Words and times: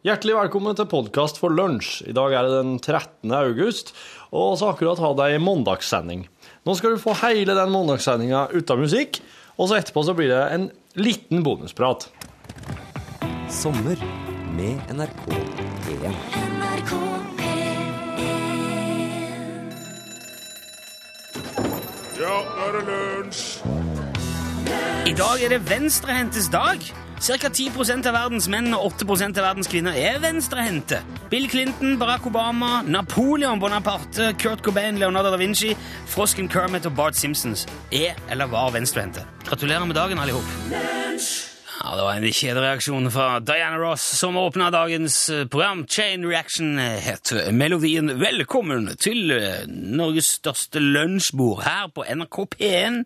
Hjertelig 0.00 0.32
velkommen 0.32 0.72
til 0.72 0.86
podkast 0.88 1.36
for 1.36 1.52
lunsj. 1.52 2.06
I 2.08 2.14
dag 2.16 2.32
er 2.32 2.46
det 2.48 2.60
den 2.62 2.78
13. 2.80 3.28
august, 3.36 3.92
og 4.32 4.54
så 4.56 4.70
akkurat 4.72 5.02
hatt 5.02 5.20
ei 5.26 5.36
mandagssending. 5.42 6.22
Nå 6.64 6.76
skal 6.78 6.94
du 6.94 7.02
få 7.02 7.12
hele 7.20 7.52
den 7.58 7.72
mandagssendinga 7.74 8.46
uten 8.56 8.80
musikk, 8.80 9.20
og 9.60 9.68
så 9.68 9.76
etterpå 9.76 10.04
så 10.06 10.14
blir 10.16 10.32
det 10.32 10.40
en 10.54 10.64
liten 10.96 11.44
bonusprat. 11.44 12.08
Sommer 13.52 14.00
med 14.56 14.80
NRK 14.96 15.28
P1. 15.84 16.16
Ja, 22.16 22.34
nå 22.48 22.64
er 22.64 22.74
det 22.78 22.82
lunsj! 22.88 23.44
I 25.10 25.14
dag 25.20 25.44
er 25.44 25.52
det 25.52 25.62
venstrehendtes 25.68 26.48
dag. 26.52 26.80
Ca. 27.20 27.36
10% 27.36 28.06
av 28.08 28.14
verdens 28.16 28.46
menn 28.48 28.72
og 28.72 28.94
8% 28.94 29.36
av 29.36 29.44
verdens 29.50 29.68
kvinner 29.68 29.92
er 29.92 30.16
venstrehendte. 30.22 31.02
Bill 31.28 31.50
Clinton, 31.52 31.98
Barack 32.00 32.24
Obama, 32.30 32.80
Napoleon 32.80 33.60
Bonaparte, 33.60 34.30
Kurt 34.40 34.64
Cobain, 34.64 34.96
Leonardo 34.96 35.34
da 35.34 35.36
Vinci, 35.36 35.74
Frosken 36.08 36.48
Kermit 36.48 36.88
og 36.88 36.96
Bart 36.96 37.20
Simpsons 37.20 37.66
er 37.92 38.16
eller 38.32 38.48
var 38.48 38.72
venstrehendte. 38.72 39.26
Gratulerer 39.44 39.84
med 39.84 40.00
dagen, 40.00 40.18
alle. 40.18 40.40
Ja, 41.80 41.96
Det 41.96 42.02
var 42.04 42.16
en 42.16 42.32
kjedereaksjon 42.32 43.10
fra 43.12 43.38
Diana 43.40 43.76
Ross 43.80 44.04
som 44.18 44.36
åpna 44.36 44.70
dagens 44.72 45.28
eh, 45.28 45.46
program. 45.48 45.86
Chain 45.88 46.24
Reaction 46.28 46.78
het 46.78 47.32
melodien 47.52 48.08
'Velkommen 48.20 48.96
til 48.96 49.30
eh, 49.30 49.64
Norges 49.68 50.40
største 50.40 50.80
lunsjbord' 50.80 51.64
her 51.64 51.88
på 51.94 52.04
NRK 52.04 52.36
P1. 52.54 53.04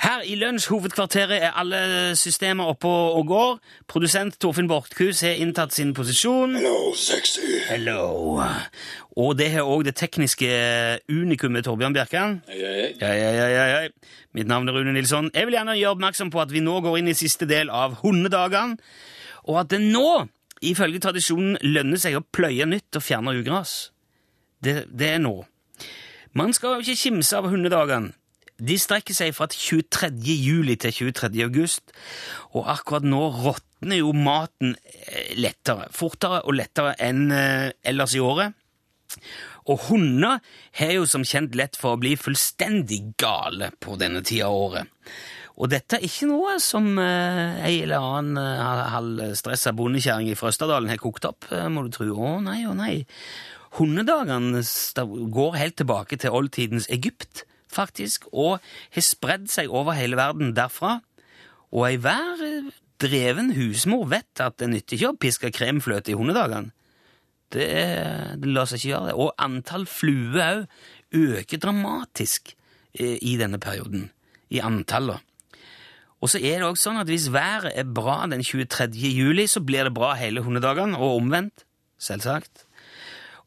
Her 0.00 0.22
i 0.24 0.34
Lunsj-hovedkvarteret 0.40 1.42
er 1.44 1.56
alle 1.60 1.80
systemer 2.16 2.70
oppe 2.72 2.88
og 2.88 3.26
går. 3.28 3.58
Produsent 3.88 4.38
Torfinn 4.40 4.68
Borchhus 4.68 5.20
har 5.20 5.36
inntatt 5.36 5.74
sin 5.76 5.92
posisjon. 5.94 6.54
Hello, 6.56 6.94
sexy. 6.96 7.58
Hello. 7.68 8.40
Og 9.20 9.34
det 9.36 9.50
har 9.52 9.68
òg 9.68 9.84
det 9.84 9.98
tekniske 10.00 10.48
unikummet 11.12 11.66
Torbjørn 11.68 11.92
Bjerkan. 11.92 12.38
Hei, 12.48 12.56
hei, 12.62 12.70
hei. 12.78 12.86
Hei, 13.02 13.18
hei, 13.20 13.34
ja, 13.36 13.48
ja, 13.52 13.66
ja. 13.74 14.14
Mitt 14.32 14.48
navn 14.48 14.72
er 14.72 14.78
Rune 14.78 14.94
Nilsson. 14.96 15.28
Jeg 15.34 15.50
vil 15.50 15.58
gjerne 15.58 15.76
gjøre 15.76 15.92
oppmerksom 15.98 16.32
på 16.32 16.40
at 16.40 16.54
vi 16.54 16.62
nå 16.64 16.78
går 16.80 16.96
inn 17.02 17.10
i 17.12 17.16
siste 17.18 17.44
del 17.50 17.68
av 17.68 17.98
hundedagene, 18.00 18.78
og 19.52 19.58
at 19.66 19.74
det 19.74 19.82
nå, 19.84 20.24
ifølge 20.64 21.02
tradisjonen, 21.04 21.58
lønner 21.60 22.00
seg 22.00 22.16
å 22.16 22.24
pløye 22.24 22.64
nytt 22.68 22.96
og 22.96 23.04
fjerne 23.04 23.36
ugras. 23.36 23.90
Det, 24.64 24.86
det 24.88 25.12
er 25.18 25.20
nå. 25.20 25.42
Man 26.32 26.56
skal 26.56 26.78
jo 26.78 26.86
ikke 26.86 27.02
kimse 27.02 27.36
av 27.36 27.52
hundedagene. 27.52 28.14
De 28.60 28.76
strekker 28.80 29.16
seg 29.16 29.34
fra 29.36 29.48
23. 29.50 30.10
juli 30.36 30.76
til 30.80 30.92
23. 31.12 31.32
august, 31.46 31.94
og 32.52 32.68
akkurat 32.72 33.06
nå 33.08 33.22
råtner 33.40 34.02
jo 34.02 34.12
maten 34.16 34.76
eh, 34.84 35.32
lettere, 35.40 35.88
fortere 35.96 36.42
og 36.44 36.58
lettere 36.60 36.94
enn 37.00 37.30
eh, 37.32 37.70
ellers 37.88 38.16
i 38.16 38.22
året. 38.24 38.56
Og 39.70 39.88
hunder 39.88 40.40
har 40.78 40.94
jo 40.94 41.06
som 41.08 41.24
kjent 41.26 41.56
lett 41.58 41.76
for 41.78 41.96
å 41.96 42.00
bli 42.00 42.14
fullstendig 42.18 43.02
gale 43.20 43.72
på 43.82 43.96
denne 44.00 44.22
tida 44.26 44.48
av 44.48 44.56
året. 44.68 44.96
Og 45.60 45.68
dette 45.68 45.98
er 45.98 46.06
ikke 46.06 46.28
noe 46.30 46.56
som 46.62 46.94
eh, 47.02 47.60
ei 47.68 47.82
eller 47.82 48.00
annen 48.00 48.40
eh, 48.40 48.84
halvstressa 48.94 49.74
bondekjerring 49.76 50.32
fra 50.38 50.52
Østerdalen 50.54 50.88
har 50.88 51.00
kokt 51.02 51.28
opp, 51.28 51.50
eh, 51.52 51.68
må 51.68 51.84
du 51.84 51.92
tro. 51.92 52.08
Å 52.16 52.38
nei, 52.44 52.62
å 52.64 52.72
nei. 52.76 53.02
Hundedagene 53.76 54.62
går 55.36 55.58
helt 55.60 55.76
tilbake 55.78 56.16
til 56.18 56.34
oldtidens 56.34 56.88
Egypt, 56.90 57.44
faktisk, 57.72 58.28
og 58.32 58.58
har 58.94 59.06
spredd 59.06 59.48
seg 59.52 59.72
over 59.72 59.96
hele 59.98 60.18
verden 60.20 60.54
derfra. 60.56 60.98
Og 61.70 61.86
ei 61.88 61.96
hver 62.02 62.44
eh, 62.46 62.70
dreven 63.00 63.54
husmor 63.56 64.06
vet 64.10 64.42
at 64.42 64.58
det 64.60 64.70
nytter 64.72 64.98
ikke 64.98 65.12
å 65.14 65.18
piske 65.20 65.52
kremfløte 65.54 66.12
i 66.12 66.18
hundedagene. 66.18 66.74
Det, 67.50 67.66
det 68.38 68.50
lar 68.54 68.68
seg 68.70 68.78
ikke 68.78 68.92
gjøre, 68.92 69.10
det. 69.10 69.16
Og 69.18 69.32
antall 69.42 69.86
fluer 69.90 70.62
òg 70.62 70.66
øker 71.10 71.58
dramatisk 71.58 72.52
eh, 72.94 73.18
i 73.18 73.34
denne 73.40 73.58
perioden. 73.62 74.10
I 74.50 74.62
antallet. 74.62 75.22
Og 76.20 76.28
så 76.28 76.38
er 76.38 76.60
det 76.60 76.68
også 76.68 76.90
sånn 76.90 77.00
at 77.00 77.08
hvis 77.08 77.30
været 77.32 77.72
er 77.80 77.88
bra 77.88 78.20
den 78.28 78.42
23. 78.44 78.92
juli, 79.08 79.46
så 79.48 79.62
blir 79.64 79.88
det 79.88 79.94
bra 79.96 80.12
hele 80.20 80.44
hundedagene, 80.44 80.98
og 80.98 81.22
omvendt. 81.22 81.64
Selvsagt. 82.00 82.66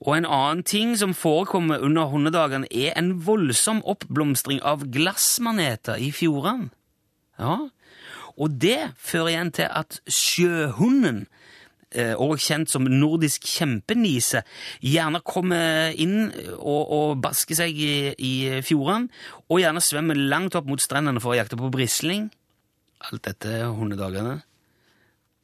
Og 0.03 0.17
en 0.17 0.27
annen 0.27 0.63
ting 0.67 0.97
som 0.99 1.15
forekommer 1.15 1.83
under 1.83 2.09
hundedagene, 2.11 2.67
er 2.67 2.91
en 2.99 3.13
voldsom 3.23 3.79
oppblomstring 3.87 4.59
av 4.67 4.83
glassmaneter 4.91 6.01
i 6.03 6.11
fjordene. 6.15 6.73
Ja, 7.39 7.55
og 8.37 8.59
det 8.61 8.93
fører 8.97 9.31
igjen 9.31 9.51
til 9.55 9.69
at 9.69 9.99
sjøhunden, 10.09 11.23
eh, 11.93 12.13
også 12.17 12.47
kjent 12.47 12.71
som 12.73 12.87
nordisk 12.89 13.45
kjempenise, 13.47 14.43
gjerne 14.81 15.21
kommer 15.25 15.93
inn 15.95 16.31
og, 16.57 16.81
og 16.83 17.21
basker 17.23 17.61
seg 17.61 17.77
i, 17.77 17.93
i 18.17 18.33
fjordene, 18.65 19.09
og 19.47 19.61
gjerne 19.61 19.83
svømmer 19.83 20.19
langt 20.19 20.57
opp 20.59 20.69
mot 20.69 20.81
strendene 20.81 21.21
for 21.23 21.33
å 21.33 21.39
jakte 21.39 21.59
på 21.59 21.71
brisling. 21.73 22.31
Alt 23.09 23.23
dette 23.29 23.63
hundedagene. 23.77 24.41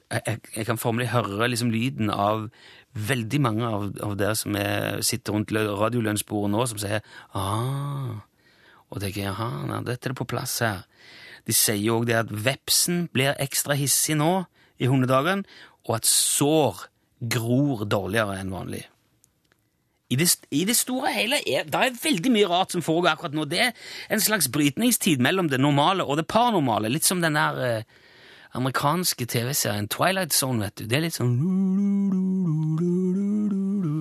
Jeg, 0.09 0.21
jeg, 0.25 0.39
jeg 0.55 0.65
kan 0.65 0.81
formelig 0.81 1.11
høre 1.13 1.51
liksom 1.51 1.69
lyden 1.69 2.09
av 2.09 2.47
veldig 2.93 3.39
mange 3.43 3.67
av, 3.67 3.89
av 4.03 4.15
dere 4.17 4.37
som 4.37 4.55
er, 4.57 5.01
sitter 5.05 5.35
rundt 5.35 5.53
radiolønnsbordet 5.53 6.51
nå, 6.53 6.65
som 6.71 6.81
sier 6.81 7.03
ah, 7.37 8.19
og 8.89 9.01
tenker 9.03 9.27
jaha, 9.27 9.49
nei, 9.69 9.81
dette 9.87 10.09
er 10.09 10.17
på 10.17 10.27
plass 10.29 10.59
her. 10.65 10.85
De 11.45 11.55
sier 11.55 11.79
jo 11.81 11.99
òg 11.99 12.09
det 12.09 12.17
at 12.19 12.31
vepsen 12.33 13.07
blir 13.13 13.37
ekstra 13.41 13.77
hissig 13.77 14.17
nå 14.19 14.45
i 14.81 14.89
hundedagen, 14.89 15.45
og 15.87 15.99
at 15.99 16.09
sår 16.09 16.87
gror 17.19 17.85
dårligere 17.89 18.39
enn 18.39 18.53
vanlig. 18.53 18.85
I 20.09 20.17
det, 20.17 20.29
I 20.49 20.63
det 20.65 20.73
store 20.77 21.11
og 21.11 21.13
hele 21.13 21.37
er 21.45 21.67
det 21.69 21.79
er 21.85 21.97
veldig 22.01 22.31
mye 22.33 22.49
rart 22.49 22.73
som 22.73 22.81
foregår 22.81 23.11
akkurat 23.11 23.35
nå. 23.37 23.45
Det 23.45 23.59
er 23.67 23.73
en 24.09 24.23
slags 24.23 24.47
brytningstid 24.49 25.21
mellom 25.21 25.51
det 25.51 25.59
normale 25.61 26.05
og 26.05 26.17
det 26.17 26.25
paranormale. 26.29 26.89
Litt 26.89 27.05
som 27.05 27.21
den 27.21 27.37
der 27.37 27.59
eh, 27.61 27.98
amerikanske 28.57 29.25
TV-serien 29.29 29.87
Twilight 29.91 30.33
Zone, 30.33 30.65
vet 30.65 30.79
du. 30.79 30.87
Det 30.89 30.97
er 30.97 31.05
litt 31.05 31.17
sånn 31.17 31.35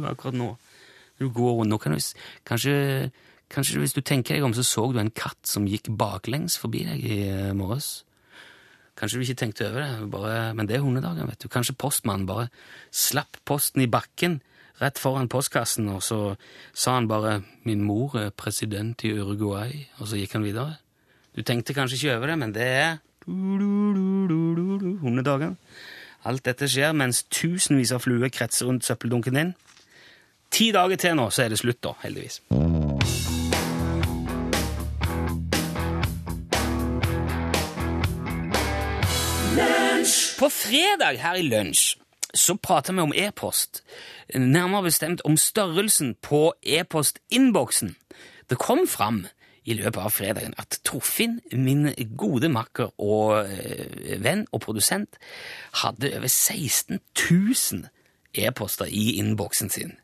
akkurat 0.08 0.36
nå. 0.38 0.50
Du 1.18 1.28
går 1.34 1.56
rundt, 1.58 1.72
nå 1.72 1.78
kan 1.82 1.94
du, 1.96 2.02
kanskje, 2.48 2.74
kanskje 3.52 3.82
hvis 3.82 3.96
du 3.96 4.00
tenker 4.00 4.36
deg 4.36 4.46
om, 4.46 4.54
så 4.54 4.64
så 4.64 4.86
du 4.92 5.00
en 5.02 5.10
katt 5.10 5.40
som 5.48 5.66
gikk 5.68 5.90
baklengs 5.98 6.58
forbi 6.60 6.84
deg 6.86 7.04
i 7.04 7.18
morges. 7.58 8.04
Kanskje 8.98 9.18
du 9.18 9.26
ikke 9.26 9.40
tenkte 9.42 9.68
over 9.68 9.84
det, 9.84 10.10
bare, 10.10 10.36
men 10.58 10.66
det 10.66 10.78
er 10.78 10.82
hundedagen, 10.82 11.28
vet 11.30 11.42
du. 11.42 11.50
Kanskje 11.52 11.76
postmannen 11.78 12.26
bare 12.26 12.48
slapp 12.90 13.38
posten 13.46 13.84
i 13.84 13.90
bakken 13.90 14.40
rett 14.78 14.98
foran 14.98 15.30
postkassen, 15.30 15.88
og 15.90 16.02
så 16.02 16.36
sa 16.72 16.94
han 16.94 17.08
bare 17.08 17.42
'Min 17.64 17.82
mor 17.82 18.16
er 18.16 18.30
president 18.30 19.04
i 19.04 19.12
Uruguay', 19.12 19.86
og 19.98 20.08
så 20.08 20.16
gikk 20.16 20.32
han 20.32 20.44
videre. 20.44 20.78
Du 21.36 21.42
tenkte 21.42 21.74
kanskje 21.74 21.94
ikke 21.94 22.16
over 22.16 22.26
det, 22.26 22.38
men 22.38 22.52
det 22.54 22.62
er 22.62 22.98
hundedagen. 25.02 25.56
Alt 26.24 26.44
dette 26.44 26.68
skjer 26.68 26.92
mens 26.96 27.22
tusenvis 27.30 27.92
av 27.94 28.02
fluer 28.04 28.28
kretser 28.32 28.66
rundt 28.66 28.84
søppeldunken 28.84 29.38
din. 29.38 29.54
Ti 30.50 30.70
dager 30.72 30.96
til 30.96 31.16
nå, 31.18 31.28
så 31.30 31.44
er 31.44 31.52
det 31.52 31.60
slutt, 31.60 31.82
da, 31.84 31.92
heldigvis. 32.02 32.40
På 40.38 40.48
fredag 40.48 41.18
her 41.18 41.34
i 41.36 41.42
lunsj 41.48 41.96
så 42.34 42.54
prater 42.60 42.92
vi 42.94 43.02
om 43.02 43.12
e-post. 43.16 43.82
Nærmere 44.34 44.82
bestemt 44.82 45.22
om 45.24 45.36
størrelsen 45.36 46.14
på 46.22 46.52
e-postinnboksen. 46.62 47.96
Det 48.50 48.58
kom 48.58 48.86
fram 48.88 49.26
i 49.68 49.76
løpet 49.76 50.00
av 50.00 50.14
fredagen 50.14 50.56
at 50.60 50.80
Torfinn, 50.88 51.38
min 51.52 51.90
gode 52.18 52.50
makker 52.52 52.94
og 52.96 53.44
eh, 53.44 54.16
venn 54.24 54.46
og 54.52 54.62
produsent, 54.64 55.20
hadde 55.82 56.14
over 56.16 56.30
16 56.30 56.98
000 57.30 57.88
e-poster 58.38 58.88
i 58.88 59.18
innboksen 59.20 59.72
sin. 59.72 59.96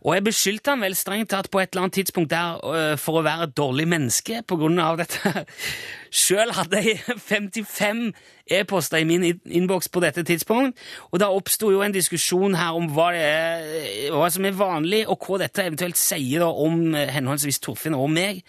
Og 0.00 0.14
jeg 0.16 0.24
beskyldte 0.24 0.72
han 0.72 0.80
vel 0.84 0.96
strengt 0.96 1.30
tatt 1.34 1.50
på 1.52 1.60
et 1.60 1.72
eller 1.72 1.86
annet 1.86 1.98
tidspunkt 1.98 2.32
der 2.32 2.60
øh, 2.64 2.94
for 3.00 3.20
å 3.20 3.24
være 3.24 3.50
et 3.50 3.56
dårlig 3.56 3.86
menneske 3.90 4.40
på 4.48 4.56
grunn 4.60 4.80
av 4.80 4.96
dette. 5.00 5.44
Sjøl 6.22 6.54
hadde 6.56 6.80
jeg 6.84 7.02
55 7.30 8.06
e-poster 8.50 9.02
i 9.02 9.08
min 9.08 9.26
innboks 9.28 9.90
på 9.92 10.02
dette 10.02 10.24
tidspunkt, 10.26 10.80
og 11.12 11.20
da 11.22 11.28
oppsto 11.30 11.70
jo 11.70 11.84
en 11.84 11.94
diskusjon 11.94 12.56
her 12.58 12.74
om 12.78 12.88
hva, 12.96 13.10
er, 13.14 14.08
hva 14.14 14.30
som 14.32 14.48
er 14.48 14.56
vanlig, 14.58 15.04
og 15.06 15.20
hva 15.26 15.42
dette 15.44 15.68
eventuelt 15.68 16.00
sier 16.00 16.48
om 16.48 16.96
eh, 16.96 17.12
henholdsvis 17.14 17.60
Torfinn 17.62 17.98
og 17.98 18.10
meg. 18.14 18.42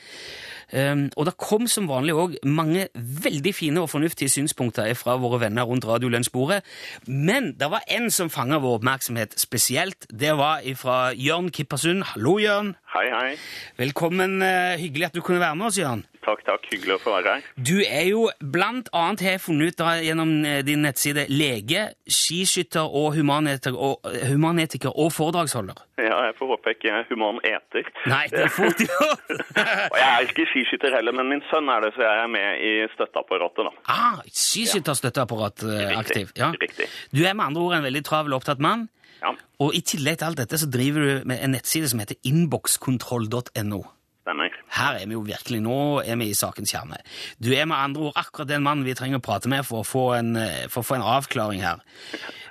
Um, 0.72 1.10
og 1.18 1.26
det 1.28 1.36
kom 1.42 1.68
som 1.68 1.90
vanlig 1.90 2.16
òg 2.16 2.36
mange 2.48 2.88
veldig 2.96 3.54
fine 3.56 3.84
og 3.84 3.90
fornuftige 3.92 4.32
synspunkter 4.32 4.94
fra 4.96 5.18
våre 5.20 5.42
venner 5.44 5.68
rundt 5.68 5.86
radiolunsjbordet. 5.88 6.62
Men 7.08 7.54
det 7.60 7.72
var 7.72 7.84
en 7.92 8.12
som 8.12 8.32
fanga 8.32 8.62
vår 8.64 8.80
oppmerksomhet 8.80 9.36
spesielt. 9.40 10.08
Det 10.08 10.38
var 10.38 10.64
fra 10.80 11.12
Jørn 11.12 11.52
Kippersund. 11.52 12.04
Hallo, 12.14 12.38
Jørn. 12.40 12.76
Hei, 12.92 13.08
hei. 13.08 13.36
Velkommen. 13.80 14.42
eh, 14.44 14.76
hyggelig 14.82 15.06
at 15.06 15.14
du 15.16 15.22
kunne 15.24 15.40
være 15.40 15.56
med 15.56 15.70
oss, 15.70 15.78
Jørn. 15.80 16.02
Takk, 16.26 16.42
takk. 16.44 16.66
Hyggelig 16.74 16.98
å 16.98 17.00
få 17.00 17.14
være 17.16 17.36
her. 17.38 17.46
Du 17.56 17.78
er 17.80 18.04
jo 18.10 18.26
blant 18.44 18.90
annet, 18.92 19.24
har 19.24 19.38
jeg 19.38 19.42
funnet 19.46 19.72
ut 19.72 19.78
da, 19.80 19.94
gjennom 20.04 20.34
eh, 20.44 20.60
din 20.68 20.84
nettside, 20.84 21.24
lege, 21.32 21.86
skiskytter 22.04 22.84
og 22.84 23.16
humanetiker 23.16 23.80
og, 23.80 24.04
eh, 24.12 24.28
humanetiker 24.34 24.92
og 24.92 25.08
foredragsholder. 25.16 25.80
Ja, 26.04 26.20
jeg 26.28 26.36
får 26.36 26.52
håpe 26.52 26.74
jeg 26.74 26.80
ikke 26.82 26.94
er 27.00 27.08
humaneter. 27.14 27.90
Nei, 28.12 28.26
det 28.28 28.44
er 28.50 28.54
fort 28.60 28.84
gjort! 28.84 29.26
Og 29.32 29.98
jeg 30.04 30.12
er 30.12 30.28
ikke 30.28 30.50
skiskytter 30.52 31.00
heller, 31.00 31.16
men 31.16 31.32
min 31.32 31.48
sønn 31.48 31.72
er 31.72 31.88
det, 31.88 31.96
så 31.96 32.04
jeg 32.04 32.24
er 32.28 32.32
med 32.36 32.60
i 32.60 32.74
støtteapparatet, 32.98 33.70
da. 33.72 33.76
ah, 33.88 34.20
skiskytterstøtteapparat 34.28 35.64
aktiv. 35.96 36.36
Ja. 36.36 36.52
riktig. 36.60 36.92
Du 37.16 37.24
er 37.24 37.40
med 37.40 37.54
andre 37.54 37.62
ord 37.70 37.80
en 37.80 37.88
veldig 37.88 38.04
travel 38.04 38.36
og 38.36 38.44
opptatt 38.44 38.60
mann. 38.60 38.90
Ja, 39.22 39.34
Og 39.60 39.76
i 39.78 39.82
tillegg 39.86 40.18
til 40.18 40.32
alt 40.32 40.40
dette 40.42 40.58
så 40.58 40.70
driver 40.70 41.02
du 41.06 41.28
med 41.30 41.44
en 41.44 41.54
nettside 41.54 41.90
som 41.90 42.02
heter 42.02 42.18
innbokskontroll.no. 42.26 43.82
stemmer. 44.22 44.56
Her 44.72 44.98
er 44.98 45.06
vi 45.06 45.14
jo 45.14 45.22
virkelig, 45.26 45.62
nå 45.62 46.02
er 46.02 46.18
vi 46.18 46.30
i 46.32 46.38
sakens 46.38 46.74
kjerne. 46.74 46.98
Du 47.42 47.52
er 47.54 47.66
med 47.66 47.78
andre 47.78 48.02
ord 48.10 48.18
akkurat 48.22 48.50
den 48.50 48.64
mannen 48.66 48.86
vi 48.86 48.96
trenger 48.98 49.22
å 49.22 49.26
prate 49.26 49.50
med 49.50 49.66
for 49.66 49.82
å 49.82 49.88
få 49.88 50.06
en, 50.18 50.36
eh, 50.38 50.68
for 50.70 50.82
å 50.82 50.86
få 50.86 50.96
en 50.98 51.08
avklaring 51.18 51.62
her. 51.62 51.82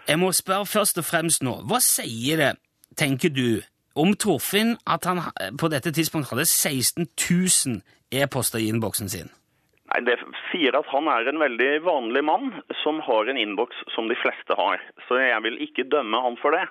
Jeg 0.09 0.19
må 0.19 0.33
spørre 0.33 0.67
først 0.67 0.99
og 0.99 1.05
fremst 1.05 1.43
nå, 1.43 1.61
hva 1.67 1.81
sier 1.83 2.37
det, 2.37 2.55
tenker 2.97 3.31
du, 3.31 3.63
om 3.95 4.15
Torfinn 4.15 4.77
at 4.87 5.05
han 5.05 5.23
på 5.59 5.69
dette 5.71 5.93
tidspunktet 5.93 6.31
hadde 6.31 6.47
16 6.47 7.07
000 7.67 7.83
e-poster 8.11 8.59
i 8.59 8.69
innboksen 8.71 9.09
sin? 9.09 9.31
Nei, 9.91 10.01
Det 10.07 10.15
sier 10.51 10.77
at 10.79 10.87
han 10.93 11.09
er 11.11 11.27
en 11.31 11.41
veldig 11.43 11.69
vanlig 11.83 12.23
mann 12.25 12.51
som 12.83 13.01
har 13.03 13.27
en 13.31 13.39
innboks 13.41 13.77
som 13.95 14.07
de 14.11 14.15
fleste 14.15 14.55
har. 14.55 14.83
Så 15.09 15.19
jeg 15.19 15.43
vil 15.43 15.57
ikke 15.67 15.89
dømme 15.91 16.21
han 16.23 16.37
for 16.39 16.55
det. 16.55 16.63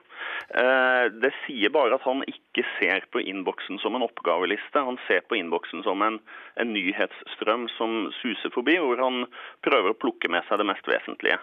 Eh, 0.55 1.09
Det 1.19 1.33
sier 1.45 1.69
bare 1.75 1.95
at 1.99 2.05
han 2.07 2.23
ikke 2.27 2.63
ser 2.77 3.03
på 3.11 3.19
innboksen 3.19 3.79
som 3.83 3.95
en 3.95 4.05
oppgaveliste. 4.07 4.79
Han 4.87 4.99
ser 5.07 5.21
på 5.27 5.35
innboksen 5.35 5.83
som 5.83 6.01
en, 6.01 6.19
en 6.55 6.73
nyhetsstrøm 6.73 7.67
som 7.77 8.07
suser 8.21 8.53
forbi, 8.55 8.77
hvor 8.79 8.97
han 9.03 9.25
prøver 9.65 9.91
å 9.91 9.99
plukke 9.99 10.31
med 10.31 10.47
seg 10.47 10.61
det 10.61 10.69
mest 10.71 10.87
vesentlige. 10.87 11.39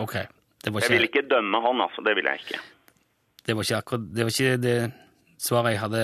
Ok, 0.00 0.16
det 0.64 0.72
var 0.72 0.80
Jeg 0.86 0.94
vil 0.96 1.08
ikke, 1.10 1.24
ikke 1.26 1.34
dømme 1.34 1.60
han, 1.60 1.80
altså. 1.84 2.02
Det 2.06 2.16
vil 2.16 2.24
jeg 2.30 2.44
ikke. 2.46 2.62
det 3.46 3.56
var 3.56 3.68
ikke 3.68 3.82
akkurat, 3.82 4.08
det 4.14 4.24
var 4.24 4.32
ikke 4.32 4.56
det 4.64 4.78
svaret 5.38 5.72
jeg 5.76 5.80
hadde 5.84 6.02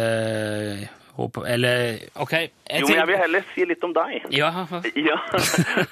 håpet, 1.16 1.44
eller, 1.46 1.99
ok. 2.20 2.32
Jeg 2.34 2.81
Jo, 2.81 2.87
men 2.88 2.96
jeg 2.99 3.06
vil 3.11 3.16
heller 3.20 3.44
si 3.55 3.64
litt 3.70 3.84
om 3.84 3.93
deg. 3.94 4.25
Ja, 4.34 4.49
Ja, 5.11 5.16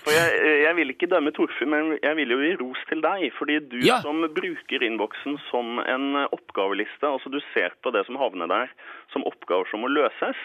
for 0.03 0.11
jeg, 0.15 0.63
jeg 0.65 0.75
vil 0.79 0.91
ikke 0.95 1.09
dømme 1.13 1.33
Torfinn, 1.37 1.71
men 1.71 1.99
jeg 2.03 2.17
vil 2.17 2.35
jo 2.35 2.39
gi 2.43 2.53
ros 2.63 2.83
til 2.89 3.01
deg. 3.05 3.29
Fordi 3.39 3.59
du 3.71 3.79
Ja. 3.87 4.01
som 4.03 4.21
bruker 4.35 4.83
innboksen 4.87 5.39
som 5.51 5.79
en 5.85 6.27
oppgaveliste, 6.33 7.07
altså 7.07 7.31
du 7.31 7.41
ser 7.55 7.71
på 7.83 7.93
det 7.95 8.05
som 8.07 8.17
havner 8.21 8.49
der 8.51 8.71
som 9.13 9.25
oppgaver 9.29 9.69
som 9.71 9.81
må 9.85 9.89
løses, 9.93 10.37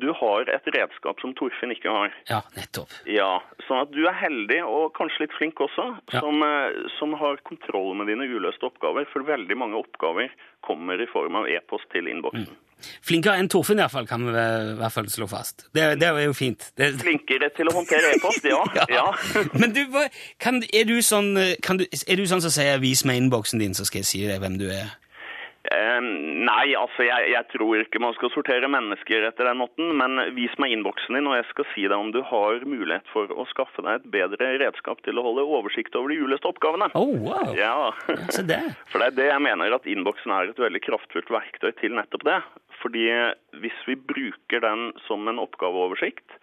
du 0.00 0.12
har 0.14 0.48
et 0.48 0.66
redskap 0.74 1.18
som 1.20 1.34
Torfinn 1.34 1.74
ikke 1.74 1.90
har. 1.90 2.12
ja, 2.30 2.40
nettopp. 2.56 2.90
Ja, 3.06 3.40
sånn 3.66 3.82
at 3.82 3.90
du 3.92 4.06
er 4.08 4.14
heldig, 4.14 4.62
og 4.64 4.92
kanskje 4.96 5.26
litt 5.26 5.34
flink 5.38 5.58
også, 5.60 5.98
Ja. 6.12 6.20
som, 6.20 6.42
eh, 6.42 6.72
som 6.98 7.12
har 7.14 7.36
kontroll 7.44 7.94
med 7.96 8.06
dine 8.06 8.24
uløste 8.30 8.64
oppgaver. 8.70 9.04
For 9.12 9.22
veldig 9.22 9.56
mange 9.56 9.74
oppgaver 9.76 10.30
kommer 10.62 11.00
i 11.00 11.06
form 11.06 11.36
av 11.36 11.46
e-post 11.48 11.90
til 11.92 12.06
innboksen. 12.06 12.54
Flinkere 13.04 13.38
enn 13.40 13.50
Torfinn 13.52 13.80
i 13.80 13.84
hvert 13.84 13.94
fall, 13.94 14.08
kan 14.10 14.24
vi 14.26 14.32
i 14.32 14.76
hvert 14.80 14.94
fall 14.94 15.10
slå 15.12 15.28
fast. 15.30 15.66
Det, 15.74 15.86
det 16.00 16.08
er 16.08 16.24
jo 16.26 16.36
fint. 16.36 16.70
Det, 16.78 16.92
Flinkere 17.02 17.52
til 17.56 17.70
å 17.70 17.76
håndtere 17.76 18.14
e-post, 18.16 18.48
ja. 18.48 18.62
ja. 18.98 19.06
Men 19.60 19.76
du, 19.76 19.84
kan, 20.42 20.62
er, 20.72 20.88
du 20.88 20.98
sånn, 21.04 21.34
kan 21.64 21.80
du, 21.80 21.86
er 21.88 22.20
du 22.20 22.26
sånn 22.28 22.44
som 22.44 22.52
sier 22.54 22.80
'vis 22.82 23.06
meg 23.08 23.22
innboksen 23.22 23.62
din', 23.62 23.76
så 23.78 23.86
skal 23.88 24.02
jeg 24.02 24.10
si 24.10 24.26
deg 24.26 24.42
hvem 24.42 24.58
du 24.60 24.68
er? 24.70 24.98
Um, 25.62 26.42
nei, 26.42 26.72
altså 26.74 27.04
jeg, 27.06 27.28
jeg 27.30 27.46
tror 27.52 27.84
ikke 27.84 28.00
man 28.02 28.16
skal 28.16 28.32
sortere 28.34 28.66
mennesker 28.66 29.28
etter 29.28 29.46
den 29.46 29.60
måten, 29.60 29.92
men 29.94 30.18
vis 30.34 30.52
meg 30.58 30.74
innboksen 30.74 31.14
din, 31.14 31.28
og 31.30 31.36
jeg 31.38 31.46
skal 31.52 31.68
si 31.70 31.84
deg 31.86 31.94
om 31.94 32.10
du 32.10 32.18
har 32.26 32.64
mulighet 32.66 33.06
for 33.12 33.30
å 33.30 33.46
skaffe 33.52 33.84
deg 33.86 34.00
et 34.00 34.08
bedre 34.10 34.48
redskap 34.58 35.04
til 35.06 35.20
å 35.20 35.24
holde 35.28 35.46
oversikt 35.46 35.94
over 35.94 36.10
de 36.10 36.18
uløste 36.18 36.50
oppgavene. 36.50 36.90
Oh, 36.98 37.14
wow! 37.22 37.54
Ja, 37.54 37.92
for 38.90 38.98
det 38.98 39.06
er 39.06 39.16
det 39.20 39.28
jeg 39.28 39.44
mener 39.46 39.78
at 39.78 39.86
innboksen 39.86 40.34
er 40.34 40.50
et 40.50 40.58
veldig 40.64 40.82
kraftfullt 40.82 41.30
verktøy 41.30 41.70
til 41.78 41.94
nettopp 41.94 42.26
det. 42.26 42.40
Fordi 42.82 43.04
hvis 43.62 43.78
vi 43.86 43.94
bruker 43.94 44.62
den 44.64 44.88
som 45.06 45.28
en 45.30 45.38
oppgaveoversikt, 45.38 46.34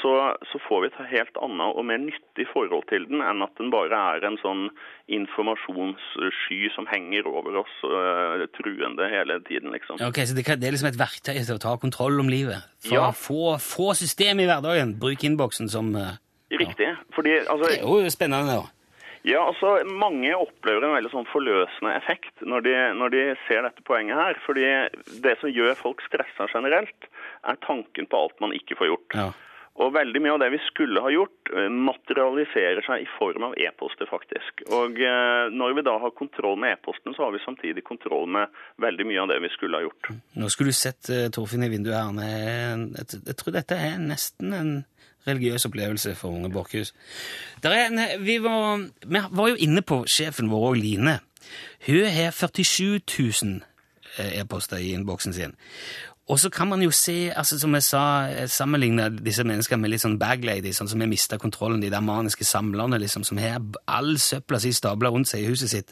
så, 0.00 0.12
så 0.48 0.60
får 0.66 0.80
vi 0.82 0.88
et 0.88 1.00
helt 1.10 1.36
annet 1.44 1.76
og 1.76 1.84
mer 1.84 2.00
nyttig 2.00 2.46
forhold 2.52 2.86
til 2.90 3.04
den 3.10 3.20
enn 3.20 3.44
at 3.44 3.52
den 3.60 3.68
bare 3.74 3.98
er 4.16 4.24
en 4.26 4.38
sånn 4.40 4.66
informasjonssky 5.12 6.60
som 6.74 6.88
henger 6.90 7.28
over 7.28 7.60
oss 7.62 7.74
uh, 7.84 8.42
truende 8.56 9.08
hele 9.12 9.38
tiden, 9.48 9.72
liksom. 9.74 10.00
Ok, 10.00 10.22
Så 10.26 10.36
det, 10.38 10.46
det 10.60 10.68
er 10.68 10.74
liksom 10.74 10.90
et 10.92 11.00
verktøy 11.00 11.36
til 11.38 11.56
å 11.58 11.62
ta 11.62 11.76
kontroll 11.82 12.20
om 12.22 12.30
livet? 12.32 12.64
For 12.82 12.96
Ja. 12.98 13.08
å 13.10 13.16
få, 13.16 13.56
få 13.62 13.92
system 13.98 14.40
i 14.40 14.48
hverdagen. 14.48 14.96
Bruk 15.02 15.24
innboksen 15.28 15.68
som 15.72 15.94
uh, 15.96 16.16
Riktig. 16.52 16.88
Fordi 17.16 17.36
altså, 17.40 17.64
Det 17.68 17.80
er 17.80 18.04
jo 18.04 18.12
spennende, 18.12 18.60
da. 18.60 18.81
Ja, 19.22 19.44
altså 19.46 19.76
Mange 19.86 20.32
opplever 20.34 20.86
en 20.86 20.96
veldig 20.96 21.12
sånn 21.12 21.28
forløsende 21.30 21.94
effekt 21.94 22.42
når 22.42 22.66
de, 22.66 22.74
når 22.98 23.14
de 23.14 23.22
ser 23.46 23.62
dette 23.66 23.84
poenget 23.86 24.18
her. 24.18 24.40
Fordi 24.46 24.66
det 25.22 25.36
som 25.40 25.52
gjør 25.52 25.78
folk 25.78 26.02
stressa 26.08 26.48
generelt, 26.50 27.08
er 27.46 27.62
tanken 27.66 28.10
på 28.10 28.26
alt 28.26 28.42
man 28.42 28.54
ikke 28.56 28.78
får 28.80 28.90
gjort. 28.92 29.18
Ja. 29.18 29.30
Og 29.80 29.94
veldig 29.94 30.20
mye 30.20 30.34
av 30.34 30.40
det 30.42 30.50
vi 30.52 30.58
skulle 30.66 31.00
ha 31.00 31.08
gjort, 31.08 31.48
eh, 31.56 31.68
materialiserer 31.72 32.84
seg 32.84 33.06
i 33.06 33.08
form 33.14 33.46
av 33.46 33.54
e-poster, 33.56 34.04
faktisk. 34.10 34.66
Og 34.68 35.00
eh, 35.00 35.48
når 35.48 35.78
vi 35.78 35.84
da 35.86 35.94
har 36.02 36.12
kontroll 36.18 36.58
med 36.60 36.76
e-posten, 36.76 37.14
så 37.16 37.24
har 37.24 37.32
vi 37.32 37.40
samtidig 37.40 37.84
kontroll 37.86 38.28
med 38.28 38.52
veldig 38.84 39.06
mye 39.08 39.22
av 39.22 39.32
det 39.32 39.40
vi 39.46 39.52
skulle 39.54 39.80
ha 39.80 39.86
gjort. 39.86 40.12
Nå 40.36 40.50
skulle 40.52 40.74
du 40.74 40.76
sett 40.76 41.08
uh, 41.08 41.30
Torfinn 41.32 41.64
i 41.64 41.72
vinduet 41.72 41.96
her. 41.96 42.20
Er 42.20 42.84
jeg 43.00 43.38
tror 43.40 43.56
dette 43.56 43.78
er 43.80 43.96
nesten 44.02 44.52
en 44.58 44.74
religiøs 45.26 45.66
opplevelse 45.68 46.14
for 46.14 46.28
unge 46.28 46.50
Borchhus. 46.50 46.94
Vi, 47.62 48.08
vi 48.22 48.38
var 48.42 49.48
jo 49.48 49.54
inne 49.58 49.82
på 49.82 50.02
sjefen 50.10 50.50
vår 50.50 50.70
òg, 50.72 50.80
Line. 50.80 51.18
Hun 51.86 52.06
har 52.06 52.30
47 52.30 53.00
000 53.42 53.60
eh, 54.18 54.40
e-poster 54.40 54.76
i 54.76 54.92
innboksen 54.92 55.34
sin. 55.34 55.54
Og 56.30 56.38
så 56.38 56.48
kan 56.54 56.68
man 56.70 56.82
jo 56.84 56.90
se, 56.94 57.32
altså 57.34 57.56
som 57.58 57.74
jeg 57.74 57.82
sa, 57.82 58.02
sammenligne 58.46 59.08
disse 59.26 59.42
menneskene 59.42 59.82
med 59.82 59.90
litt 59.90 60.04
sånn 60.04 60.20
bagladies, 60.20 60.78
sånn 60.78 60.86
som 60.92 61.02
har 61.02 61.10
mista 61.10 61.38
kontrollen, 61.40 61.82
de 61.82 61.90
der 61.90 62.04
maniske 62.04 62.46
samlerne 62.46 63.00
liksom, 63.02 63.24
som 63.26 63.40
har 63.42 63.58
all 63.90 64.14
søpla 64.22 64.60
si 64.62 64.70
stabla 64.76 65.10
rundt 65.10 65.32
seg 65.32 65.42
i 65.42 65.50
huset 65.50 65.72
sitt. 65.72 65.90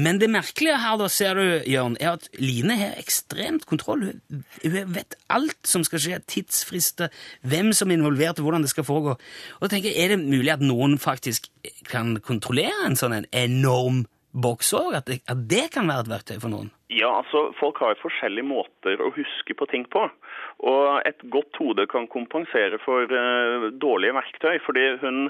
Men 0.00 0.22
det 0.22 0.30
merkelige 0.32 0.80
her, 0.80 0.96
da, 1.00 1.10
ser 1.12 1.36
du, 1.36 1.44
Jørn, 1.68 1.98
er 2.00 2.16
at 2.16 2.30
Line 2.40 2.80
har 2.80 2.96
ekstremt 2.96 3.68
kontroll. 3.68 4.08
Hun, 4.08 4.78
vet 4.96 5.18
alt 5.28 5.60
som 5.68 5.84
skal 5.84 6.00
skje, 6.00 6.22
tidsfrister, 6.32 7.12
hvem 7.44 7.74
som 7.76 7.92
er 7.92 8.00
involvert, 8.00 8.40
hvordan 8.40 8.64
det 8.64 8.72
skal 8.72 8.88
foregå. 8.88 9.18
Og 9.60 9.66
da 9.66 9.74
tenker 9.74 9.92
jeg, 9.92 10.00
er 10.00 10.16
det 10.16 10.22
mulig 10.24 10.54
at 10.56 10.64
noen 10.64 10.96
faktisk 11.02 11.52
kan 11.92 12.16
kontrollere 12.24 12.88
en 12.88 12.96
sånn 12.96 13.20
en 13.20 13.28
enorm 13.36 14.06
boks 14.32 14.72
òg? 14.76 14.94
At, 14.98 15.06
det- 15.06 15.22
at 15.28 15.46
det 15.48 15.70
kan 15.74 15.88
være 15.88 16.04
et 16.06 16.12
verktøy 16.12 16.40
for 16.40 16.48
noen? 16.52 16.70
Ja, 16.88 17.10
altså 17.20 17.50
Folk 17.58 17.78
har 17.84 17.98
forskjellige 18.00 18.46
måter 18.48 19.00
å 19.04 19.10
huske 19.12 19.54
på 19.54 19.66
ting 19.68 19.84
på. 19.92 20.06
Og 20.64 21.02
et 21.06 21.20
godt 21.30 21.54
hode 21.60 21.84
kan 21.86 22.06
kompensere 22.10 22.78
for 22.82 23.04
uh, 23.12 23.68
dårlige 23.78 24.14
verktøy. 24.16 24.58
fordi 24.64 24.86
hun, 25.02 25.28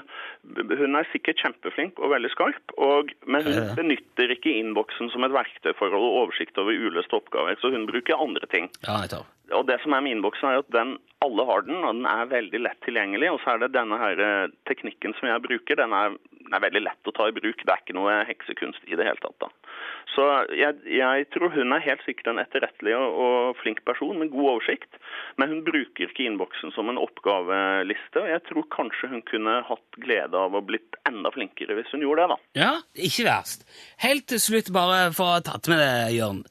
hun 0.79 0.95
er 0.95 1.09
sikkert 1.11 1.37
kjempeflink 1.43 1.99
og 1.99 2.13
veldig 2.15 2.31
skarp, 2.33 2.73
og, 2.77 3.11
men 3.27 3.43
hun 3.45 3.53
Ja, 3.59 3.75
benytter 3.77 4.31
ikke 4.33 4.55
innboksen 4.55 5.11
som 5.13 5.23
et 5.27 5.35
verktøy 5.35 5.73
for 5.77 5.91
å 5.91 5.99
holde 5.99 6.23
oversikt 6.23 6.57
over 6.57 6.71
uløste 6.73 7.13
oppgaver. 7.19 7.59
Så 7.61 7.71
hun 7.75 7.85
bruker 7.91 8.17
andre 8.17 8.47
ting. 8.49 8.69
Ja, 8.87 9.01
jeg 9.03 9.11
tar. 9.13 9.27
Og 9.55 9.67
det 9.67 9.79
som 9.83 9.95
er 9.95 10.03
med 10.05 10.17
innboksen 10.17 10.49
er 10.49 10.61
at 10.61 10.73
den, 10.73 10.97
alle 11.25 11.45
har 11.49 11.65
den, 11.67 11.81
og 11.83 11.97
den 11.97 12.07
er 12.09 12.31
veldig 12.31 12.61
lett 12.63 12.81
tilgjengelig. 12.85 13.31
Og 13.33 13.39
så 13.43 13.53
er 13.53 13.63
det 13.63 13.73
denne 13.75 13.99
her 14.01 14.23
eh, 14.25 14.51
teknikken 14.69 15.15
som 15.19 15.29
jeg 15.31 15.45
bruker, 15.45 15.79
den 15.79 15.95
er, 15.95 16.17
den 16.39 16.55
er 16.55 16.65
veldig 16.65 16.83
lett 16.85 17.09
å 17.09 17.15
ta 17.15 17.29
i 17.29 17.35
bruk. 17.35 17.63
Det 17.63 17.73
er 17.73 17.83
ikke 17.83 17.97
noe 17.97 18.21
heksekunst 18.29 18.85
i 18.87 18.99
det 18.99 19.07
hele 19.07 19.21
tatt. 19.23 19.37
da. 19.43 19.51
Så 20.15 20.25
jeg, 20.57 20.79
jeg 20.89 21.27
tror 21.33 21.53
hun 21.53 21.75
er 21.75 21.83
helt 21.85 22.01
sikkert 22.05 22.31
en 22.31 22.41
etterrettelig 22.41 22.95
og, 22.97 23.19
og 23.23 23.59
flink 23.61 23.83
person 23.87 24.17
med 24.19 24.31
god 24.33 24.55
oversikt. 24.55 24.97
Men 25.39 25.53
hun 25.53 25.61
bruker 25.67 26.09
ikke 26.09 26.25
innboksen 26.25 26.73
som 26.75 26.89
en 26.91 26.99
oppgaveliste, 27.01 28.23
og 28.23 28.31
jeg 28.31 28.43
tror 28.49 28.67
kanskje 28.73 29.11
hun 29.13 29.23
kunne 29.29 29.59
hatt 29.67 30.01
glede 30.01 30.39
av 30.39 30.57
å 30.57 30.63
blitt 30.65 30.97
enda 31.09 31.31
flinkere 31.35 31.77
hvis 31.77 31.93
hun 31.93 32.03
gjorde 32.05 32.25
det, 32.25 32.33
da. 32.33 32.39
Ja, 32.63 32.73
ikke 33.09 33.29
verst. 33.29 33.63
Helt 34.01 34.27
til 34.31 34.41
slutt, 34.43 34.73
bare 34.75 35.09
for 35.15 35.29
å 35.29 35.37
ha 35.37 35.45
tatt 35.45 35.69
med 35.71 35.81
det, 35.83 35.93
Jørn. 36.17 36.43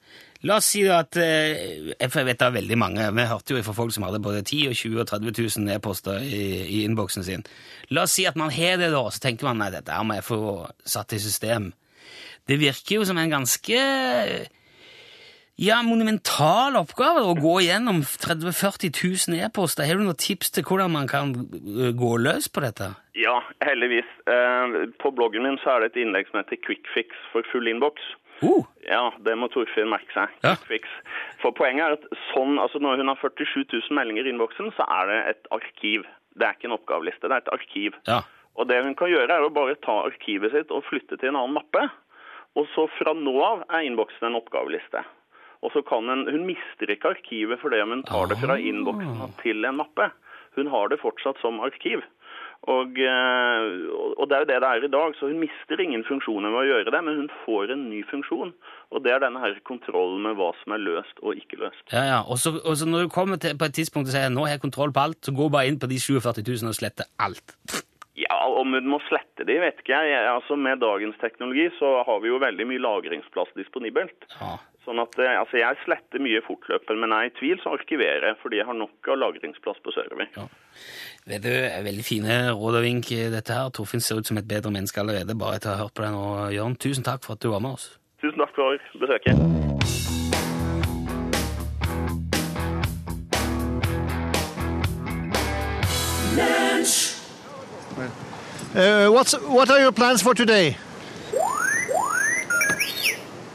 La 0.47 0.55
oss 0.61 0.69
si 0.71 0.85
at 0.87 1.17
eh, 1.19 1.89
jeg 1.99 2.11
vet 2.15 2.39
det 2.39 2.45
er 2.45 2.53
veldig 2.55 2.77
mange. 2.79 3.07
Vi 3.11 3.25
hørte 3.27 3.57
jo 3.57 3.63
fra 3.65 3.75
folk 3.75 3.91
som 3.91 4.05
hadde 4.07 4.21
både 4.23 4.45
10 4.45 4.69
og 4.69 4.77
20 4.79 5.01
og 5.03 5.09
30 5.09 5.33
000 5.65 5.73
e-poster 5.75 6.21
i, 6.23 6.43
i 6.63 6.83
innboksen 6.87 7.25
sin. 7.27 7.43
La 7.91 8.05
oss 8.07 8.15
si 8.15 8.23
at 8.29 8.39
man 8.39 8.53
har 8.55 8.79
det, 8.79 8.93
da, 8.93 9.01
så 9.11 9.19
tenker 9.25 9.49
man 9.49 9.59
nei, 9.59 9.67
dette 9.73 9.97
må 10.07 10.15
jeg 10.15 10.27
få 10.29 10.39
satt 10.87 11.17
i 11.17 11.19
system. 11.19 11.73
Det 12.47 12.55
virker 12.61 13.01
jo 13.01 13.09
som 13.09 13.19
en 13.19 13.33
ganske 13.35 13.81
ja, 15.59 15.81
monumental 15.83 16.77
oppgave 16.79 17.25
å 17.27 17.35
gå 17.35 17.57
gjennom 17.65 17.99
30 18.07 18.47
000-40 18.47 18.95
000 19.35 19.43
e-poster. 19.43 19.83
Har 19.89 19.99
du 19.99 20.05
noen 20.07 20.19
tips 20.23 20.53
til 20.55 20.63
hvordan 20.63 20.95
man 20.95 21.09
kan 21.11 21.35
eh, 21.35 21.91
gå 21.99 22.13
løs 22.23 22.47
på 22.47 22.63
dette? 22.63 22.93
Ja, 23.19 23.41
heldigvis. 23.67 24.07
Eh, 24.23 24.79
På 25.03 25.11
bloggen 25.11 25.43
min 25.43 25.59
så 25.59 25.75
er 25.75 25.83
det 25.83 25.91
et 25.91 26.01
innlegg 26.05 26.31
som 26.31 26.39
heter 26.39 26.63
Quick 26.63 26.87
fix 26.95 27.11
for 27.33 27.43
full 27.51 27.67
innboks. 27.67 28.07
Uh, 28.43 28.65
Ja, 28.89 29.11
det 29.21 29.35
må 29.37 29.49
Torfinn 29.53 29.91
merke 29.91 30.09
seg. 30.15 30.33
Ja. 30.41 30.55
For 31.43 31.53
poenget 31.55 31.85
er 31.85 31.97
at 31.99 32.05
sånn, 32.31 32.57
altså 32.61 32.81
når 32.81 33.01
hun 33.01 33.11
har 33.11 33.19
47 33.21 33.67
000 33.69 33.95
meldinger 33.97 34.25
i 34.25 34.33
innboksen, 34.33 34.71
så 34.77 34.87
er 34.97 35.11
det 35.11 35.19
et 35.33 35.49
arkiv. 35.53 36.07
Det 36.39 36.47
er 36.47 36.57
ikke 36.57 36.69
en 36.71 36.77
oppgaveliste, 36.79 37.29
det 37.29 37.37
er 37.37 37.43
et 37.43 37.53
arkiv. 37.53 37.99
Ja. 38.09 38.23
Og 38.57 38.67
det 38.67 38.81
hun 38.83 38.95
kan 38.97 39.11
gjøre 39.11 39.35
er 39.35 39.45
å 39.45 39.53
bare 39.53 39.77
ta 39.83 40.01
arkivet 40.07 40.55
sitt 40.55 40.73
og 40.73 40.87
flytte 40.89 41.19
til 41.19 41.31
en 41.31 41.39
annen 41.39 41.59
mappe. 41.59 41.85
Og 42.57 42.65
så 42.73 42.87
fra 42.97 43.13
nå 43.15 43.35
av 43.45 43.61
er 43.69 43.85
innboksen 43.87 44.31
en 44.31 44.39
oppgaveliste. 44.39 45.03
Og 45.63 45.73
så 45.75 45.83
kan 45.85 46.07
hun, 46.09 46.25
hun 46.31 46.47
mister 46.47 46.89
ikke 46.91 47.13
arkivet 47.13 47.59
fordi 47.61 47.81
om 47.83 47.93
hun 47.93 48.05
tar 48.07 48.31
det 48.31 48.39
fra 48.41 48.57
innboksen 48.57 49.35
til 49.43 49.67
en 49.67 49.79
mappe. 49.81 50.09
Hun 50.57 50.71
har 50.71 50.89
det 50.91 51.01
fortsatt 51.03 51.39
som 51.43 51.61
arkiv. 51.63 52.01
Og, 52.67 52.97
eh, 52.99 53.67
og 54.19 54.25
det 54.27 54.35
er 54.35 54.41
jo 54.43 54.47
det 54.49 54.57
det 54.59 54.67
er 54.67 54.83
i 54.83 54.91
dag, 54.91 55.13
så 55.15 55.29
hun 55.29 55.39
mister 55.39 55.79
ingen 55.79 56.03
funksjoner 56.03 56.51
med 56.51 56.59
å 56.59 56.67
gjøre 56.67 56.91
det, 56.91 57.01
men 57.07 57.21
hun 57.21 57.29
får 57.45 57.71
en 57.71 57.85
ny 57.87 58.01
funksjon. 58.09 58.51
Og 58.91 59.03
det 59.05 59.13
er 59.13 59.23
denne 59.23 59.39
her 59.39 59.55
kontrollen 59.63 60.25
med 60.25 60.35
hva 60.35 60.51
som 60.59 60.75
er 60.75 60.83
løst 60.83 61.21
og 61.23 61.39
ikke 61.39 61.61
løst. 61.63 61.85
Ja, 61.93 62.03
ja. 62.09 62.19
Og 62.27 62.41
så, 62.41 62.57
og 62.59 62.75
så 62.75 62.89
når 62.89 63.07
du 63.07 63.13
kommer 63.15 63.39
til 63.39 63.55
på 63.57 63.69
et 63.69 63.77
tidspunkt 63.79 64.11
og 64.11 64.15
sier 64.15 64.33
nå 64.33 64.43
har 64.45 64.57
jeg 64.57 64.65
kontroll 64.65 64.91
på 64.91 65.05
alt, 65.07 65.21
så 65.23 65.35
gå 65.35 65.47
bare 65.53 65.71
inn 65.71 65.79
på 65.79 65.89
de 65.89 66.01
47 66.03 66.43
000 66.43 66.73
og 66.73 66.77
slette 66.77 67.07
alt. 67.21 67.55
Ja, 68.19 68.35
om 68.51 68.75
hun 68.75 68.89
må 68.91 68.99
slette 69.07 69.45
de, 69.47 69.55
vet 69.63 69.79
ikke 69.79 69.95
jeg. 69.95 70.25
Altså 70.27 70.57
Med 70.59 70.81
dagens 70.83 71.15
teknologi 71.21 71.69
så 71.79 72.01
har 72.03 72.19
vi 72.19 72.33
jo 72.33 72.41
veldig 72.43 72.67
mye 72.67 72.83
lagringsplass 72.83 73.55
disponibelt. 73.55 74.27
Ja. 74.41 74.57
Sånn 74.87 75.01
at 75.03 75.17
eh, 75.19 75.35
altså 75.35 75.59
Jeg 75.59 75.79
sletter 75.83 76.23
mye 76.23 76.41
fortløpende, 76.45 77.01
men 77.03 77.15
er 77.15 77.27
i 77.27 77.33
tvil 77.35 77.59
så 77.63 77.75
arkiverer 77.75 78.31
jeg 78.31 78.39
fordi 78.43 78.61
jeg 78.61 78.69
har 78.69 78.77
nok 78.79 79.11
av 79.11 79.19
lagringsplass 79.19 79.81
på 79.83 79.93
server. 79.95 80.29
Ja. 80.37 80.47
Vet 81.29 81.43
du, 81.43 81.51
Veldig 81.89 82.05
fine 82.07 82.39
råd 82.55 82.79
og 82.79 82.85
vink, 82.87 83.11
dette 83.35 83.55
her. 83.55 83.71
Torfinn 83.75 84.03
ser 84.03 84.21
ut 84.21 84.29
som 84.29 84.39
et 84.39 84.47
bedre 84.47 84.71
menneske 84.73 85.01
allerede, 85.03 85.37
bare 85.37 85.59
etter 85.59 85.73
å 85.73 85.75
ha 85.75 85.83
hørt 85.85 85.95
på 85.97 86.05
deg 86.05 86.15
nå, 86.15 86.27
Jørn, 86.55 86.79
tusen 86.79 87.05
takk 87.07 87.25
for 87.27 87.35
at 87.35 87.43
du 87.43 87.51
var 87.51 87.63
med 87.65 87.75
oss. 87.75 87.91
Tusen 88.23 88.39
takk 88.39 88.55
for 88.55 88.79
besøket. 88.99 89.35
Uh, 98.75 99.09
what's 99.09 99.33
what 99.47 99.69
are 99.71 99.79
your 99.79 99.91
plans 99.91 100.21
for 100.21 100.33
today? 100.33 100.77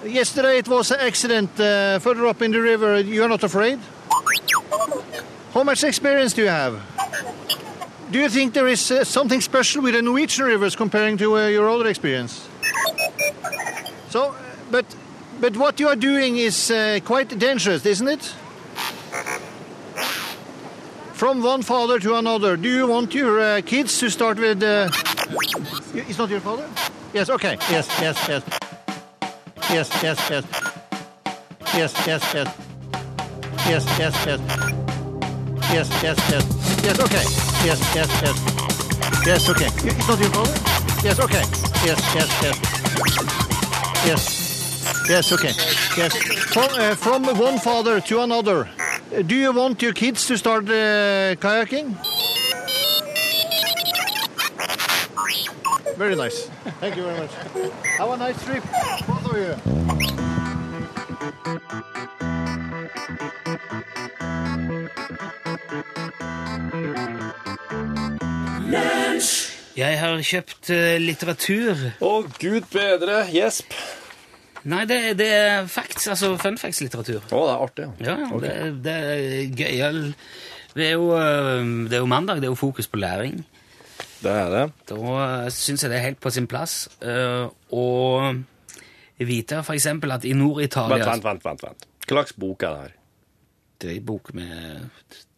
Yesterday 0.05 0.59
it 0.59 0.69
was 0.69 0.91
an 0.91 1.01
accident 1.01 1.51
uh, 1.59 1.99
further 1.99 2.27
up 2.27 2.43
in 2.43 2.51
the 2.53 2.61
river. 2.61 3.01
You're 3.01 3.29
not 3.29 3.43
afraid? 3.43 3.79
How 5.55 5.63
much 5.63 5.83
experience 5.83 6.35
do 6.35 6.43
you 6.43 6.49
have? 6.49 6.81
Do 8.11 8.19
you 8.19 8.29
think 8.29 8.53
there 8.53 8.69
is 8.69 8.91
uh, 8.91 9.05
something 9.05 9.41
special 9.41 9.83
with 9.83 9.95
the 9.95 10.03
Norwegian 10.03 10.45
rivers 10.45 10.77
comparing 10.77 11.17
to 11.19 11.37
uh, 11.37 11.47
your 11.49 11.69
older 11.69 11.89
experience? 11.89 12.47
So, 14.11 14.35
but 14.71 14.85
but 15.41 15.57
what 15.57 15.81
you 15.81 15.89
are 15.89 15.97
doing 15.97 16.37
is 16.37 16.71
uh, 16.71 17.01
quite 17.05 17.39
dangerous, 17.39 17.87
isn't 17.87 18.09
it? 18.09 18.35
From 21.15 21.43
one 21.43 21.63
father 21.63 21.99
to 22.01 22.17
another. 22.17 22.57
Do 22.57 22.69
you 22.69 22.87
want 22.87 23.15
your 23.15 23.41
uh, 23.41 23.61
kids 23.65 23.99
to 24.01 24.11
start 24.11 24.39
with? 24.39 24.63
Uh... 24.63 24.91
It's 25.95 26.19
not 26.19 26.29
your 26.29 26.41
father. 26.41 26.69
Yes. 27.15 27.31
Okay. 27.31 27.57
Yes. 27.71 27.89
Yes. 28.01 28.29
Yes 28.29 28.64
yes, 29.71 30.03
yes, 30.03 30.31
yes. 30.31 30.45
Yes, 31.75 32.07
yes, 32.07 32.35
yes. 32.35 32.49
Yes, 33.67 33.85
yes, 33.99 34.27
yes. 34.27 34.41
Yes, 35.73 36.03
yes, 36.03 36.19
yes. 36.31 36.85
Yes, 36.85 37.01
okay. 37.01 37.25
Yes, 37.65 37.95
yes, 37.95 38.23
yes. 38.23 38.37
Yes, 39.27 39.49
okay. 39.49 39.67
It's 39.89 40.09
not 40.09 40.19
your 40.21 40.31
problem? 40.31 40.57
Yes, 41.03 41.19
okay. 41.19 41.43
Yes, 41.85 42.15
yes, 42.15 42.43
yes. 42.43 42.57
Yes. 44.07 45.09
Yes, 45.09 45.33
okay. 45.33 45.53
Yes. 45.97 46.17
From, 46.53 46.69
uh, 46.75 46.95
from 46.95 47.25
one 47.39 47.59
father 47.59 48.01
to 48.01 48.21
another, 48.21 48.69
uh, 48.69 49.23
do 49.23 49.35
you 49.35 49.53
want 49.53 49.83
your 49.83 49.93
kids 49.93 50.27
to 50.27 50.37
start 50.37 50.65
uh, 50.69 51.35
kayaking? 51.37 51.97
Very 55.97 56.17
nice. 56.17 56.51
Thank 56.81 56.97
you 56.97 57.03
very 57.05 57.19
much. 57.19 57.31
Have 57.99 58.11
a 58.11 58.17
nice 58.17 58.43
trip. 58.45 58.65
You. 59.37 59.55
Jeg 69.75 69.99
har 69.99 70.21
kjøpt 70.23 70.71
eh, 70.71 70.97
litteratur. 71.03 71.81
Å, 71.99 72.13
gud 72.39 72.69
bedre. 72.71 73.25
Gjesp. 73.35 73.75
Nei, 74.71 74.85
det, 74.89 75.01
det 75.19 75.29
er 75.35 75.67
facts, 75.69 76.07
altså 76.09 76.37
fun 76.41 76.57
facts-litteratur. 76.61 77.19
Å, 77.27 77.41
det 77.43 77.57
er 77.57 77.65
artig. 77.67 77.89
Ja, 78.07 78.15
ja, 78.23 78.39
det, 78.45 78.55
det 78.87 78.95
er 78.95 79.59
gøyal. 79.59 80.01
Det 80.75 80.87
er, 80.87 80.95
jo, 80.95 81.11
eh, 81.19 81.67
det 81.91 81.99
er 81.99 82.05
jo 82.05 82.11
mandag, 82.11 82.41
det 82.41 82.49
er 82.49 82.55
jo 82.55 82.63
fokus 82.63 82.89
på 82.91 83.03
læring. 83.03 83.43
Det 84.23 84.31
er 84.31 84.49
det. 84.55 84.65
Da 84.89 84.97
uh, 84.97 85.53
syns 85.53 85.85
jeg 85.85 85.93
det 85.93 85.99
er 85.99 86.07
helt 86.07 86.21
på 86.23 86.31
sin 86.33 86.47
plass 86.49 86.87
Og... 87.05 87.53
å 87.77 87.85
vite 89.23 89.63
eksempel 89.77 90.15
at 90.17 90.25
i 90.27 90.35
Nord-Italia 90.35 91.07
Vent, 91.07 91.25
vent, 91.25 91.45
vent. 91.45 91.63
vent. 91.63 91.87
Hva 92.05 92.19
slags 92.19 92.35
bok 92.37 92.65
er 92.67 92.75
det 92.75 92.83
her? 92.85 92.97
Det 93.81 93.91
er 93.91 93.97
en 93.99 94.07
bok 94.09 94.33
med 94.35 94.89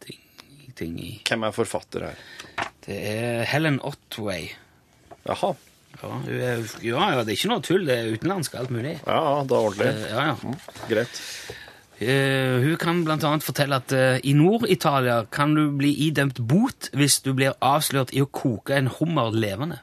ting, 0.05 0.21
ting 0.79 0.97
i 1.03 1.13
Hvem 1.27 1.47
er 1.47 1.55
forfatter 1.57 2.09
her? 2.09 2.25
Det 2.87 2.97
er 3.11 3.45
Helen 3.51 3.81
Otway. 3.85 4.49
Jaha. 5.27 5.55
Ja, 5.97 6.17
er, 6.29 6.65
ja, 6.85 7.05
ja, 7.15 7.23
det 7.25 7.33
er 7.33 7.39
ikke 7.39 7.53
noe 7.53 7.65
tull. 7.65 7.87
Det 7.89 7.95
er 7.97 8.11
utenlandsk 8.17 8.57
alt 8.59 8.73
mulig. 8.75 8.99
Ja, 9.07 9.21
det 9.49 9.57
er 9.57 9.69
ordentlig. 9.71 9.93
Uh, 9.93 10.05
ja, 10.13 10.27
ja. 10.29 10.83
Greit. 10.91 11.23
Uh, 11.97 12.61
hun 12.67 12.77
kan 12.81 13.01
annet 13.09 13.47
fortelle 13.47 13.81
at 13.81 13.95
uh, 13.97 14.19
i 14.21 14.35
Nord-Italia 14.37 15.23
kan 15.33 15.55
du 15.57 15.71
bli 15.79 15.95
idømt 16.07 16.43
bot 16.45 16.91
hvis 16.97 17.23
du 17.25 17.33
blir 17.37 17.57
avslørt 17.65 18.13
i 18.13 18.21
å 18.25 18.29
koke 18.29 18.77
en 18.77 18.93
hummer 18.99 19.33
levende. 19.33 19.81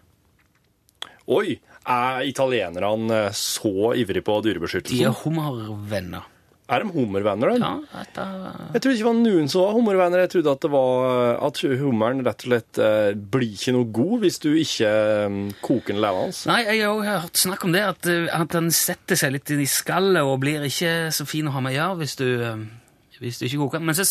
Oi, 1.31 1.57
er 1.85 2.27
italienerne 2.27 3.25
eh, 3.27 3.33
så 3.37 3.93
ivrige 3.99 4.23
på 4.25 4.41
De 4.43 4.53
er 4.55 5.17
hummervenner. 5.23 6.29
Er 6.71 6.79
de 6.79 6.93
hummervenner, 6.95 7.57
da? 7.59 7.69
Ja, 7.91 8.01
dette, 8.05 8.23
Jeg 8.71 8.81
trodde 8.81 8.93
ikke 8.95 9.03
det 9.03 9.07
var 9.09 9.17
noen 9.19 9.49
som 9.51 9.61
var 9.65 9.73
hummervenner. 9.75 10.21
Jeg 10.23 10.31
trodde 10.31 10.53
at 10.55 10.61
det 10.63 10.69
var 10.71 11.07
eh, 11.09 11.41
at 11.49 11.59
hummeren 11.81 12.23
rett 12.23 12.45
og 12.45 12.49
slett 12.49 12.79
eh, 12.79 13.09
blir 13.35 13.57
ikke 13.57 13.73
noe 13.75 13.89
god 13.97 14.23
hvis 14.23 14.39
du 14.45 14.47
ikke 14.55 14.93
eh, 14.93 15.35
koker 15.65 15.91
den 15.91 15.99
levende. 16.05 16.37
Nei, 16.49 16.61
jeg 16.69 16.85
har 16.85 16.93
også 16.93 17.17
hørt 17.25 17.41
snakk 17.43 17.67
om 17.67 17.75
det, 17.75 17.83
at, 17.91 18.09
eh, 18.13 18.29
at 18.31 18.55
den 18.55 18.71
setter 18.73 19.19
seg 19.19 19.35
litt 19.35 19.51
i 19.57 19.67
skallet 19.67 20.23
og 20.23 20.39
blir 20.45 20.63
ikke 20.69 20.95
så 21.13 21.27
fin 21.27 21.51
å 21.51 21.55
ha 21.57 21.65
med 21.65 21.75
å 21.75 21.77
gjøre 21.81 21.99
hvis 21.99 22.15
du, 22.21 22.27
eh, 22.47 22.63
hvis 23.19 23.41
du 23.43 23.47
ikke 23.49 23.65
koker. 23.65 23.83
Men 23.83 23.99
så, 23.99 24.07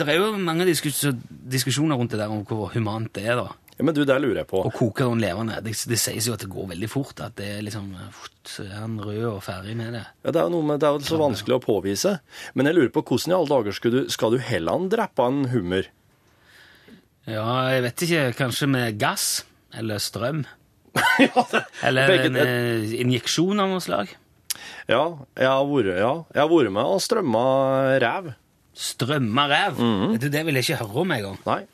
det 0.00 0.08
er 0.08 0.22
jo 0.22 0.32
mange 0.40 0.66
diskus 0.68 1.04
diskusjoner 1.28 2.00
rundt 2.00 2.16
det 2.16 2.22
der 2.24 2.32
om 2.32 2.46
hvor 2.48 2.72
humant 2.72 3.12
det 3.18 3.28
er, 3.28 3.44
da. 3.44 3.52
Ja, 3.80 3.84
men 3.88 3.96
du, 3.96 4.02
det 4.04 4.16
lurer 4.20 4.42
jeg 4.42 4.48
på. 4.50 4.58
Å 4.60 4.70
koke 4.76 5.06
noen 5.08 5.22
levende. 5.22 5.54
Det, 5.64 5.72
det 5.88 5.96
sies 5.96 6.26
jo 6.28 6.34
at 6.36 6.42
det 6.44 6.50
går 6.52 6.66
veldig 6.74 6.88
fort, 6.92 7.22
at 7.24 7.32
det 7.38 7.46
er 7.54 7.62
liksom 7.64 7.86
eh, 7.96 8.18
så 8.44 8.66
er 8.66 8.74
han 8.76 8.98
rød 9.00 9.22
og 9.30 9.38
ferdig 9.46 9.72
med 9.78 9.94
det. 9.96 10.02
Ja, 10.20 10.34
det 10.36 10.42
er 10.42 10.50
jo 10.50 10.52
noe 10.58 10.66
med, 10.68 10.82
det 10.82 10.88
er 10.90 10.98
jo 10.98 11.06
så 11.08 11.16
vanskelig 11.16 11.56
å 11.56 11.62
påvise. 11.64 12.12
Men 12.52 12.68
jeg 12.68 12.76
lurer 12.76 12.92
på 12.92 13.02
hvordan 13.08 13.32
i 13.32 13.36
alle 13.38 13.52
dager 13.54 13.78
skal 13.78 13.94
du, 13.94 13.98
skal 14.12 14.36
du 14.36 14.38
heller 14.44 14.84
drepe 14.92 15.30
en 15.32 15.40
hummer? 15.54 15.88
Ja, 17.24 17.46
jeg 17.72 17.86
vet 17.86 18.04
ikke, 18.04 18.26
kanskje 18.42 18.68
med 18.68 19.00
gass 19.00 19.26
eller 19.80 20.04
strøm. 20.04 20.44
ja, 21.24 21.46
det, 21.54 21.64
Eller 21.86 22.12
begge- 22.12 22.28
en 22.34 22.38
eh, 22.44 22.94
injeksjon 23.00 23.64
av 23.64 23.72
noe 23.72 23.80
slag. 23.80 24.12
ja, 24.92 25.02
jeg 25.40 25.48
har 25.54 25.66
vært, 25.72 25.92
ja, 26.04 26.14
jeg 26.36 26.44
har 26.44 26.52
vært 26.52 26.76
med 26.76 26.84
og 26.84 27.00
strømma 27.00 27.48
rev. 28.04 28.32
Strømma 28.76 29.48
ræv. 29.48 29.80
Mm 29.80 30.00
-hmm. 30.04 30.28
Det 30.28 30.46
vil 30.46 30.54
jeg 30.60 30.68
ikke 30.68 30.84
høre 30.84 31.00
om 31.00 31.12
engang. 31.16 31.66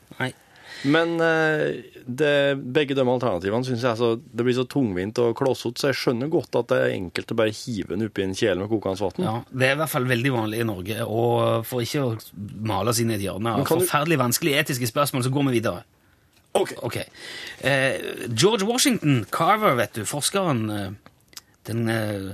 Men 0.85 1.15
eh, 1.23 1.83
det, 2.05 2.33
begge 2.75 2.95
de 2.97 3.03
alternativene 3.03 3.65
synes 3.65 3.83
jeg 3.83 3.95
altså, 3.95 4.13
det 4.17 4.45
blir 4.45 4.57
så 4.57 4.67
tungvint 4.69 5.17
og 5.23 5.33
klossete, 5.39 5.81
så 5.81 5.91
jeg 5.91 5.99
skjønner 6.01 6.31
godt 6.31 6.59
at 6.59 6.69
det 6.71 6.79
er 6.83 6.95
enkelt 6.95 7.33
å 7.33 7.37
bare 7.39 7.55
hive 7.55 7.95
den 7.95 8.07
oppi 8.07 8.25
en 8.25 8.37
kjele 8.37 8.61
med 8.61 8.71
kokende 8.71 9.01
vann. 9.01 9.25
Ja, 9.25 9.35
Det 9.49 9.69
er 9.69 9.75
i 9.75 9.81
hvert 9.81 9.93
fall 9.93 10.07
veldig 10.09 10.33
vanlig 10.35 10.61
i 10.61 10.69
Norge. 10.69 11.07
Og 11.07 11.67
for 11.67 11.85
ikke 11.85 12.05
å 12.05 12.15
male 12.69 12.93
oss 12.93 13.01
inn 13.03 13.13
i 13.13 13.17
et 13.17 13.25
hjørne 13.25 13.57
av 13.57 13.67
forferdelig 13.69 14.21
vanskelige 14.21 14.65
etiske 14.65 14.89
spørsmål, 14.91 15.25
så 15.25 15.33
går 15.33 15.47
vi 15.49 15.59
videre. 15.59 15.83
Ok. 16.57 16.73
okay. 16.85 17.05
Eh, 17.61 17.99
George 18.29 18.65
Washington 18.65 19.25
Carver, 19.31 19.75
vet 19.77 19.97
du, 19.97 20.05
forskeren 20.09 20.69
eh, 20.73 20.87
Den 21.67 21.89
eh, 21.91 22.31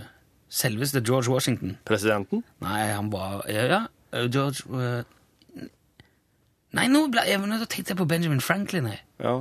selveste 0.54 1.02
George 1.02 1.32
Washington. 1.32 1.78
Presidenten? 1.88 2.44
Nei, 2.64 2.86
han 2.94 3.12
var 3.12 3.44
Ja, 3.52 3.66
ja 3.68 3.82
eh, 4.14 4.30
George 4.32 5.04
Nei, 6.74 6.88
nå 6.90 7.06
ble 7.14 7.24
jeg 7.30 7.42
nå 7.42 7.58
tenkte 7.70 7.94
jeg 7.94 8.00
på 8.00 8.08
Benjamin 8.10 8.42
Franklin. 8.42 8.88
Jeg. 8.90 9.04
Ja. 9.22 9.36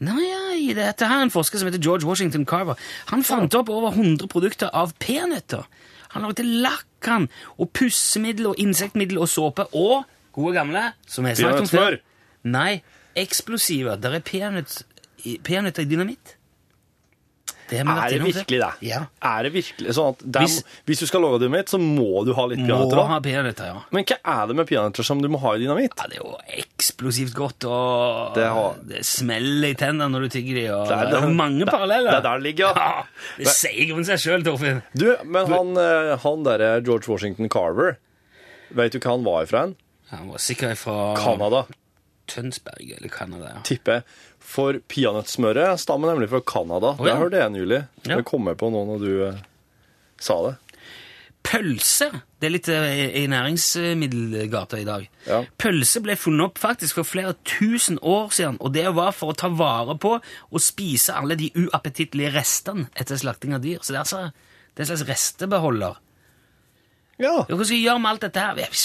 Nei, 0.00 0.72
dette 0.74 1.06
her 1.06 1.20
er 1.20 1.26
en 1.26 1.32
forsker 1.32 1.60
som 1.60 1.68
heter 1.68 1.82
George 1.84 2.08
Washington 2.08 2.46
Carver. 2.48 2.78
Han 3.12 3.22
fant 3.26 3.54
opp 3.58 3.68
over 3.70 3.92
100 3.92 4.26
produkter 4.32 4.72
av 4.74 4.94
peanøtter. 4.98 5.66
Han 6.14 6.24
lagde 6.26 6.42
lakk, 6.42 6.88
han, 7.06 7.28
og 7.60 7.70
pussemiddel 7.76 8.48
og 8.50 8.58
insektmiddel 8.62 9.20
og 9.20 9.28
såpe, 9.30 9.68
og 9.76 10.08
gode 10.34 10.56
gamle, 10.56 10.88
som 11.06 11.28
jeg 11.28 11.38
snakket 11.38 11.66
om 11.66 11.70
før. 11.70 11.98
Nei, 12.50 12.80
eksplosiver. 13.20 14.00
Der 14.00 14.16
er 14.18 14.24
peanøtter 14.24 15.84
i 15.84 15.90
dynamitt. 15.90 16.34
Det 17.70 17.78
Er 17.80 18.08
det 18.10 18.20
virkelig 18.26 18.58
det? 18.60 18.70
Ja. 18.88 19.04
Er 19.22 19.42
det 19.46 19.52
virkelig 19.54 19.94
sånn 19.94 20.08
at 20.16 20.22
er, 20.26 20.40
Hvis- 20.42 20.64
hvis, 20.86 20.98
du 21.00 21.06
skal 21.06 21.22
lage 21.22 21.38
dynamitt, 21.44 21.70
så 21.70 21.78
må 21.80 22.24
du 22.26 22.32
ha 22.34 22.46
litt 22.50 22.58
Må 22.58 23.06
ha 23.06 23.20
peanøtter, 23.22 23.66
ja. 23.70 23.82
Men 23.94 24.04
hva 24.04 24.16
er 24.24 24.46
det 24.50 24.56
med 24.56 24.66
peanøtter 24.66 25.04
som 25.06 25.22
du 25.22 25.28
må 25.28 25.38
ha 25.40 25.54
i 25.54 25.58
dynamitt? 25.62 25.94
Ja, 25.96 26.06
Det 26.10 26.18
er 26.18 26.24
jo 26.24 26.36
eksplosivt 26.58 27.34
godt, 27.34 27.64
og 27.70 28.34
Det 28.34 28.44
har- 28.46 28.74
det 28.86 29.04
smeller 29.06 29.68
i 29.70 29.74
tennene 29.74 30.10
når 30.10 30.20
du 30.26 30.28
tygger 30.34 30.54
de, 30.60 30.66
og 30.74 30.88
Det 30.88 30.98
det 30.98 31.18
er- 31.22 31.24
er, 31.28 31.34
mange 31.34 31.64
det- 31.64 31.68
paralleller. 31.72 32.10
det 32.10 32.18
er 32.18 32.22
der 32.22 32.38
det 32.38 32.42
ligger, 32.42 32.74
ja. 32.74 32.74
ja. 32.98 33.02
Det 33.38 33.46
sier 33.48 33.86
grunn 33.94 34.04
seg 34.04 34.18
sjøl, 34.18 34.42
Torfinn. 34.44 34.82
Du, 34.96 35.16
men 35.24 35.46
han, 35.46 35.76
eh, 35.78 36.16
han 36.16 36.42
derre 36.44 36.82
George 36.84 37.08
Washington 37.08 37.48
Carver, 37.48 37.96
vet 38.74 38.92
du 38.92 38.98
hva 38.98 39.10
han 39.12 39.24
var 39.24 39.44
ifra? 39.46 39.74
Han 40.10 40.28
var 40.28 40.38
sikkert 40.38 40.76
fra 40.76 41.14
Canada, 41.16 41.66
Tønsberg 42.26 42.96
eller 42.96 43.08
Canada. 43.08 43.50
ja. 43.54 43.60
tipper. 43.62 44.02
For 44.50 44.80
peanøttsmøret 44.90 45.78
stammer 45.78 46.10
nemlig 46.10 46.30
fra 46.32 46.40
Canada. 46.42 46.96
Det 46.98 47.12
ja. 47.12 47.20
hørte 47.20 47.38
jeg 47.38 47.54
nylig. 47.54 47.84
Ja. 48.08 48.18
Det 48.18 48.26
kom 48.26 48.50
jeg 48.50 48.58
på 48.58 48.72
nå 48.74 48.82
når 48.88 49.04
du 49.04 49.12
eh, 49.28 49.38
sa 50.18 50.40
det. 50.48 50.56
Pølse 51.46 52.10
Det 52.36 52.48
er 52.48 52.52
litt 52.52 52.68
eh, 52.68 53.04
i 53.22 53.22
næringsmiddelgata 53.30 54.80
i 54.80 54.86
dag. 54.88 55.06
Ja. 55.28 55.40
Pølse 55.60 56.02
ble 56.04 56.16
funnet 56.18 56.50
opp 56.50 56.60
faktisk 56.60 56.98
for 56.98 57.08
flere 57.08 57.36
tusen 57.48 58.00
år 58.02 58.34
siden, 58.36 58.58
og 58.60 58.74
det 58.74 58.88
var 58.96 59.14
for 59.16 59.32
å 59.32 59.38
ta 59.38 59.52
vare 59.54 59.96
på 60.00 60.16
og 60.18 60.62
spise 60.62 61.16
alle 61.16 61.38
de 61.40 61.52
uappetittlige 61.54 62.34
restene 62.34 62.90
etter 62.98 63.20
slakting 63.20 63.56
av 63.56 63.64
dyr. 63.64 63.80
Så 63.80 63.94
det 63.94 64.00
er 64.00 64.04
altså 64.04 64.22
det 64.74 64.82
er 64.82 64.86
en 64.86 64.92
slags 64.92 65.08
restebeholder. 65.08 65.98
Ja. 67.20 67.34
Hva 67.44 67.62
skal 67.62 67.74
vi 67.74 67.82
gjøre 67.84 68.00
med 68.02 68.14
alt 68.14 68.26
dette 68.26 68.44
her? 68.44 68.84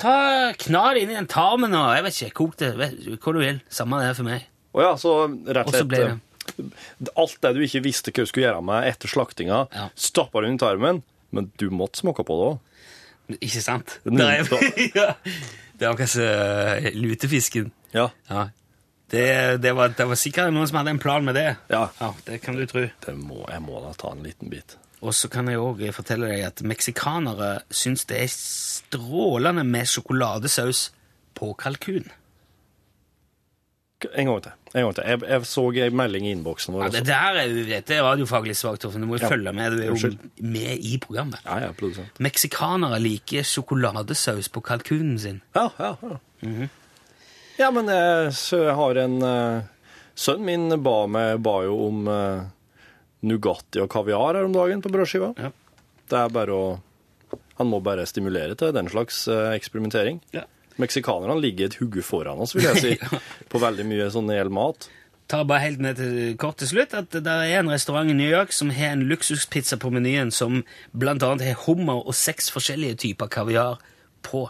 Ta 0.00 0.14
Kna 0.56 0.84
det 0.94 1.02
inn 1.04 1.12
i 1.12 1.18
den 1.18 1.28
tarmen 1.28 1.76
og 1.76 1.90
jeg 1.92 2.06
vet 2.06 2.20
ikke, 2.20 2.36
kok 2.38 2.54
det 2.62 2.70
vet, 2.78 3.02
hva 3.20 3.34
du 3.36 3.40
vil. 3.42 3.60
Samme 3.72 4.00
det 4.00 4.14
for 4.16 4.28
meg. 4.28 4.49
Å 4.70 4.82
ja, 4.84 4.90
så 5.00 5.14
rett 5.28 5.66
Og 5.66 5.74
slett 5.74 5.88
ble 5.90 6.02
eh, 6.06 7.08
Alt 7.18 7.38
det 7.42 7.52
du 7.56 7.62
ikke 7.64 7.82
visste 7.84 8.12
hva 8.12 8.24
du 8.24 8.30
skulle 8.30 8.46
gjøre 8.48 8.62
med 8.66 8.86
etter 8.90 9.10
slaktinga, 9.10 9.64
Ja. 9.74 9.88
stappa 9.98 10.42
du 10.42 10.48
inn 10.50 10.58
i 10.58 10.62
tarmen, 10.62 11.02
men 11.34 11.50
du 11.58 11.68
måtte 11.74 12.00
smake 12.02 12.24
på 12.26 12.36
det 12.38 12.46
òg. 12.50 12.58
Ikke 13.38 13.62
sant? 13.62 13.98
Det 14.02 14.24
er, 14.26 14.48
ja. 14.98 15.12
det 15.78 15.86
er 15.86 15.92
akkurat 15.92 16.10
som 16.10 16.26
eh, 16.26 16.90
lutefisken. 16.98 17.70
Ja. 17.94 18.08
Ja. 18.30 18.48
Det, 19.10 19.24
det, 19.62 19.72
var, 19.74 19.90
det 19.98 20.06
var 20.06 20.18
sikkert 20.18 20.52
noen 20.54 20.68
som 20.70 20.78
hadde 20.80 20.92
en 20.94 21.02
plan 21.02 21.24
med 21.26 21.34
det. 21.38 21.48
Ja. 21.70 21.88
Det 22.26 22.38
kan 22.44 22.58
du 22.58 22.62
tro. 22.70 22.84
Det 23.06 23.14
må, 23.18 23.42
jeg 23.50 23.62
må 23.64 23.80
da 23.82 23.90
ta 23.98 24.12
en 24.14 24.22
liten 24.26 24.50
bit. 24.52 24.76
Og 25.00 25.14
så 25.16 25.30
kan 25.32 25.48
jeg 25.48 25.58
òg 25.58 25.80
fortelle 25.96 26.28
deg 26.30 26.44
at 26.46 26.62
meksikanere 26.66 27.62
syns 27.72 28.04
det 28.10 28.20
er 28.22 28.30
strålende 28.34 29.64
med 29.66 29.88
sjokoladesaus 29.88 30.90
på 31.38 31.54
kalkun. 31.58 32.10
En 34.16 34.26
gang 34.30 34.42
til. 34.42 34.52
En 34.74 34.84
gang 34.86 34.94
til. 34.96 35.04
Jeg, 35.10 35.20
jeg 35.28 35.46
så 35.50 35.64
en 35.84 35.96
melding 36.00 36.26
i 36.26 36.30
innboksen 36.34 36.74
vår 36.74 36.84
Ja, 36.86 36.90
det 36.94 37.02
der 37.08 37.40
er 37.42 37.48
jo 37.50 37.64
dette 37.68 37.96
er 37.96 38.02
radiofaglig 38.06 38.54
svakt, 38.56 38.80
Torfinn. 38.84 39.02
Du 39.04 39.08
må 39.10 39.18
jo 39.18 39.24
Ja. 39.24 39.28
følge 39.28 39.52
med. 39.52 39.76
Du 39.76 39.82
er 39.82 39.90
jo 39.92 40.12
med 40.40 40.78
i 40.78 40.98
programmet. 40.98 41.40
Ja, 41.44 41.58
ja, 41.66 41.72
produsent. 41.76 42.18
Meksikanere 42.18 43.00
liker 43.02 43.42
sjokoladesaus 43.44 44.48
på 44.48 44.62
kalkunen 44.64 45.18
sin. 45.18 45.42
Ja, 45.54 45.68
ja, 45.78 45.96
ja. 46.02 46.68
Ja, 47.60 47.70
men 47.70 47.90
jeg, 47.92 48.32
så 48.32 48.62
jeg 48.64 48.74
har 48.78 48.96
en 49.02 49.18
uh, 49.22 49.62
Sønnen 50.16 50.46
min 50.48 50.82
ba, 50.82 51.06
meg, 51.06 51.42
ba 51.44 51.58
jo 51.66 51.74
om 51.88 52.06
uh, 52.08 52.46
Nugatti 53.24 53.80
og 53.82 53.90
kaviar 53.92 54.34
her 54.38 54.46
om 54.48 54.52
dagen 54.56 54.80
på 54.80 54.92
brødskiva. 54.92 55.34
Ja. 55.36 55.50
Det 56.10 56.18
er 56.18 56.32
bare 56.32 56.56
å 56.56 56.64
Han 57.60 57.68
må 57.68 57.82
bare 57.84 58.06
stimulere 58.08 58.56
til 58.56 58.72
den 58.72 58.88
slags 58.88 59.26
uh, 59.28 59.52
eksperimentering. 59.52 60.22
Ja. 60.32 60.46
Meksikanerne 60.80 61.36
ligger 61.40 61.68
et 61.70 61.76
hugge 61.80 62.02
foran 62.06 62.40
oss, 62.40 62.54
vil 62.56 62.66
jeg 62.68 62.80
si, 62.82 63.20
på 63.52 63.60
veldig 63.62 63.86
mye 63.88 64.08
sånn 64.14 64.32
gjelder 64.32 64.54
mat. 64.56 64.88
Tar 65.30 65.44
bare 65.46 65.62
helt 65.62 65.82
ned 65.84 65.98
til 66.00 66.36
kort 66.42 66.56
til 66.58 66.66
slutt 66.72 66.94
at 66.98 67.12
det 67.14 67.30
er 67.30 67.60
en 67.60 67.70
restaurant 67.70 68.10
i 68.10 68.16
New 68.18 68.26
York 68.26 68.50
som 68.56 68.72
har 68.74 68.96
en 68.96 69.04
luksuspizza 69.06 69.76
på 69.78 69.92
menyen 69.94 70.32
som 70.34 70.64
blant 70.90 71.22
annet 71.22 71.44
har 71.46 71.60
hummer 71.68 72.00
og 72.02 72.16
seks 72.18 72.50
forskjellige 72.50 72.98
typer 73.04 73.30
kaviar 73.30 73.78
på. 74.26 74.48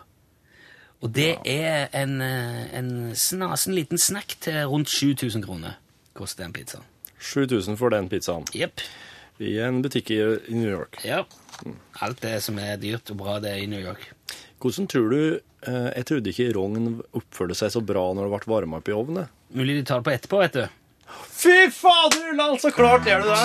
Og 1.00 1.12
det 1.16 1.34
er 1.48 1.88
en, 1.96 2.20
eh, 2.24 2.64
en 2.78 3.12
snasen 3.16 3.74
liten 3.76 3.98
snack 4.00 4.38
til 4.40 4.56
rundt 4.68 4.88
7000 4.88 5.44
kroner, 5.44 5.76
koster 6.16 6.44
den 6.44 6.52
pizzaen. 6.56 6.84
7000 7.20 7.76
for 7.76 7.92
den 7.92 8.08
pizzaen 8.08 8.46
Yep. 8.56 8.80
i 9.40 9.58
en 9.60 9.82
butikk 9.84 10.10
i, 10.10 10.20
i 10.48 10.54
New 10.56 10.70
York. 10.70 10.96
Ja. 11.04 11.22
Alt 12.00 12.22
det 12.22 12.38
som 12.42 12.58
er 12.58 12.76
dyrt 12.80 13.10
og 13.12 13.20
bra, 13.20 13.38
det 13.40 13.50
er 13.52 13.60
i 13.64 13.68
New 13.68 13.80
York. 13.80 14.12
Hvordan 14.60 14.88
tror 14.88 15.08
du 15.12 15.40
Jeg 15.66 16.06
trodde 16.08 16.32
ikke 16.32 16.52
rogn 16.56 17.02
oppførte 17.12 17.54
seg 17.58 17.72
så 17.74 17.82
bra 17.84 18.06
når 18.16 18.26
det 18.26 18.32
ble 18.32 18.52
varma 18.54 18.80
opp 18.80 18.88
i 18.88 18.96
ovnen. 18.96 19.28
Mulig 19.52 19.80
de 19.80 19.84
tar 19.88 20.00
det 20.00 20.06
på 20.06 20.14
etterpå, 20.14 20.40
vet 20.40 20.56
du. 20.56 20.64
Fy 21.40 21.70
fader, 21.74 22.30
Ulland, 22.32 22.60
så 22.62 22.70
klart 22.72 23.06
gjør 23.08 23.20
du 23.24 23.28
det! 23.34 23.40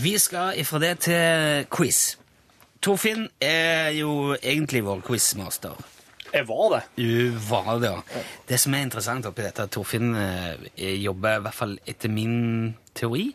Vi 0.00 0.18
skal 0.18 0.58
ifra 0.58 0.78
det 0.80 0.94
til 1.04 1.66
quiz. 1.72 2.16
Torfinn 2.80 3.26
er 3.44 3.90
jo 3.98 4.34
egentlig 4.40 4.80
vår 4.86 5.02
quizmaster. 5.04 5.76
Jeg 6.30 6.46
var 6.48 6.70
det. 6.72 6.80
Du 6.96 7.36
var 7.48 7.80
det, 7.82 7.90
ja. 7.90 8.22
Det 8.48 8.58
som 8.62 8.74
er 8.74 8.86
interessant 8.86 9.26
oppi 9.28 9.42
dette, 9.44 9.66
at 9.66 9.74
Torfinn 9.74 10.14
eh, 10.16 10.94
jobber, 11.02 11.40
i 11.40 11.44
hvert 11.44 11.58
fall 11.58 11.74
etter 11.90 12.12
min 12.12 12.72
teori, 12.96 13.26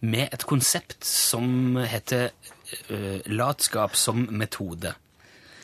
med 0.00 0.32
et 0.34 0.44
konsept 0.48 1.04
som 1.06 1.76
heter 1.78 2.30
uh, 2.90 3.20
latskap 3.30 3.96
som 3.96 4.26
metode. 4.30 4.94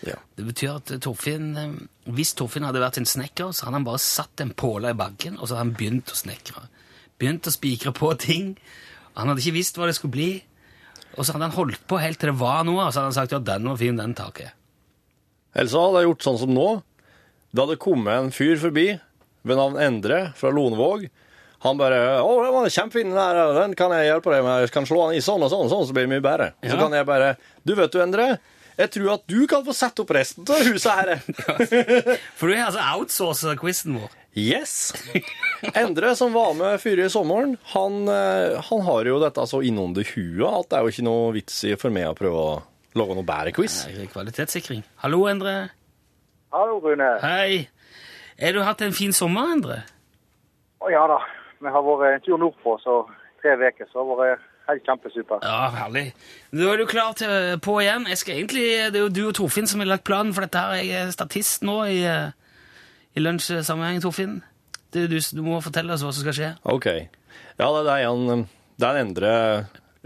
Ja. 0.07 0.16
Det 0.37 0.47
betyr 0.47 0.79
at 0.79 0.93
Torfinn, 1.05 1.51
eh, 1.61 1.73
hvis 2.16 2.33
Torfinn 2.38 2.64
hadde 2.64 2.81
vært 2.81 3.01
en 3.01 3.09
snekker, 3.09 3.51
så 3.53 3.66
hadde 3.66 3.81
han 3.81 3.88
bare 3.88 4.01
satt 4.01 4.40
en 4.40 4.53
påle 4.57 4.95
i 4.95 4.97
bakken, 4.97 5.37
og 5.37 5.45
så 5.45 5.55
hadde 5.57 5.66
han 5.66 5.75
begynt 5.77 6.12
å 6.12 6.16
snekre. 6.16 6.62
Begynt 7.21 7.49
å 7.51 7.53
spikre 7.53 7.93
på 7.97 8.14
ting. 8.21 8.55
Han 9.19 9.29
hadde 9.29 9.45
ikke 9.45 9.59
visst 9.59 9.77
hva 9.77 9.90
det 9.90 9.99
skulle 9.99 10.16
bli. 10.16 10.31
Og 11.19 11.27
så 11.27 11.35
hadde 11.35 11.51
han 11.51 11.57
holdt 11.57 11.83
på 11.90 11.99
helt 12.01 12.21
til 12.23 12.31
det 12.31 12.40
var 12.40 12.62
noe, 12.64 12.87
og 12.87 12.95
så 12.95 13.03
hadde 13.03 13.11
han 13.11 13.19
sagt 13.19 13.35
ja, 13.35 13.43
den 13.45 13.69
var 13.69 13.81
fin, 13.81 13.99
den 13.99 14.16
taket 14.16 14.47
jeg. 14.47 15.69
så 15.69 15.85
hadde 15.85 16.01
jeg 16.01 16.09
gjort 16.09 16.27
sånn 16.27 16.40
som 16.45 16.55
nå. 16.55 16.69
Det 17.51 17.64
hadde 17.64 17.83
kommet 17.83 18.14
en 18.14 18.33
fyr 18.35 18.61
forbi 18.62 18.87
ved 19.43 19.59
navn 19.59 19.81
Endre 19.83 20.21
fra 20.38 20.53
Lonevåg. 20.55 21.09
Han 21.61 21.77
bare 21.77 22.20
'Å, 22.23 22.31
den 22.44 22.55
var 22.55 22.68
kjempefin, 22.73 23.11
den 23.12 23.18
her. 23.20 23.53
Den 23.55 23.75
kan 23.77 23.92
jeg 23.92 24.09
hjelpe 24.09 24.33
deg 24.33 24.44
med. 24.44 24.62
Jeg 24.64 24.73
kan 24.73 24.87
slå 24.88 25.09
den 25.11 25.18
i 25.18 25.25
sånn 25.25 25.42
og 25.44 25.51
sånn, 25.53 25.66
og 25.66 25.73
sånn, 25.73 25.87
så 25.88 25.92
blir 25.92 26.07
det 26.09 26.14
mye 26.14 26.25
bedre.' 26.25 26.53
Og 26.62 26.70
Så 26.70 26.79
kan 26.79 26.92
jeg 26.92 27.07
bare 27.07 27.37
'Du 27.64 27.75
vet 27.75 27.92
du, 27.92 28.01
Endre, 28.01 28.38
jeg 28.79 28.90
tror 28.90 29.12
at 29.14 29.27
du 29.27 29.46
kan 29.46 29.64
få 29.64 29.75
sette 29.77 30.01
opp 30.01 30.11
resten 30.11 30.46
av 30.49 30.64
huset 30.64 30.92
her.' 30.92 31.20
For 32.38 32.49
du 32.49 32.57
har 32.57 32.70
altså 32.70 32.81
outsourca 32.81 33.57
quizen 33.61 34.01
vår. 34.01 34.09
Yes! 34.37 34.92
Endre, 35.75 36.14
som 36.16 36.33
var 36.33 36.55
med 36.55 36.79
fyret 36.81 37.11
i 37.11 37.12
sommeren, 37.12 37.57
han, 37.75 38.09
eh, 38.09 38.61
han 38.62 38.81
har 38.87 39.05
jo 39.05 39.18
dette 39.20 39.42
så 39.51 39.61
innunder 39.66 40.07
huet 40.14 40.46
at 40.46 40.68
det 40.70 40.79
er 40.79 40.83
jo 40.87 40.92
ikke 40.94 41.05
noe 41.09 41.33
vits 41.35 41.64
i 41.66 41.75
for 41.77 41.90
meg 41.90 42.07
å 42.07 42.14
prøve 42.14 42.38
å 42.38 42.62
lage 42.94 43.16
noe 43.18 43.27
bedre 43.27 43.53
quiz. 43.53 43.83
Nei, 43.90 44.07
Kvalitetssikring. 44.07 44.85
Hallo, 45.03 45.27
Endre. 45.27 45.70
Hallo, 46.55 46.79
Rune. 46.81 47.18
Hei. 47.20 47.68
Har 48.40 48.53
du 48.57 48.62
hatt 48.62 48.81
en 48.87 48.94
fin 48.96 49.12
sommer, 49.12 49.51
Endre? 49.53 49.83
Å 50.81 50.88
ja 50.94 51.03
da. 51.11 51.18
Vi 51.61 51.68
har 51.68 51.85
vært 51.85 52.16
en 52.16 52.25
tur 52.25 52.40
nordpå, 52.40 52.77
så 52.81 53.03
tre 53.42 53.57
uker. 53.61 53.88
Så 53.90 54.01
har 54.01 54.18
vært 54.20 54.46
helt 54.70 54.87
kjempesuper. 54.87 55.44
Ja, 55.44 55.70
herlig. 55.75 56.07
Nå 56.57 56.68
er 56.73 56.81
du 56.81 56.87
klar 56.88 57.14
til 57.18 57.57
på 57.64 57.79
igjen. 57.83 58.07
Jeg 58.09 58.20
skal 58.20 58.38
egentlig, 58.38 58.66
Det 58.92 59.01
er 59.01 59.07
jo 59.07 59.12
du 59.12 59.23
og 59.29 59.35
Torfinn 59.37 59.68
som 59.68 59.83
har 59.83 59.90
lagt 59.90 60.07
planen 60.09 60.33
for 60.33 60.46
dette. 60.46 60.59
her. 60.59 60.81
Jeg 60.81 61.09
er 61.09 61.11
statist 61.11 61.62
nå 61.62 61.85
i, 61.85 62.05
eh, 62.05 62.33
i 63.16 63.20
lunsjsammenheng, 63.20 64.01
Torfinn. 64.01 64.42
Det 64.90 65.05
er 65.05 65.09
du, 65.09 65.18
du 65.20 65.42
må 65.42 65.61
fortelle 65.61 65.92
oss 65.92 66.03
hva 66.03 66.12
som 66.12 66.23
skal 66.23 66.35
skje. 66.35 66.51
Ok. 66.64 66.87
Ja, 67.61 67.68
det 67.85 67.92
er 67.92 68.09
han, 68.09 68.46
det 68.79 68.87
er 68.87 68.96
en 68.96 69.07
Endre 69.07 69.33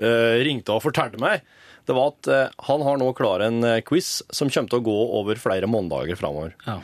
uh, 0.03 0.35
ringte 0.45 0.75
og 0.75 0.83
fortalte 0.83 1.21
meg. 1.23 1.41
Det 1.87 1.95
var 1.95 2.13
at 2.13 2.29
uh, 2.29 2.65
han 2.67 2.83
har 2.83 2.99
nå 2.99 3.13
klar 3.15 3.41
en 3.41 3.63
quiz 3.87 4.23
som 4.33 4.51
kommer 4.51 4.69
til 4.69 4.83
å 4.83 4.85
gå 4.85 4.99
over 5.21 5.41
flere 5.41 5.67
måneder 5.71 6.17
framover. 6.17 6.57
Ja. 6.67 6.81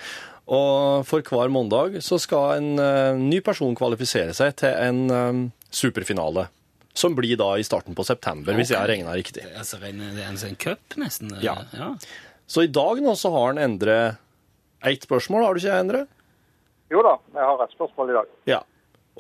Og 0.51 1.07
for 1.07 1.23
hver 1.23 1.51
måndag 1.53 2.01
så 2.03 2.19
skal 2.19 2.59
en 2.59 2.71
eh, 2.83 3.19
ny 3.19 3.39
person 3.45 3.77
kvalifisere 3.79 4.35
seg 4.35 4.57
til 4.59 4.75
en 4.75 5.03
eh, 5.15 5.43
superfinale. 5.71 6.49
Som 6.91 7.15
blir 7.15 7.39
da 7.39 7.53
i 7.55 7.65
starten 7.67 7.95
på 7.95 8.03
september, 8.03 8.57
hvis 8.59 8.73
jeg 8.73 8.81
har 8.81 8.91
regna 8.91 9.15
riktig. 9.15 9.45
Altså, 9.55 9.79
det 9.79 9.93
er 9.95 10.25
en, 10.27 10.41
en 10.43 10.57
cup, 10.59 10.83
nesten. 10.99 11.31
Ja. 11.45 11.55
ja. 11.71 11.93
Så 12.51 12.65
i 12.67 12.73
dag 12.73 12.99
nå 13.05 13.15
så 13.17 13.31
har 13.31 13.53
han 13.53 13.63
Endre 13.63 14.01
ett 14.83 15.07
spørsmål, 15.07 15.45
har 15.47 15.55
du 15.55 15.63
ikke, 15.63 15.77
Endre? 15.85 16.01
Jo 16.91 17.05
da, 17.07 17.15
jeg 17.37 17.47
har 17.47 17.63
et 17.63 17.77
spørsmål 17.77 18.11
i 18.11 18.17
dag. 18.19 18.33
Ja. 18.51 18.59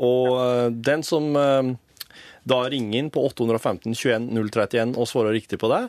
Og 0.02 0.34
eh, 0.40 0.66
den 0.90 1.06
som 1.06 1.30
da 2.50 2.58
ringer 2.72 2.98
inn 2.98 3.10
på 3.14 3.22
815 3.28 3.94
21 3.94 4.26
031 4.34 4.96
og 4.98 5.06
svarer 5.06 5.36
riktig 5.36 5.60
på 5.62 5.70
det, 5.70 5.84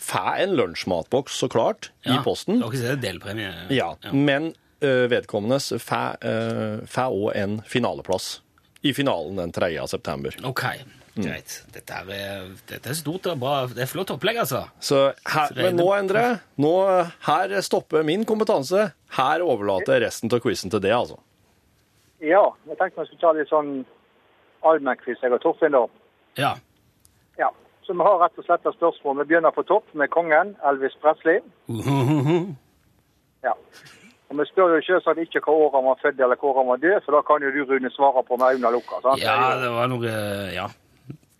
får 0.00 0.44
en 0.46 0.56
lunsjmatboks, 0.56 1.36
så 1.42 1.50
klart, 1.52 1.90
i 2.06 2.16
posten. 2.24 2.62
Dere 2.62 2.78
ser 2.78 2.94
det 2.94 2.96
er 2.96 3.04
delpremie. 3.04 3.52
Ja, 3.74 3.90
men 4.14 4.52
uh, 4.84 5.06
vedkommendes 5.10 5.72
får 5.82 7.08
òg 7.08 7.32
en 7.36 7.58
finaleplass 7.66 8.38
i 8.86 8.94
finalen 8.94 9.36
den 9.36 9.52
3. 9.52 9.72
september. 9.90 10.34
Ok, 10.46 10.64
greit. 11.18 11.56
Dette, 11.74 12.00
er, 12.14 12.50
dette 12.70 12.92
er 12.92 12.98
stort 12.98 13.26
og 13.30 13.40
bra. 13.42 13.54
Det 13.72 13.82
er 13.84 13.90
flott 13.90 14.12
opplegg, 14.14 14.38
altså. 14.44 14.64
Så 14.80 15.08
her, 15.26 15.54
men 15.58 15.78
nå, 15.78 15.88
Endre, 15.96 16.24
nå, 16.62 16.74
her 17.26 17.56
stopper 17.66 18.06
min 18.06 18.26
kompetanse. 18.28 18.90
Her 19.18 19.42
overlater 19.42 19.96
jeg 19.96 20.06
resten 20.06 20.32
av 20.32 20.42
quizen 20.44 20.70
til 20.72 20.84
det, 20.84 20.94
altså. 20.94 21.18
Ja, 22.22 22.44
jeg 22.66 22.78
tenkte 22.78 23.04
vi 23.04 23.10
skulle 23.10 23.22
ta 23.22 23.34
litt 23.36 23.50
sånn 23.50 23.72
allmennquiz, 24.66 25.20
jeg 25.22 25.34
og 25.34 25.42
Torfinn, 25.42 25.74
da. 25.74 25.84
Ja. 26.38 26.54
Ja. 27.38 27.50
Så 27.86 27.94
vi 27.94 28.04
har 28.04 28.18
rett 28.20 28.38
og 28.38 28.46
slett 28.46 28.66
et 28.66 28.78
spørsmål. 28.78 29.20
Vi 29.22 29.30
begynner 29.32 29.54
på 29.54 29.66
topp 29.66 29.86
med 29.98 30.10
kongen, 30.14 30.56
Elvis 30.70 30.98
Presley. 31.02 31.42
Ja. 33.46 33.52
Og 34.28 34.36
Vi 34.38 34.44
spør 34.44 34.74
jo 34.76 34.80
selvsagt 34.84 35.18
ikke 35.22 35.40
hva 35.40 35.52
år 35.56 35.70
han 35.78 35.84
var 35.88 36.00
født 36.02 36.20
eller 36.20 36.36
hvor 36.36 36.56
han 36.60 36.66
var 36.68 36.76
død, 36.82 36.98
for 37.04 37.12
da 37.16 37.22
kan 37.24 37.42
jo 37.46 37.50
du, 37.54 37.62
Rune, 37.64 37.90
svare 37.94 38.22
på 38.28 38.36
med 38.36 38.54
øynene 38.58 38.72
lukka. 38.74 39.00
sant? 39.02 39.20
ja, 39.22 39.56
det 39.62 39.70
var 39.72 39.88
noe 39.88 40.12
Ja, 40.54 40.66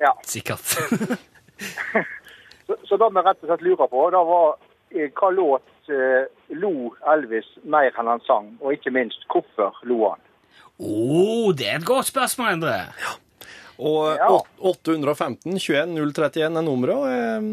Ja. 0.01 0.13
sikkert. 0.25 0.63
Så, 2.69 2.77
så 2.85 2.97
det 3.01 3.07
vi 3.15 3.21
rett 3.25 3.43
og 3.43 3.49
slett 3.49 3.63
lurer 3.65 3.89
på, 3.89 4.01
da 4.13 4.21
var 4.29 4.59
eh, 4.93 5.09
hva 5.17 5.31
låt 5.33 5.89
eh, 5.89 6.27
lo 6.61 6.91
Elvis 7.15 7.47
mer 7.65 7.89
enn 7.97 8.11
han 8.13 8.21
sang, 8.27 8.51
og 8.61 8.75
ikke 8.77 8.93
minst 8.93 9.25
hvorfor 9.33 9.79
lo 9.89 10.03
han? 10.11 10.21
Å, 10.79 11.55
det 11.57 11.67
er 11.71 11.79
et 11.81 11.87
godt 11.89 12.11
spørsmål, 12.11 12.51
Endre. 12.59 12.75
Og 13.81 14.19
Ja. 14.19 14.29
åt- 14.29 14.53
815 14.61 15.57
21 15.57 15.97
031 16.13 16.45
er 16.61 16.63
nummeret. 16.67 16.97
og 16.97 17.09
eh, 17.09 17.49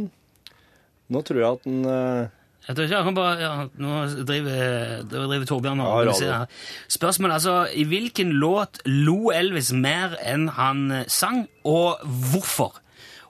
Nå 1.15 1.21
tror 1.23 1.39
jeg 1.39 1.53
at 1.53 1.63
den 1.63 1.85
eh, 1.85 2.27
Jeg 2.67 2.75
tror 2.75 2.87
ikke 2.87 2.95
jeg 2.97 3.05
kan 3.05 3.17
bare, 3.17 3.33
ja, 3.41 3.51
Nå 3.77 3.97
driver, 4.25 5.03
driver 5.09 5.45
Torbjørn 5.45 5.83
og 5.83 5.91
organiserer. 5.99 6.45
her. 6.45 6.63
Spørsmålet 6.87 7.33
altså 7.33 7.67
I 7.73 7.83
hvilken 7.89 8.31
låt 8.41 8.81
lo 8.85 9.29
Elvis 9.35 9.69
mer 9.73 10.17
enn 10.25 10.49
han 10.57 10.89
eh, 10.91 11.05
sang, 11.07 11.45
og 11.63 12.01
hvorfor? 12.31 12.81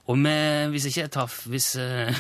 Og 0.06 0.18
med, 0.22 0.70
hvis 0.70 0.86
ikke 0.86 1.00
jeg 1.02 1.12
tar 1.16 1.32
Hvis 1.50 1.72
eh, 1.82 2.14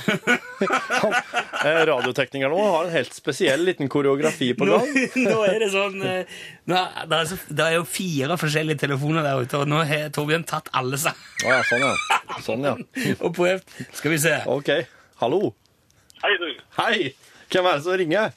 Radioteknikeren 1.89 2.53
nå 2.53 2.63
har 2.63 2.87
en 2.87 2.95
helt 2.95 3.13
spesiell 3.13 3.61
liten 3.67 3.89
koreografi 3.89 4.51
på 4.57 4.65
gang. 4.69 4.89
nå 5.27 5.35
er 5.45 5.59
det 5.61 5.69
sånn 5.73 5.99
uh, 6.01 6.39
nå, 6.65 6.81
det, 7.11 7.19
er 7.19 7.29
så, 7.29 7.37
det 7.49 7.67
er 7.67 7.77
jo 7.77 7.85
fire 7.89 8.39
forskjellige 8.41 8.81
telefoner 8.87 9.25
der 9.25 9.43
ute, 9.45 9.61
og 9.61 9.69
nå 9.69 9.83
har 9.85 10.09
Torbjørn 10.13 10.47
tatt 10.49 10.71
alle 10.73 10.99
sammen 11.01 11.45
Å 11.45 11.53
ja, 11.53 11.61
sånn, 11.69 11.85
ja. 11.85 12.39
Sånn, 12.45 12.65
ja. 12.65 12.73
og 13.23 13.35
prøvd. 13.37 13.77
Skal 13.93 14.15
vi 14.15 14.19
se. 14.25 14.39
OK. 14.49 14.73
Hallo. 15.21 15.53
Hei, 16.23 16.31
du. 16.39 16.47
Hei! 16.79 17.11
Hvem 17.51 17.67
er 17.67 17.77
det 17.77 17.83
som 17.83 17.97
ringer? 17.99 18.33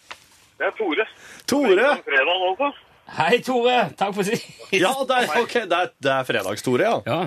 Det 0.58 0.66
er 0.66 0.72
Tore. 0.78 1.04
Tore! 1.46 1.90
Fredag 2.04 2.44
også. 2.48 2.70
Hei, 3.18 3.38
Tore. 3.46 3.76
Takk 3.96 4.16
for 4.16 4.26
sist. 4.26 4.48
Ja, 4.74 4.90
det 5.08 5.20
er, 5.22 5.30
ok, 5.40 5.54
det 5.70 5.76
er, 5.78 5.92
det 6.04 6.10
er 6.12 6.26
fredagstore, 6.28 6.84
ja. 6.84 6.96
Ja. 7.06 7.20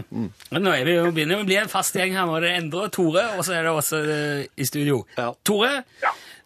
Men 0.51 0.65
nå 0.65 0.73
er 0.75 0.83
vi 0.85 0.97
jo, 0.97 1.07
begynner 1.15 1.39
vi 1.39 1.45
å 1.45 1.49
bli 1.49 1.57
en 1.61 1.71
fast 1.71 1.95
gjeng 1.97 2.13
her. 2.17 2.27
Nå 2.29 2.35
er 2.37 2.45
det 2.45 2.51
Endre 2.59 2.83
og 2.89 2.93
Tore, 2.93 3.23
og 3.37 3.47
så 3.47 3.55
er 3.57 3.65
det 3.65 3.73
også 3.73 4.01
uh, 4.03 4.43
i 4.45 4.67
studio. 4.67 4.99
Ja. 5.17 5.31
Tore, 5.47 5.71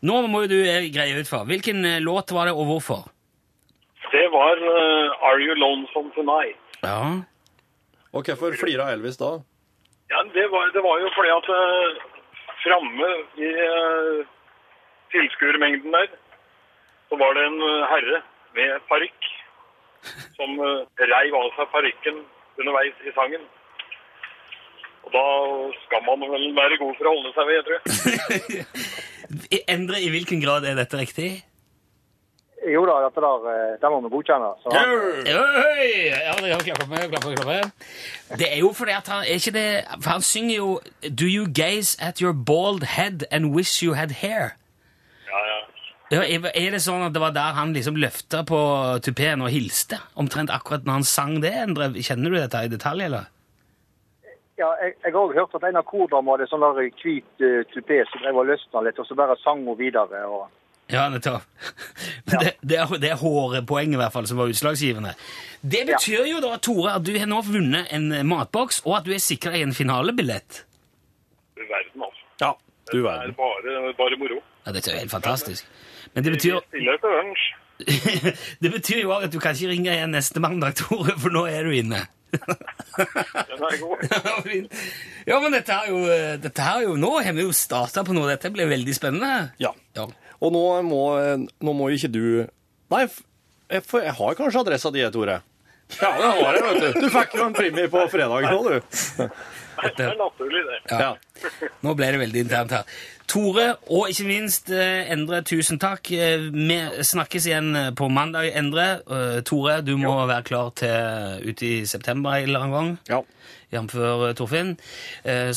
nå 0.05 0.21
må 0.31 0.45
jo 0.45 0.53
du 0.53 0.57
eh, 0.61 0.87
greie 0.93 1.17
ut 1.17 1.29
for. 1.29 1.49
Hvilken 1.49 1.81
eh, 1.89 1.99
låt 2.05 2.31
var 2.35 2.47
det, 2.47 2.55
og 2.55 2.69
hvorfor? 2.69 3.03
Det 4.13 4.25
var 4.31 4.61
uh, 4.61 5.27
Are 5.27 5.41
You 5.41 5.57
Lonesome 5.57 6.13
Tonight? 6.15 6.61
Ja. 6.85 7.01
Og 8.15 8.29
hvorfor 8.29 8.55
flira 8.61 8.91
Elvis 8.93 9.17
da? 9.19 9.39
Ja, 10.13 10.21
det 10.31 10.45
var, 10.53 10.69
det 10.71 10.85
var 10.85 11.01
jo 11.01 11.09
fordi 11.17 11.33
at 11.33 11.49
uh, 11.51 12.03
framme 12.65 13.10
i 13.39 13.49
uh, 13.56 14.21
tilskuermengden 15.13 15.93
der, 15.93 16.08
så 17.10 17.17
var 17.21 17.36
det 17.38 17.43
en 17.45 17.60
eh, 17.62 17.84
herre 17.91 18.21
med 18.58 18.88
parykk 18.89 19.28
som 20.38 20.58
uh, 20.58 20.88
reiv 20.99 21.38
av 21.38 21.51
seg 21.58 21.69
parykken 21.73 22.21
underveis 22.60 23.06
i 23.06 23.13
sangen. 23.17 23.43
Og 25.06 25.13
da 25.13 25.25
skal 25.84 26.01
man 26.08 26.25
vel 26.32 26.47
være 26.58 26.80
god 26.82 26.95
for 26.97 27.10
å 27.10 27.13
holde 27.13 27.34
seg 27.36 27.51
ved, 27.51 27.67
tror 27.67 27.78
jeg. 27.78 29.62
Endre, 29.75 30.01
i 30.01 30.10
hvilken 30.13 30.41
grad 30.41 30.65
er 30.65 30.78
dette 30.80 30.97
riktig? 30.97 31.30
Jo 32.73 32.82
da, 32.89 32.95
dette 33.06 33.21
der, 33.21 33.47
eh, 33.51 33.73
det 33.82 33.89
må 33.93 33.99
vi 34.01 34.10
godkjenne. 34.15 34.49
Så! 34.63 34.73
Ja, 34.73 36.34
det 36.41 36.58
klappa 36.65 36.88
med, 36.89 37.10
klappa 37.13 37.45
med. 37.45 37.71
Det 38.39 38.47
er 38.51 38.60
jo 38.60 38.71
fordi 38.73 38.95
at 38.95 39.08
han 39.08 39.21
er 39.21 39.38
ikke 39.38 39.54
det 39.54 39.67
For 40.01 40.10
han 40.10 40.21
synger 40.21 40.56
jo 40.56 40.80
Do 41.19 41.28
you 41.30 41.45
gaze 41.45 41.97
at 42.01 42.21
your 42.21 42.34
bald 42.34 42.84
head 42.84 43.25
and 43.32 43.54
wish 43.56 43.84
you 43.84 43.93
had 43.93 44.12
hair? 44.21 44.58
Ja, 45.30 45.39
ja. 45.51 45.60
Ja, 46.12 46.21
er 46.21 46.51
er 46.54 46.71
det 46.71 46.82
sånn 46.82 47.06
at 47.06 47.13
det 47.13 47.21
var 47.21 47.34
der 47.34 47.54
han 47.58 47.73
liksom 47.73 47.95
løfta 47.97 48.43
på 48.45 48.60
tupeen 49.06 49.41
og 49.41 49.49
hilste? 49.49 49.97
Omtrent 50.15 50.54
akkurat 50.54 50.86
når 50.86 50.93
han 50.99 51.04
sang 51.04 51.39
det? 51.41 51.54
Endre? 51.54 51.93
Kjenner 51.97 52.30
du 52.30 52.38
dette 52.38 52.65
i 52.65 52.69
detalj, 52.69 53.08
eller? 53.10 53.32
ja, 54.58 54.69
jeg, 54.82 54.93
jeg 55.04 55.12
har 55.12 55.21
òg 55.21 55.34
hørt 55.36 55.56
at 55.58 55.65
en 55.67 55.80
av 55.80 55.88
kordama 55.88 56.36
hadde 56.36 56.47
sånn 56.47 56.63
hvit 56.80 57.43
uh, 57.43 57.63
tupé 57.73 58.01
som 58.10 58.21
drev 58.23 58.39
og 58.39 58.47
løsna 58.49 58.86
litt, 58.86 58.99
og 58.99 59.08
så 59.08 59.17
bare 59.17 59.38
sang 59.43 59.65
hun 59.67 59.80
videre. 59.80 60.23
og... 60.28 60.47
Ja, 60.91 61.07
nettopp. 61.09 61.41
Men 62.25 62.39
det, 62.43 62.51
det, 62.61 62.77
er, 62.77 62.91
det 63.01 63.09
er 63.09 63.17
hårpoenget 63.17 63.97
i 63.97 64.01
hvert 64.03 64.13
fall 64.13 64.27
som 64.29 64.37
var 64.37 64.51
utslagsgivende. 64.51 65.15
Det 65.65 65.81
betyr 65.89 66.27
jo 66.29 66.41
da, 66.43 66.51
Tore, 66.61 66.93
at 66.99 67.05
du 67.05 67.15
har 67.17 67.29
nå 67.29 67.41
vunnet 67.47 67.89
en 67.95 68.11
matboks, 68.29 68.83
og 68.85 68.99
at 68.99 69.07
du 69.07 69.15
er 69.15 69.23
sikra 69.23 69.55
en 69.57 69.73
finalebillett. 69.73 70.61
Du 71.57 71.63
verden, 71.65 72.05
altså. 72.05 72.25
Ja, 72.43 72.51
du 72.91 72.97
Det 72.99 73.13
er 73.15 73.33
bare, 73.39 73.93
bare 73.97 74.19
moro. 74.21 74.41
Ja, 74.65 74.73
Dette 74.75 74.91
er 74.91 74.99
jo 74.99 75.05
helt 75.07 75.15
fantastisk. 75.15 75.65
Men 76.13 76.23
det 76.23 76.35
betyr, 76.35 76.59
det 78.61 78.71
betyr 78.71 79.01
jo 79.01 79.15
at 79.17 79.33
du 79.33 79.39
kan 79.41 79.57
ikke 79.57 79.73
ringe 79.73 79.89
igjen 79.91 80.13
neste 80.13 80.39
mandag, 80.43 80.77
Tore, 80.77 81.17
for 81.17 81.33
nå 81.33 81.47
er 81.49 81.65
du 81.65 81.73
inne. 81.73 82.05
Den 82.35 83.65
er 83.65 83.79
god. 83.81 84.05
Ja, 85.25 85.33
ja, 85.33 85.39
men 85.41 85.55
dette 85.55 85.73
er 85.73 85.89
jo, 85.89 85.99
dette 86.37 86.61
er 86.61 86.83
jo 86.83 86.95
Nå 86.99 87.09
har 87.23 87.33
vi 87.33 87.41
jo 87.41 87.53
starta 87.55 88.03
på 88.05 88.13
noe. 88.13 88.27
Dette 88.29 88.51
blir 88.53 88.69
veldig 88.69 88.93
spennende. 88.93 89.49
Ja. 89.57 89.71
Ja. 89.97 90.05
Og 90.43 90.51
nå 90.53 90.63
må, 90.87 91.01
nå 91.63 91.75
må 91.77 91.89
ikke 91.95 92.11
du 92.11 92.23
Nei, 92.91 93.05
jeg, 93.71 93.81
for 93.87 94.03
jeg 94.05 94.13
har 94.13 94.35
kanskje 94.37 94.61
adressa 94.61 94.91
di, 94.93 95.01
Tore. 95.09 95.39
Ja, 95.97 96.09
det 96.17 96.27
har 96.37 96.57
jeg, 96.57 96.63
vet 96.65 96.81
du. 96.83 96.99
Du 97.05 97.07
fikk 97.13 97.33
jo 97.37 97.45
en 97.47 97.55
premie 97.55 97.89
på 97.89 98.03
fredag 98.13 98.45
nå, 98.49 98.59
du. 98.67 99.25
Det 99.83 100.05
er 100.05 100.17
naturlig, 100.19 100.63
det. 100.69 100.79
Ja. 100.91 101.13
Nå 101.83 101.93
ble 101.97 102.11
det 102.15 102.19
veldig 102.21 102.43
internt 102.45 102.71
her. 102.71 102.83
Tore, 103.27 103.75
og 103.89 104.09
ikke 104.09 104.25
minst 104.27 104.69
eh, 104.69 105.09
Endre, 105.11 105.41
tusen 105.41 105.79
takk. 105.81 106.11
Eh, 106.13 106.45
Vi 106.53 106.77
snakkes 107.03 107.47
igjen 107.49 107.71
eh, 107.75 107.91
på 107.97 108.07
mandag, 108.13 108.51
Endre. 108.55 109.01
Tore, 109.47 109.79
du 109.81 109.95
må 109.97 110.13
være 110.29 110.43
klar 110.45 110.69
til 110.77 111.49
ute 111.49 111.65
i 111.65 111.85
september 111.89 112.38
en 112.38 112.43
eller 112.49 112.67
annen 112.67 112.75
gang. 112.75 112.91
Ja. 113.09 113.21
Jf. 113.73 113.95
Torfinn. 114.38 114.75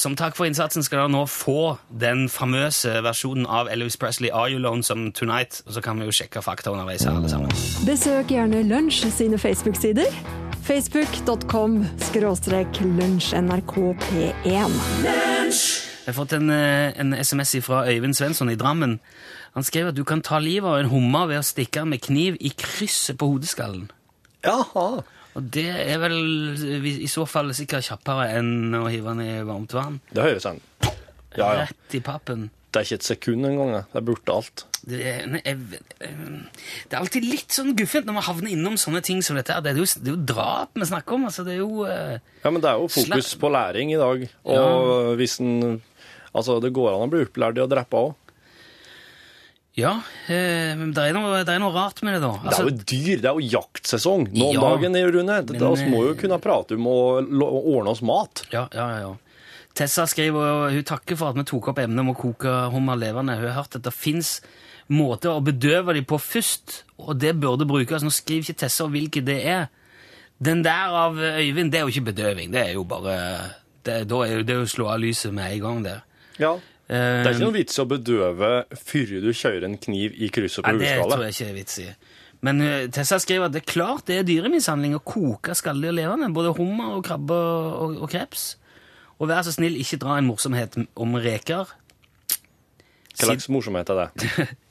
Som 0.01 0.17
takk 0.19 0.35
for 0.35 0.49
innsatsen 0.49 0.83
skal 0.83 1.05
dere 1.05 1.13
nå 1.13 1.21
få 1.31 1.77
den 2.01 2.27
famøse 2.33 2.97
versjonen 3.05 3.47
av 3.47 3.69
Elvis 3.71 3.99
Presley 4.01 4.33
Are 4.33 4.49
You 4.51 4.59
Lonesome 4.65 5.13
Tonight, 5.13 5.61
og 5.69 5.77
så 5.77 5.85
kan 5.85 6.01
vi 6.01 6.09
jo 6.09 6.17
sjekke 6.17 6.43
fakta 6.43 6.73
underveis 6.75 7.05
her 7.07 7.15
alle 7.15 7.31
sammen. 7.31 7.53
Besøk 7.87 8.33
gjerne 8.35 8.65
Lunsj 8.67 9.07
sine 9.13 9.39
Facebook-sider. 9.39 10.48
Facebook.com 10.67 11.85
skråstrek 12.11 12.81
lunsjnrkp1. 12.83 14.75
Jeg 15.49 16.15
har 16.15 16.17
fått 16.17 16.33
en, 16.33 16.51
eh, 16.51 17.01
en 17.01 17.15
SMS 17.15 17.57
fra 17.65 17.85
Øyvind 17.89 18.15
Svensson 18.15 18.51
i 18.51 18.57
Drammen. 18.57 19.01
Han 19.55 19.65
skrev 19.65 19.89
at 19.89 19.95
du 19.95 20.05
kan 20.05 20.23
ta 20.23 20.39
livet 20.39 20.69
av 20.69 20.79
en 20.79 20.91
hummer 20.91 21.27
ved 21.27 21.39
å 21.39 21.45
stikke 21.45 21.81
den 21.81 21.91
med 21.91 22.01
kniv 22.01 22.37
i 22.41 22.51
krysset 22.51 23.19
på 23.19 23.27
hodeskallen. 23.33 23.91
Jaha. 24.45 25.03
Og 25.35 25.51
det 25.51 25.69
er 25.69 25.99
vel 25.99 26.17
i 26.87 27.07
så 27.11 27.27
fall 27.29 27.53
sikkert 27.55 27.87
kjappere 27.87 28.31
enn 28.39 28.75
å 28.75 28.89
hive 28.91 29.15
den 29.15 29.21
i 29.21 29.43
varmt 29.45 29.73
vann. 29.77 30.01
Det 30.13 30.23
høres 30.25 30.43
sånn. 30.43 30.61
Ja, 31.37 31.53
ja. 31.55 31.67
Rett 31.67 31.95
i 31.95 32.01
pappen. 32.01 32.51
Det 32.73 32.81
er 32.81 32.85
ikke 32.85 33.01
et 33.01 33.09
sekund 33.09 33.47
engang. 33.47 33.73
Det 33.93 34.01
er 34.01 34.07
borte 34.09 34.35
alt. 34.35 34.65
Det 34.87 35.01
er, 35.03 35.25
jeg, 35.43 35.57
det 35.69 36.95
er 36.95 37.01
alltid 37.01 37.27
litt 37.27 37.55
sånn 37.55 37.75
guffent 37.77 38.07
når 38.07 38.19
man 38.21 38.27
havner 38.29 38.53
innom 38.55 38.79
sånne 38.81 39.03
ting 39.05 39.23
som 39.27 39.37
dette. 39.39 39.57
Det 39.65 39.73
er 39.73 39.81
jo, 39.81 39.89
det 39.99 40.13
er 40.13 40.15
jo 40.15 40.23
drap 40.31 40.79
vi 40.79 40.89
snakker 40.89 41.19
om. 41.19 41.27
altså 41.29 41.45
Det 41.47 41.57
er 41.57 41.61
jo 41.65 41.85
Uh, 41.89 42.19
Ja, 42.45 42.51
men 42.51 42.63
det 42.63 42.71
er 42.71 42.79
jo 42.81 42.89
fokus 42.93 43.35
på 43.41 43.51
læring 43.53 43.93
i 43.93 44.01
dag. 44.01 44.25
Og 44.45 45.15
hvis 45.19 45.41
en 45.43 45.83
Altså, 46.37 46.59
det 46.61 46.75
går 46.77 46.93
an 46.93 47.07
å 47.07 47.11
bli 47.11 47.23
opplært 47.25 47.57
i 47.59 47.63
å 47.65 47.71
drepe 47.71 47.99
òg. 47.99 48.17
Ja, 49.79 49.95
eh, 50.27 50.75
men 50.75 50.91
det 50.95 51.05
er, 51.07 51.15
noe, 51.15 51.45
det 51.47 51.55
er 51.55 51.61
noe 51.63 51.71
rart 51.75 52.03
med 52.03 52.17
det, 52.17 52.21
da. 52.25 52.33
Det 52.43 52.57
er 52.57 52.67
jo 52.67 52.75
dyr, 52.83 53.21
det 53.23 53.31
er 53.31 53.39
jo 53.39 53.51
jaktsesong 53.55 54.27
nå 54.33 54.49
om 54.49 54.57
Ja, 54.57 54.65
dagen, 54.65 54.99
Rune. 55.15 55.39
Vi 55.47 55.89
må 55.93 56.03
jo 56.09 56.17
kunne 56.19 56.41
prate 56.43 56.75
om 56.75 56.89
å 56.91 56.99
ordne 57.23 57.95
oss 57.95 58.03
mat. 58.03 58.43
Ja, 58.51 58.67
ja, 58.75 58.89
ja, 58.97 59.01
ja. 59.07 59.13
Tessa 59.79 60.09
skriver 60.11 60.73
hun 60.75 60.87
takker 60.87 61.19
for 61.19 61.31
at 61.31 61.39
vi 61.39 61.47
tok 61.47 61.71
opp 61.71 61.79
emnet 61.79 62.03
om 62.03 62.11
å 62.11 62.17
koke 62.19 62.51
hummer 62.75 62.99
levende. 62.99 63.37
Hun 63.39 63.53
har 63.53 63.61
hørt 63.61 63.79
at 63.79 63.87
det 63.87 63.95
fins 63.95 64.41
måter 64.89 65.35
å 65.35 65.43
bedøve 65.45 65.95
dem 65.97 66.07
på 66.09 66.19
først, 66.21 66.83
og 67.05 67.19
det 67.21 67.35
burde 67.41 67.67
brukes. 67.69 68.03
Nå 68.05 68.11
skriver 68.15 68.47
ikke 68.49 68.61
Tessa 68.65 68.87
hvilke 68.89 69.23
det 69.25 69.39
er. 69.47 69.67
Den 70.39 70.63
der 70.65 70.95
av 70.95 71.19
Øyvind, 71.19 71.73
det 71.73 71.81
er 71.81 71.87
jo 71.87 71.93
ikke 71.93 72.09
bedøving. 72.13 72.53
Det 72.55 72.61
er 72.63 72.73
jo 72.77 72.85
bare 72.89 73.15
det, 73.85 74.05
Da 74.09 74.21
er 74.25 74.37
jo 74.39 74.45
det 74.47 74.57
å 74.63 74.69
slå 74.71 74.87
av 74.93 75.01
lyset 75.03 75.35
med 75.35 75.53
en 75.57 75.65
gang 75.65 75.83
der. 75.85 76.05
Ja. 76.39 76.53
Eh, 76.89 77.25
Det 77.25 77.27
er 77.27 77.35
ikke 77.35 77.45
noe 77.49 77.57
vits 77.59 77.79
å 77.83 77.89
bedøve 77.91 78.53
før 78.79 79.17
du 79.25 79.33
kjører 79.33 79.67
en 79.67 79.77
kniv 79.83 80.15
i 80.17 80.31
krysset 80.33 80.65
på 80.65 80.73
Nei, 80.73 80.79
det 80.85 80.95
tror 81.03 81.25
jeg 81.27 81.35
ikke 81.37 81.49
er 81.51 81.59
vits 81.59 81.79
i. 81.83 81.89
Men 82.47 82.63
eh, 82.63 82.87
Tessa 82.95 83.19
skriver 83.19 83.49
at 83.51 83.57
det 83.57 83.65
er 83.65 83.73
klart 83.73 84.07
det 84.07 84.21
er 84.21 84.29
dyremishandling 84.29 84.95
å 84.97 85.03
koke 85.03 85.57
skalldyr 85.59 85.93
levende, 85.97 86.31
både 86.33 86.55
hummer 86.57 86.95
og 86.97 87.05
krabbe 87.05 87.35
og, 87.35 87.99
og 88.07 88.09
kreps. 88.13 88.53
Og 89.19 89.27
vær 89.27 89.43
så 89.43 89.51
snill, 89.53 89.75
ikke 89.83 89.99
dra 89.99 90.21
en 90.21 90.29
morsomhet 90.31 90.79
om 90.95 91.19
reker. 91.19 91.67
Hva 93.19 93.27
slags 93.33 93.49
morsomhet 93.51 93.91
er 93.91 94.05
det? 94.05 94.47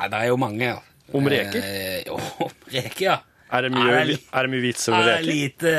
Nei, 0.00 0.08
det 0.12 0.22
er 0.24 0.30
jo 0.32 0.38
mange. 0.40 0.64
ja. 0.74 0.78
Om 1.10 1.26
reker? 1.26 1.64
Eh, 1.66 2.06
om 2.14 2.48
reker, 2.70 3.02
ja. 3.02 3.18
Er 3.50 3.64
det 3.66 3.72
mye, 3.74 3.90
er 3.90 4.10
er 4.14 4.46
det 4.46 4.50
mye 4.52 4.62
vits 4.62 4.84
om 4.86 4.94
er 4.94 5.08
reker? 5.08 5.26
lite, 5.26 5.70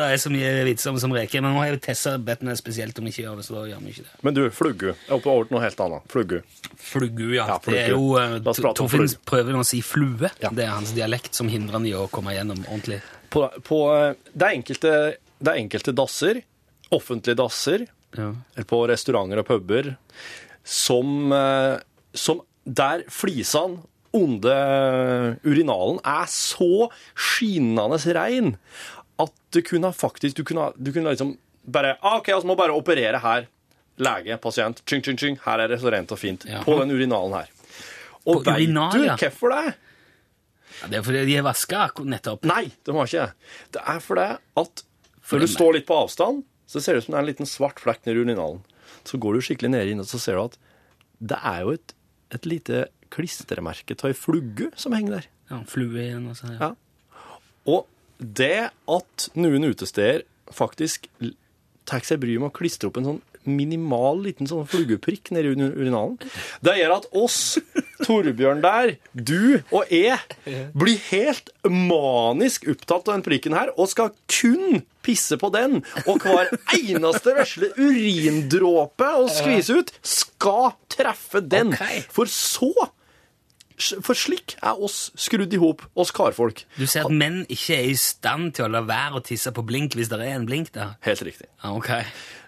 det 0.00 0.06
er 0.10 0.18
så 0.18 0.30
mye 0.34 0.48
vits 0.66 0.86
om 0.90 0.96
som 0.98 1.12
reker, 1.14 1.38
men 1.44 1.52
nå 1.54 1.60
har 1.62 1.68
jo 1.70 1.76
Tessa 1.84 2.16
bedt 2.18 2.40
meg 2.42 2.58
spesielt 2.58 2.98
om 2.98 3.06
ikke 3.06 3.22
å 3.22 3.26
gjøre 3.28 3.38
det, 3.38 3.44
så 3.46 3.54
da 3.54 3.62
gjør 3.70 3.84
vi 3.84 3.92
ikke 3.92 4.06
det. 4.08 4.16
Men 4.26 4.34
du, 4.34 4.40
fluggu. 4.50 4.88
Jeg 4.90 5.06
er 5.06 5.14
oppe 5.20 5.30
over 5.30 5.46
til 5.46 5.54
noe 5.54 5.62
helt 5.62 5.82
annet. 5.84 6.08
Fluggu. 6.10 6.40
Fluggu, 6.88 7.28
ja. 7.36 7.46
Ja, 7.46 7.60
fluggu. 7.62 7.76
Det 7.78 7.84
er 7.84 7.94
jo, 7.94 8.10
eh, 8.18 8.74
Torfinn 8.74 9.06
prøver 9.30 9.60
å 9.60 9.62
si 9.70 9.78
flue. 9.86 10.32
Ja. 10.42 10.50
Det 10.50 10.66
er 10.66 10.74
hans 10.74 10.96
dialekt 10.98 11.38
som 11.38 11.46
hindrer 11.52 11.78
han 11.78 11.86
i 11.86 11.94
å 11.94 12.08
komme 12.10 12.34
gjennom 12.34 12.64
ordentlig. 12.66 12.98
På, 13.30 13.46
på, 13.70 13.80
eh, 13.94 14.18
det, 14.34 14.42
er 14.48 14.58
enkelte, 14.58 14.94
det 15.38 15.54
er 15.54 15.62
enkelte 15.62 15.94
dasser, 16.02 16.42
offentlige 16.90 17.38
dasser, 17.38 17.86
Ja. 18.18 18.32
eller 18.56 18.66
på 18.66 18.82
restauranter 18.90 19.38
og 19.40 19.46
puber, 19.46 19.94
som, 20.66 21.30
eh, 21.32 21.78
som 22.12 22.42
der 22.64 23.04
flisene 23.10 23.82
under 24.12 25.38
urinalen 25.42 26.00
er 26.04 26.26
så 26.28 26.90
skinnende 27.16 27.96
rein 28.12 28.56
at 29.22 29.32
du 29.54 29.62
kunne 29.64 29.92
faktisk 29.92 30.36
Du 30.36 30.44
kunne, 30.44 30.72
du 30.76 30.92
kunne 30.92 31.14
liksom 31.14 31.36
bare 31.64 31.96
ah, 32.00 32.18
OK, 32.18 32.28
vi 32.28 32.48
må 32.48 32.56
bare 32.58 32.74
operere 32.74 33.20
her. 33.22 33.46
Lege, 34.02 34.36
pasient, 34.42 34.82
ching, 34.88 35.02
ching, 35.04 35.18
ching. 35.18 35.36
Her 35.44 35.62
er 35.62 35.70
det 35.70 35.78
så 35.78 35.92
rent 35.94 36.10
og 36.10 36.18
fint. 36.18 36.44
Ja. 36.48 36.62
På 36.66 36.74
den 36.80 36.90
urinalen 36.90 37.36
her. 37.36 37.52
Og 38.24 38.40
På 38.40 38.42
veit 38.48 38.66
urinal, 38.66 38.96
du 38.96 39.06
hvorfor 39.06 39.54
det? 39.54 39.74
Ja, 40.80 40.88
det 40.90 40.98
er 40.98 41.04
fordi 41.06 41.22
de 41.28 41.36
er 41.38 41.44
vaska 41.46 41.84
nettopp. 42.02 42.48
Nei, 42.48 42.64
de 42.82 42.96
har 42.96 43.06
ikke 43.06 43.28
det. 43.28 43.52
Det 43.76 43.84
er 43.94 44.02
fordi 44.02 44.26
at 44.64 44.84
når 45.30 45.44
du 45.44 45.48
står 45.52 45.76
litt 45.76 45.86
på 45.86 46.00
avstand, 46.02 46.42
så 46.66 46.82
ser 46.82 46.96
det 46.96 47.02
ut 47.02 47.06
som 47.06 47.14
det 47.14 47.20
er 47.20 47.24
en 47.24 47.30
liten 47.30 47.48
svart 47.48 47.82
flekk 47.82 48.02
nedi 48.08 48.24
urinalen. 48.24 48.62
Så 49.06 49.20
går 49.22 49.36
du 49.36 49.44
skikkelig 49.44 49.70
ned 49.74 49.92
inn, 49.92 50.02
og 50.02 50.08
så 50.10 50.18
ser 50.18 50.38
du 50.38 50.46
at 50.48 50.58
det 51.22 51.38
er 51.38 51.60
jo 51.62 51.76
et, 51.76 51.94
et 52.32 52.48
lite 52.48 52.86
klistremerke 53.12 53.96
av 53.98 54.10
ei 54.10 54.16
flugge 54.16 54.70
som 54.80 54.94
henger 54.96 55.18
der. 55.18 55.28
Ja, 55.52 55.60
flue 55.68 56.00
igjen 56.00 56.30
og 56.30 56.38
så, 56.38 56.54
ja. 56.54 56.70
Ja. 56.70 57.20
Og 57.68 57.86
det 58.18 58.70
at 58.70 59.28
noen 59.36 59.66
utesteder 59.68 60.24
faktisk 60.52 61.08
tar 61.88 62.04
seg 62.06 62.22
bryet 62.22 62.40
med 62.40 62.52
å 62.52 62.56
klistre 62.56 62.88
opp 62.88 63.00
en 63.00 63.08
sånn 63.10 63.22
minimal 63.42 64.20
liten 64.22 64.46
sånn 64.46 64.68
fluggeprikk 64.70 65.32
nedi 65.34 65.50
urinalen, 65.56 66.14
det 66.62 66.76
gjør 66.78 66.94
at 67.00 67.08
oss, 67.18 67.58
Torbjørn 68.06 68.62
der, 68.64 68.94
du 69.12 69.60
og 69.72 69.90
jeg, 69.92 70.18
blir 70.76 71.02
helt 71.10 71.52
manisk 71.68 72.66
opptatt 72.72 73.08
av 73.08 73.18
den 73.18 73.26
prikken 73.26 73.56
her, 73.56 73.72
og 73.76 73.90
skal 73.92 74.12
kun 74.30 74.82
pisse 75.02 75.38
på 75.40 75.50
den. 75.54 75.80
Og 76.06 76.22
hver 76.22 76.52
eneste 76.78 77.36
vesle 77.36 77.72
urindråpe 77.78 79.12
å 79.18 79.28
skvise 79.32 79.80
ut 79.80 79.94
skal 80.06 80.74
treffe 80.92 81.42
den. 81.44 81.74
For 82.12 82.30
så 82.30 82.72
for 83.82 84.14
slik 84.18 84.54
er 84.62 84.78
oss 84.78 85.08
skrudd 85.18 85.54
i 85.54 85.58
hop, 85.58 85.82
oss 85.98 86.12
karfolk. 86.14 86.64
Du 86.76 86.84
ser 86.86 87.08
at 87.08 87.14
menn 87.14 87.42
ikke 87.50 87.74
er 87.80 87.88
i 87.90 87.96
stand 87.98 88.52
til 88.56 88.68
å 88.68 88.70
la 88.70 88.82
være 88.86 89.18
å 89.18 89.24
tisse 89.26 89.50
på 89.54 89.64
blink 89.66 89.96
hvis 89.98 90.12
det 90.12 90.20
er 90.20 90.36
en 90.36 90.46
blink 90.46 90.70
der? 90.76 90.94
Helt 91.06 91.24
riktig. 91.26 91.48
Ja, 91.64 91.72
ok. 91.74 91.90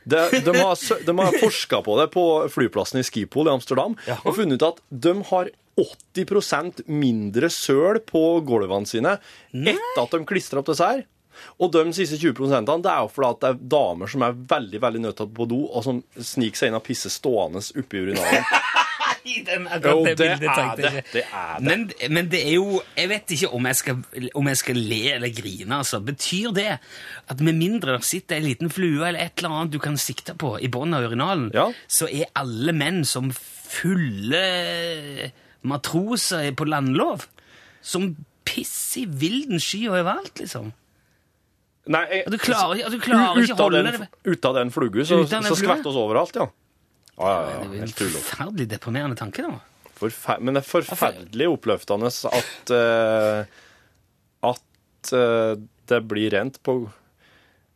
De, 0.04 0.20
de 0.44 0.54
har, 0.58 0.80
de 1.06 1.18
har 1.18 1.38
forska 1.40 1.80
på 1.84 1.98
det 2.00 2.08
på 2.12 2.24
flyplassen 2.52 3.00
i 3.00 3.06
Skipol 3.06 3.48
i 3.48 3.54
Amsterdam 3.54 3.96
og 4.20 4.34
funnet 4.36 4.60
ut 4.60 4.66
at 4.68 4.82
de 4.90 5.14
har 5.30 5.50
80% 5.80 6.84
mindre 6.86 7.50
søl 7.50 7.98
på 8.06 8.22
gulvene 8.46 8.86
sine 8.86 9.16
etter 9.50 10.02
at 10.04 10.14
de 10.14 10.22
klistrer 10.28 10.60
opp 10.60 10.70
disse 10.70 10.86
her. 10.86 11.02
Og 11.58 11.72
de 11.74 11.82
siste 11.96 12.18
20 12.20 12.52
det 12.54 12.90
er 12.90 13.02
jo 13.02 13.10
fordi 13.10 13.30
at 13.32 13.40
det 13.42 13.50
er 13.50 13.64
damer 13.74 14.10
som 14.10 14.22
er 14.22 14.36
veldig 14.54 14.80
veldig 14.84 15.02
nødt 15.02 15.18
til 15.18 15.26
å 15.26 15.34
på 15.34 15.48
do, 15.50 15.64
og 15.66 15.82
som 15.86 16.02
sniker 16.14 16.60
seg 16.60 16.70
inn 16.70 16.78
og 16.78 16.86
pisser 16.86 17.10
stående 17.10 17.62
oppi 17.80 18.04
urinalen. 18.04 18.46
I 19.32 19.40
den, 19.46 19.64
Jo, 19.80 20.04
det, 20.04 20.14
det 20.18 20.26
bildet 20.28 20.50
tenkte 20.58 20.82
jeg 20.84 21.00
ikke. 21.00 21.12
det 21.14 21.22
det. 21.24 21.62
Men, 21.64 21.84
men 22.12 22.26
det 22.28 22.40
er 22.44 22.54
jo 22.58 22.82
Jeg 22.96 23.08
vet 23.08 23.32
ikke 23.36 23.48
om 23.56 23.68
jeg, 23.70 23.76
skal, 23.80 24.02
om 24.36 24.50
jeg 24.52 24.58
skal 24.60 24.80
le 24.92 24.98
eller 25.14 25.32
grine. 25.32 25.78
altså. 25.80 26.00
Betyr 26.04 26.52
det 26.56 26.66
at 27.32 27.40
med 27.40 27.56
mindre 27.56 27.96
det 27.96 28.04
sitter 28.04 28.36
en 28.36 28.44
liten 28.50 28.70
flue 28.70 29.00
eller 29.08 29.24
et 29.24 29.38
eller 29.40 29.56
annet 29.56 29.72
du 29.72 29.78
kan 29.80 29.96
sikte 29.96 30.34
på 30.36 30.54
i 30.60 30.68
bunnen 30.68 30.98
av 30.98 31.08
urinalen, 31.08 31.50
Ja. 31.54 31.70
så 31.88 32.08
er 32.10 32.28
alle 32.36 32.72
menn 32.76 33.02
som 33.08 33.30
fulle 33.34 35.30
matroser 35.64 36.52
på 36.56 36.66
landlov? 36.68 37.24
Som 37.84 38.14
piss 38.44 38.96
i 39.00 39.06
vilden 39.08 39.60
sky 39.60 39.86
overalt, 39.88 40.36
liksom? 40.40 40.72
Nei, 41.88 42.04
jeg, 42.10 42.28
du 42.32 42.38
klarer, 42.40 42.86
du 42.92 42.96
klarer 43.00 43.40
ut, 43.40 43.50
å 43.52 43.64
av 43.66 43.72
den, 43.76 44.06
ut 44.24 44.46
av 44.48 44.54
den 44.56 44.70
flugu, 44.72 45.02
så, 45.04 45.18
Ut 45.24 45.32
så 45.32 45.56
skvetter 45.58 45.90
oss 45.90 45.98
overalt, 46.00 46.36
ja. 46.40 46.46
Ja, 47.18 47.30
ja, 47.30 47.50
ja, 47.50 47.58
Det 47.70 47.80
helt 47.84 48.00
en 48.02 48.14
forferdelig 48.16 48.66
deprimerende 48.72 49.16
tanke, 49.18 49.44
da. 49.46 49.58
Forfer 49.94 50.40
men 50.42 50.56
det 50.56 50.64
er 50.64 50.66
forferdelig 50.66 51.46
oppløftende 51.52 52.08
at 52.10 52.70
uh, 52.74 53.44
At 54.50 55.12
uh, 55.14 55.52
det 55.86 56.00
blir 56.10 56.34
rent 56.34 56.58
på 56.66 56.72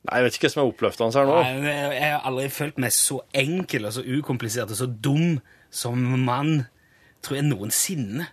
Nei, 0.08 0.20
jeg 0.20 0.24
vet 0.24 0.36
ikke 0.38 0.46
hva 0.46 0.52
som 0.54 0.60
er 0.62 0.68
oppløftende 0.70 1.18
her 1.18 1.26
nå. 1.28 1.38
Nei, 1.60 1.72
jeg 1.98 2.10
har 2.14 2.22
aldri 2.26 2.48
følt 2.54 2.76
meg 2.80 2.92
så 2.96 3.16
enkel 3.36 3.82
og 3.88 3.92
så 3.96 4.02
ukomplisert 4.06 4.70
og 4.72 4.78
så 4.78 4.86
dum 4.88 5.40
som 5.74 5.98
mann, 6.24 6.52
tror 7.20 7.36
jeg, 7.36 7.44
noensinne. 7.50 8.24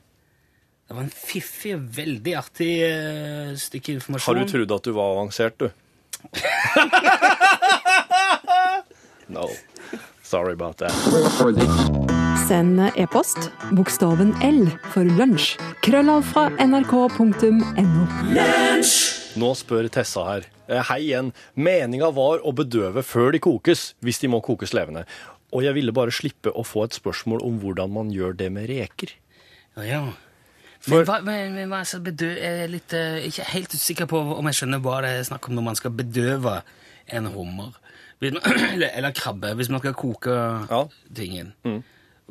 Det 0.85 0.95
var 0.95 1.03
en 1.03 1.11
fiffig 1.11 1.73
og 1.75 1.81
veldig 1.97 2.33
artig 2.37 2.69
uh, 2.85 3.51
stykke 3.59 3.97
Har 4.13 4.35
du 4.37 4.45
trodd 4.47 4.71
at 4.77 4.87
du 4.87 4.91
var 4.95 5.07
avansert, 5.17 5.55
du? 5.59 5.67
no. 9.35 9.49
Sorry 10.35 10.51
about 10.51 10.75
that. 10.83 10.91
Send 12.47 12.79
e-post 12.99 13.37
bokstaven 13.71 14.33
L 14.43 14.65
for 14.91 15.07
lunsj. 15.07 15.53
Krøllav 15.85 16.25
fra 16.27 16.49
nrk.no. 16.59 17.93
Nå 19.39 19.51
spør 19.55 19.87
Tessa 19.95 20.25
her. 20.27 20.49
Eh, 20.67 20.81
Hei 20.89 20.97
igjen. 21.05 21.29
Meninga 21.55 22.09
var 22.17 22.43
å 22.43 22.51
bedøve 22.57 22.99
før 23.07 23.31
de 23.31 23.39
kokes, 23.45 23.85
hvis 24.03 24.19
de 24.25 24.27
må 24.33 24.41
kokes 24.43 24.75
levende. 24.75 25.05
Og 25.55 25.63
jeg 25.63 25.77
ville 25.77 25.95
bare 25.95 26.11
slippe 26.11 26.51
å 26.51 26.65
få 26.67 26.83
et 26.89 26.99
spørsmål 26.99 27.39
om 27.47 27.61
hvordan 27.63 27.95
man 27.95 28.11
gjør 28.11 28.35
det 28.43 28.51
med 28.57 28.67
reker. 28.73 29.15
Ja, 29.79 29.87
ja. 29.87 30.03
For- 30.83 30.99
Men, 30.99 31.07
hva, 31.13 31.21
men, 31.23 31.55
men 31.61 31.71
hva, 31.71 31.79
så 31.87 32.01
bedø, 32.03 32.33
jeg 32.35 32.65
er 32.65 32.75
litt, 32.75 32.91
uh, 32.91 33.23
ikke 33.23 33.47
helt 33.55 33.71
usikker 33.79 34.11
på 34.11 34.19
om 34.35 34.51
jeg 34.51 34.59
skjønner 34.59 34.83
hva 34.83 34.99
det 35.07 35.15
er 35.15 35.23
snakk 35.31 35.47
om 35.47 35.55
når 35.61 35.69
man 35.71 35.79
skal 35.79 35.95
bedøve 35.95 36.59
en 37.07 37.31
hummer. 37.31 37.71
Eller, 38.25 38.89
eller 38.95 39.11
krabbe, 39.15 39.51
hvis 39.59 39.69
man 39.69 39.81
skal 39.83 39.93
koke 39.93 40.33
Ja. 40.69 40.83
tingen. 41.13 41.53
Mm. 41.65 41.81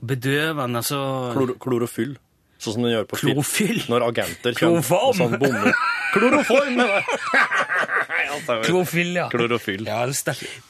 Bedøvende, 0.02 0.80
altså 0.80 0.98
Klor 1.34 1.52
klorofyll. 1.60 2.16
Sånn 2.58 2.76
som 2.78 2.86
de 2.86 2.94
gjør 2.94 3.04
på. 3.10 3.18
Klorofyll? 3.20 3.82
Når 3.92 4.06
agenter 4.08 4.56
kommer 4.56 4.80
sånn 5.18 5.36
bomber. 5.38 5.74
Kloroform, 6.14 6.78
Klorofyll, 8.64 9.12
ja. 9.18 9.26
Klorofyll. 9.32 9.84
Ja. 9.86 10.06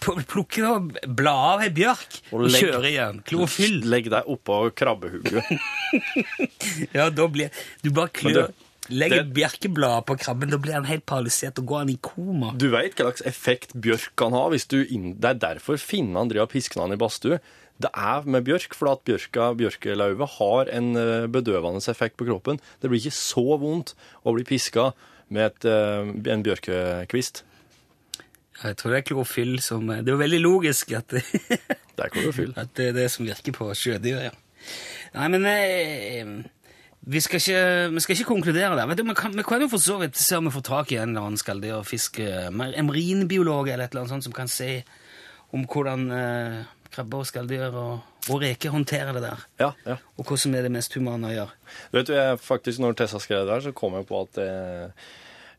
Plukke 0.01 0.65
da 0.65 0.73
bladet 1.07 1.55
av 1.55 1.65
ei 1.65 1.71
bjørk 1.77 2.19
og, 2.33 2.45
Og 2.47 2.55
kjøre 2.57 2.91
igjen. 2.91 3.21
Klorofyll. 3.29 3.79
Legg 3.93 4.11
deg 4.13 4.29
oppå 4.35 4.61
krabbehugget. 4.77 5.45
Ja, 6.97 7.07
da 7.13 7.27
blir 7.31 7.53
Du 7.85 7.91
bare 7.95 8.11
klør. 8.15 8.49
Legg 8.93 9.15
et 9.17 9.31
bjerkeblad 9.33 10.05
på 10.09 10.17
krabben, 10.21 10.51
da 10.53 10.59
blir 10.61 10.77
han 10.77 10.89
helt 10.89 11.07
paralysert 11.09 11.61
og 11.63 11.69
går 11.71 11.85
han 11.85 11.93
i 11.95 11.99
koma. 12.05 12.51
Du 12.61 12.67
veit 12.73 12.97
hva 12.99 13.07
slags 13.09 13.25
effekt 13.31 13.73
bjørk 13.73 14.13
kan 14.21 14.37
ha. 14.37 14.43
hvis 14.53 14.67
du 14.69 14.83
inn... 14.85 15.15
Det 15.17 15.31
er 15.31 15.41
derfor 15.47 15.81
finnene 15.81 16.27
driver 16.29 16.49
og 16.49 16.53
pisker 16.53 16.83
han 16.83 16.93
i 16.93 17.01
badstue. 17.01 17.39
Det 17.81 17.91
er 17.91 18.29
med 18.31 18.45
bjørk, 18.47 18.77
for 18.77 18.93
at 18.93 19.03
bjørka, 19.09 19.49
bjørkelauvet 19.59 20.37
har 20.37 20.71
en 20.77 20.93
eh, 21.01 21.27
bedøvende 21.33 21.83
effekt 21.91 22.19
på 22.21 22.29
kroppen. 22.29 22.61
Det 22.83 22.91
blir 22.91 23.01
ikke 23.01 23.17
så 23.17 23.57
vondt 23.59 23.95
å 24.23 24.35
bli 24.37 24.45
piska 24.47 24.93
med 25.35 25.49
et, 25.49 25.67
eh, 25.67 26.13
en 26.35 26.45
bjørkekvist. 26.45 27.43
Jeg 28.63 28.77
tror 28.79 28.93
det 28.95 28.99
er 29.01 29.07
klorofyll 29.09 29.57
som 29.59 29.89
Det 29.91 30.07
er 30.07 30.15
jo 30.15 30.21
veldig 30.21 30.39
logisk 30.45 30.93
at 30.95 31.09
det, 31.11 31.25
Det 31.97 32.05
er 32.05 32.13
klorofyll. 32.15 32.53
at 32.57 32.71
det 32.79 32.93
er 32.93 32.99
det 33.01 33.09
som 33.11 33.27
virker 33.27 33.57
på 33.57 33.73
sjødyr, 33.75 34.29
ja. 34.29 34.35
Nei, 35.17 35.27
men 35.35 35.49
eh, 35.51 36.31
vi, 37.05 37.21
skal 37.21 37.41
ikke, 37.41 37.63
vi 37.95 38.03
skal 38.05 38.17
ikke 38.17 38.29
konkludere 38.29 38.77
der. 38.79 38.95
Du, 38.97 39.05
vi, 39.05 39.17
kan, 39.19 39.35
vi 39.37 39.45
kan 39.47 39.65
jo 39.65 39.71
for 39.73 39.83
så 39.83 39.99
vidt 40.01 40.17
se 40.21 40.39
om 40.39 40.49
vi 40.49 40.55
får 40.55 40.65
tak 40.69 40.93
i 40.95 41.01
en 41.01 41.13
eller 41.13 41.29
annen 41.29 41.41
skalldyrfisk, 41.41 42.21
eh, 42.25 42.49
en 42.49 42.89
marinbiolog 42.89 43.69
eller 43.69 43.87
et 43.87 43.95
eller 43.95 44.05
annet 44.05 44.15
sånt 44.17 44.29
som 44.29 44.37
kan 44.37 44.51
si 44.51 44.79
om 45.55 45.67
hvordan 45.71 46.09
eh, 46.15 46.63
krabber 46.95 47.25
og 47.25 47.29
skalldyr 47.29 47.75
og, 47.75 48.07
og 48.31 48.41
reker 48.43 48.75
håndterer 48.75 49.17
det 49.17 49.25
der. 49.27 49.45
Ja, 49.61 49.71
ja. 49.87 49.99
Og 50.19 50.29
hva 50.29 50.39
som 50.41 50.55
er 50.57 50.67
det 50.67 50.73
mest 50.75 50.95
humane 50.97 51.31
å 51.31 51.35
gjøre. 51.35 51.61
Du 51.93 52.01
vet, 52.01 52.15
jeg, 52.17 52.41
faktisk, 52.43 52.83
når 52.83 52.97
Tessa 52.99 53.21
skrev 53.23 53.45
det 53.45 53.53
der, 53.53 53.67
så 53.67 53.75
kom 53.77 53.99
jeg 53.99 54.09
på 54.09 54.23
at 54.25 54.41
jeg, 54.41 54.91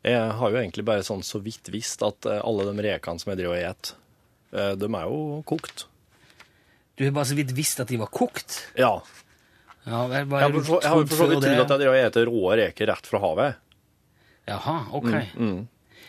jeg 0.05 0.31
har 0.39 0.53
jo 0.53 0.59
egentlig 0.61 0.85
bare 0.85 1.05
sånn 1.05 1.23
så 1.25 1.41
vidt 1.43 1.71
visst 1.73 2.03
at 2.05 2.27
eh, 2.29 2.41
alle 2.45 2.67
de 2.69 2.87
rekene 2.87 3.21
som 3.21 3.33
jeg 3.33 3.41
driver 3.41 3.57
og 3.57 3.69
et, 3.71 3.93
eh, 4.53 4.73
de 4.79 4.89
er 4.89 5.11
jo 5.11 5.43
kokt. 5.49 5.87
Du 6.95 7.03
har 7.03 7.15
bare 7.15 7.27
så 7.27 7.37
vidt 7.37 7.51
visst 7.55 7.81
at 7.83 7.91
de 7.91 7.99
var 7.99 8.11
kokt. 8.13 8.61
Ja. 8.79 8.99
Ja, 9.85 10.07
det 10.09 10.17
er 10.17 10.25
bare 10.25 10.41
Jeg 10.41 10.49
er 10.49 10.51
har 10.51 10.59
det 10.59 10.65
for 10.65 10.81
jeg 10.81 10.89
har 10.89 11.05
for 11.05 11.15
så 11.15 11.27
vidt 11.29 11.43
trodd 11.45 11.45
at 11.45 11.69
jeg 11.69 11.79
driver 11.79 11.93
og 11.93 12.01
eter 12.09 12.25
rå 12.31 12.57
reker 12.61 12.87
rett 12.91 13.05
fra 13.11 13.19
havet. 13.21 13.55
Jaha, 14.47 14.75
ok. 14.97 15.09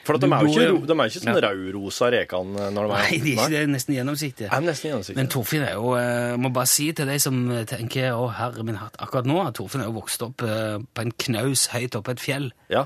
For 0.07 0.15
at 0.15 0.21
de 0.23 0.29
Du 0.29 0.35
er 0.37 0.41
jo 0.45 0.47
ikke, 0.53 0.61
går 0.63 0.69
ro- 0.71 0.87
de 0.87 0.95
er 0.95 1.09
ikke 1.11 1.21
sånn 1.25 1.39
rødrosa 1.43 2.09
rekene 2.15 2.67
når 2.71 2.87
de 2.87 2.95
er 2.95 3.01
Nei, 3.01 3.19
de 3.19 3.31
er 3.33 3.39
ikke 3.41 3.51
det. 3.51 3.63
Nesten 3.73 3.95
gjennomsiktige. 3.97 4.49
Er 4.55 4.61
de 4.63 4.67
nesten 4.71 4.91
gjennomsiktige? 4.93 5.17
Men 5.19 5.31
Torfinn 5.35 5.65
er 5.67 5.73
jo 5.75 5.95
Jeg 5.99 6.39
må 6.45 6.53
bare 6.55 6.67
si 6.71 6.87
til 6.93 7.07
deg 7.11 7.21
som 7.25 7.41
tenker 7.67 8.13
å 8.15 8.29
herre 8.37 8.63
min 8.63 8.79
hatt 8.79 8.95
akkurat 9.03 9.27
nå, 9.27 9.41
at 9.49 9.57
Torfinn 9.59 9.83
er 9.83 9.89
jo 9.91 9.97
vokst 9.99 10.23
opp 10.23 10.45
eh, 10.47 10.79
på 10.95 11.03
en 11.03 11.11
knaus 11.27 11.67
høyt 11.75 11.97
oppe 11.99 12.15
et 12.15 12.23
fjell. 12.23 12.53
Ja. 12.71 12.85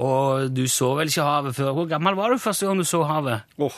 Og 0.00 0.50
du 0.56 0.64
så 0.66 0.90
vel 0.98 1.06
ikke 1.12 1.22
havet 1.28 1.54
før. 1.54 1.70
Hvor 1.76 1.86
gammel 1.88 2.18
var 2.18 2.34
du 2.34 2.38
første 2.42 2.66
gang 2.66 2.78
du 2.82 2.84
så 2.88 3.04
havet? 3.06 3.46
Var, 3.60 3.70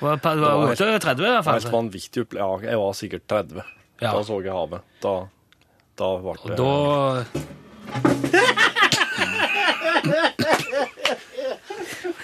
var, 0.00 0.16
Det 0.16 0.40
var 0.40 0.66
helt- 0.72 0.80
38 0.80 1.12
i 1.12 1.28
hvert 1.28 1.44
helt 1.44 1.62
fall. 1.68 1.72
vanvittig. 1.76 2.26
Ja, 2.40 2.48
jeg 2.62 2.78
var 2.80 2.92
sikkert 2.96 3.26
30. 3.28 3.62
Ja. 4.00 4.12
Da 4.16 4.22
så 4.24 4.40
jeg 4.42 4.52
havet. 4.56 4.80
Da, 5.02 5.16
da 6.02 6.10
ble 6.22 6.56
det 6.58 8.42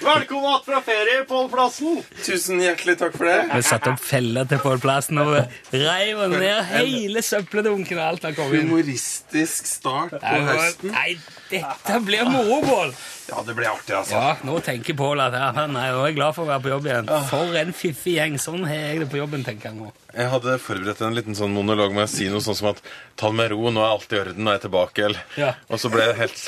Velkommen 0.08 0.42
tilbake 0.42 0.64
fra 0.64 0.80
ferie, 0.80 1.24
Pål 1.28 1.48
Plassen! 1.52 1.98
Tusen 2.24 2.62
hjertelig 2.62 2.94
takk 2.96 3.12
for 3.18 3.28
det. 3.28 3.34
Vi 3.50 3.64
satte 3.66 3.90
opp 3.92 4.00
feller 4.00 4.46
til 4.48 4.60
Pål 4.62 4.78
Plassen 4.80 5.20
og 5.20 5.34
reiv 5.74 6.22
ned 6.32 6.62
hele 6.70 7.20
søppeldunken 7.26 7.98
og 7.98 8.04
alt 8.06 8.24
han 8.24 8.36
kom 8.38 8.54
inn. 8.56 8.70
Humoristisk 8.70 9.68
start 9.68 10.14
på 10.14 10.22
var, 10.22 10.48
høsten. 10.48 10.94
Nei, 10.94 11.18
dette 11.50 12.00
blir 12.06 12.24
moro, 12.24 12.56
Pål! 12.64 12.94
Ja, 13.28 13.42
det 13.44 13.58
blir 13.58 13.68
artig, 13.68 13.98
altså. 13.98 14.16
Ja, 14.16 14.32
nå 14.48 14.56
tenker 14.64 14.96
Pål 14.96 15.26
at 15.26 15.36
ja, 15.36 15.66
nei, 15.68 15.84
er 15.90 15.98
jo 15.98 16.08
glad 16.16 16.38
for 16.38 16.46
å 16.46 16.50
være 16.54 16.64
på 16.64 16.72
jobb 16.72 16.88
igjen. 16.88 17.12
For 17.28 17.60
en 17.60 17.76
fiffig 17.76 18.16
gjeng. 18.16 18.40
Sånn 18.40 18.64
har 18.64 18.80
jeg 18.80 19.04
det 19.04 19.12
på 19.12 19.20
jobben, 19.20 19.44
tenker 19.44 19.74
han 19.74 19.84
nå. 19.84 19.92
Jeg 20.16 20.32
hadde 20.32 20.56
forberedt 20.64 21.04
en 21.04 21.20
liten 21.20 21.36
sånn 21.36 21.52
monolog 21.52 21.92
med 21.92 22.08
å 22.08 22.10
si 22.14 22.32
noe 22.32 22.40
sånn 22.40 22.56
som 22.56 22.72
at 22.72 22.80
ta 23.20 23.28
det 23.28 23.42
med 23.42 23.52
ro, 23.52 23.68
nå 23.68 23.84
er 23.84 23.92
alt 23.92 24.16
i 24.16 24.24
orden, 24.24 24.40
nå 24.40 24.54
er 24.54 24.62
jeg 24.62 24.70
tilbake. 24.70 25.08
Eller. 25.10 25.30
Ja. 25.36 25.52
Og 25.68 25.84
så 25.84 25.92
ble 25.92 26.08
jeg 26.08 26.20
helt 26.24 26.44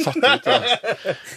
satt 0.00 0.24
ut 0.24 0.52
av 0.56 0.70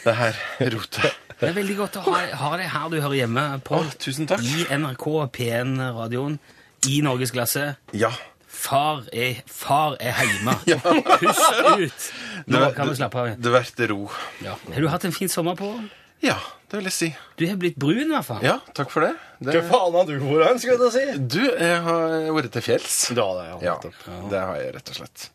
det 0.08 0.20
her 0.24 0.46
rotet. 0.72 1.24
Det 1.40 1.50
er 1.52 1.54
veldig 1.54 1.76
godt 1.78 1.98
å 2.00 2.02
ha, 2.08 2.22
ha 2.42 2.52
deg 2.58 2.70
her 2.74 2.88
du 2.90 2.96
hører 3.02 3.18
hjemme, 3.20 3.44
på. 3.66 3.78
Å, 3.78 3.92
tusen 4.02 4.26
takk. 4.30 4.42
I 4.42 4.66
NRK 4.74 5.06
P1-radioen. 5.38 6.40
I 6.90 7.02
Norgesklasse. 7.06 7.76
Ja. 7.98 8.10
Far 8.58 9.04
er, 9.14 9.44
far 9.46 9.98
er 10.02 10.18
hjemme. 10.24 10.56
Ja. 10.72 10.80
Pust 10.82 11.62
ut! 11.78 12.08
Nå 12.48 12.60
Det- 12.64 12.74
kan 12.78 12.90
vi 12.90 12.96
slappe 12.98 13.22
av. 13.22 13.30
Det 13.38 13.54
blir 13.54 13.88
ro. 13.94 14.00
Ja. 14.42 14.56
Har 14.74 14.82
du 14.82 14.90
hatt 14.90 15.06
en 15.06 15.14
fin 15.14 15.30
sommer, 15.30 15.56
Pål? 15.60 15.78
Ja, 16.26 16.38
det 16.72 16.80
vil 16.80 16.88
jeg 16.90 16.96
si. 16.96 17.10
Du 17.38 17.44
har 17.48 17.58
blitt 17.62 17.76
brun, 17.80 18.00
i 18.08 18.14
hvert 18.16 18.26
fall. 18.26 18.42
Ja, 18.46 18.56
takk 18.76 18.90
for 18.94 19.06
det. 19.06 19.12
Hva 19.46 19.62
faen 19.70 19.94
har 20.00 20.08
du 20.10 20.16
vært 20.18 20.48
hen, 20.50 20.60
skulle 20.64 20.88
jeg 20.90 20.96
si? 20.96 21.18
du, 21.36 21.44
jeg 21.46 21.82
har 21.86 22.16
vært 22.34 22.50
til 22.56 22.66
fjells. 22.66 22.96
Ja, 23.14 23.28
det 23.38 23.44
er 23.44 23.52
Ja, 23.68 23.76
nettopp. 23.78 24.08
det 24.32 24.42
har 24.50 24.56
jeg 24.64 24.74
rett 24.80 24.90
og 24.94 24.98
slett. 25.02 25.28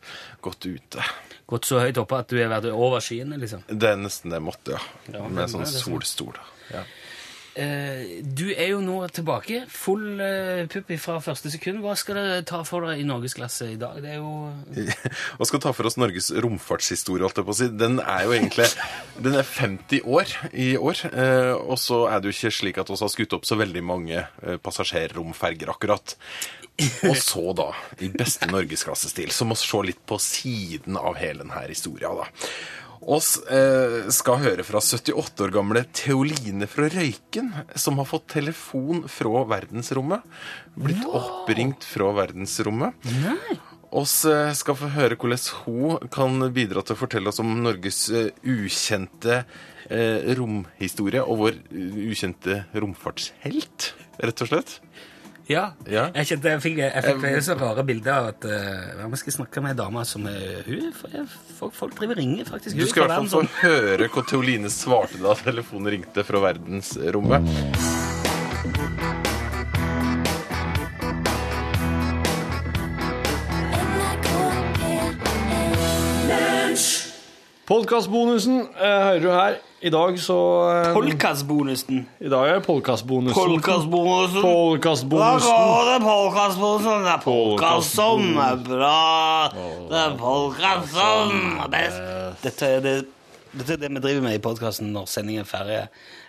Gått 0.43 0.67
ute. 0.67 1.05
Gått 1.47 1.65
så 1.69 1.79
høyt 1.83 1.97
oppe 2.01 2.19
at 2.19 2.27
du 2.31 2.37
har 2.41 2.51
vært 2.51 2.67
over 2.73 2.99
skyene, 3.03 3.39
liksom. 3.39 3.63
Det 3.67 3.89
er 3.93 3.97
nesten 3.99 4.31
det 4.33 4.39
jeg 4.41 4.47
måtte, 4.49 4.75
ja. 4.75 4.83
Ja, 5.13 5.23
Med 5.27 5.39
det 5.39 5.47
det 5.47 5.51
sånn. 5.55 5.65
solstol. 5.71 6.35
Ja. 6.73 6.83
Eh, 7.53 8.23
du 8.25 8.47
er 8.49 8.71
jo 8.71 8.79
nå 8.81 8.95
tilbake. 9.13 9.63
Full 9.69 10.21
eh, 10.23 10.63
pupp 10.71 10.89
fra 11.01 11.19
første 11.21 11.51
sekund. 11.53 11.83
Hva 11.83 11.93
skal 11.99 12.17
dere 12.17 12.45
ta 12.49 12.63
for 12.65 12.87
deg 12.87 13.03
i 13.03 13.05
norgesklasse 13.07 13.69
i 13.75 13.77
dag? 13.81 13.99
Det 14.01 14.15
er 14.15 14.21
jo 14.21 14.49
Hva 15.37 15.49
skal 15.49 15.61
ta 15.61 15.73
for 15.75 15.89
oss 15.89 15.99
Norges 16.01 16.31
romfartshistorie, 16.33 17.25
holdt 17.27 17.43
jeg 17.43 17.49
på 17.49 17.55
å 17.55 17.59
si. 17.61 17.69
Den 17.77 17.99
er 18.01 18.25
jo 18.25 18.33
egentlig 18.37 18.69
Den 19.21 19.37
er 19.37 19.45
50 19.45 20.09
år 20.09 20.33
i 20.49 20.73
år. 20.79 21.05
Eh, 21.11 21.53
og 21.53 21.77
så 21.81 22.05
er 22.09 22.19
det 22.19 22.31
jo 22.31 22.37
ikke 22.39 22.55
slik 22.57 22.81
at 22.81 22.89
vi 22.89 22.99
har 23.03 23.13
skutt 23.13 23.37
opp 23.37 23.47
så 23.47 23.59
veldig 23.59 23.85
mange 23.85 24.25
passasjerromferger, 24.63 25.69
akkurat. 25.73 26.17
Og 27.05 27.17
så, 27.21 27.43
da, 27.53 27.67
i 28.01 28.09
beste 28.09 28.47
norgesklassestil, 28.49 29.29
så 29.31 29.45
må 29.45 29.53
vi 29.53 29.61
se 29.61 29.81
litt 29.91 29.99
på 30.09 30.17
siden 30.21 30.97
av 30.97 31.19
hele 31.21 31.43
denne 31.43 31.67
historia, 31.69 32.09
da. 32.17 32.25
Oss 33.09 33.35
eh, 33.51 34.09
skal 34.13 34.39
høre 34.39 34.63
fra 34.65 34.79
78 34.79 35.43
år 35.43 35.51
gamle 35.53 35.83
Theoline 35.95 36.67
fra 36.71 36.87
Røyken, 36.91 37.51
som 37.75 37.99
har 37.99 38.07
fått 38.07 38.29
telefon 38.35 39.03
fra 39.11 39.43
verdensrommet. 39.49 40.23
Blitt 40.79 41.03
oppringt 41.09 41.83
fra 41.87 42.11
verdensrommet. 42.15 42.95
Oss 43.93 44.23
eh, 44.29 44.53
skal 44.57 44.77
få 44.79 44.91
høre 44.95 45.17
hvordan 45.19 45.43
hun 45.65 46.11
kan 46.13 46.47
bidra 46.55 46.83
til 46.83 46.95
å 46.95 47.01
fortelle 47.03 47.33
oss 47.33 47.41
om 47.43 47.51
Norges 47.63 48.07
eh, 48.13 48.31
ukjente 48.43 49.43
romhistorie 50.39 51.19
og 51.27 51.41
vår 51.41 51.57
ukjente 52.07 52.61
romfartshelt, 52.71 53.89
rett 54.23 54.43
og 54.45 54.47
slett. 54.47 54.77
Ja. 55.49 55.63
Ja. 55.89 56.05
Jeg 56.15 56.29
kjente 56.29 56.53
jeg 56.53 56.61
fikk, 56.63 56.77
jeg 56.85 57.03
fikk 57.03 57.25
um, 57.25 57.41
så 57.43 57.55
rare 57.59 57.83
bilder 57.87 58.13
av 58.15 58.29
at 58.31 58.45
uh, 58.47 59.03
Vi 59.11 59.19
skal 59.19 59.35
snakke 59.39 59.63
med 59.63 59.73
ei 59.73 59.79
dame 59.81 60.05
som 60.07 60.27
er 60.29 60.63
hun, 60.69 60.93
folk, 60.95 61.75
folk 61.75 61.97
driver 61.99 62.15
ringer, 62.21 62.47
faktisk. 62.47 62.77
Du 62.79 62.87
skal 62.87 63.03
i 63.03 63.09
er 63.09 63.11
hvert 63.11 63.17
fall 63.19 63.29
få 63.33 63.43
få 63.43 63.67
høre 63.67 64.07
hva 64.13 64.25
Theoline 64.29 64.71
svarte 64.71 65.19
da 65.23 65.35
telefonen 65.43 65.91
ringte 65.97 66.23
fra 66.27 66.43
verdensrommet. 66.47 67.51
Podkastbonusen 77.63 78.57
eh, 78.75 79.03
hører 79.07 79.21
du 79.23 79.29
her. 79.31 79.53
I 79.83 79.91
dag 79.91 80.17
så 80.19 80.35
eh, 80.71 80.89
Polkasbonusen. 80.95 82.01
I 82.19 82.31
dag 82.31 82.49
er 82.51 82.59
podkastbonusen. 82.63 83.35
Polkasbonusen. 83.37 84.35
Da 84.35 84.49
Podkastbonusen. 84.49 85.55
går 85.69 85.87
det 85.89 85.97
polkasbonusen. 86.03 87.05
Det 87.05 87.13
er 87.13 87.23
polka 87.23 87.71
som 87.87 88.37
er 88.43 88.59
bra. 88.67 88.99
Det 89.87 90.01
er 90.01 90.17
polka 90.19 90.73
som 90.91 91.33
er 91.63 91.71
best. 91.71 92.03
Dette 92.43 92.73
er 92.77 92.83
det, 92.83 92.95
dette 93.55 93.77
er 93.77 93.83
det 93.85 93.93
vi 93.95 94.03
driver 94.09 94.27
med 94.27 94.39
i 94.39 94.43
podkasten 94.43 94.91
når 94.95 95.07
sendingen 95.15 95.47
er 95.47 95.51
ferdig. 95.53 95.81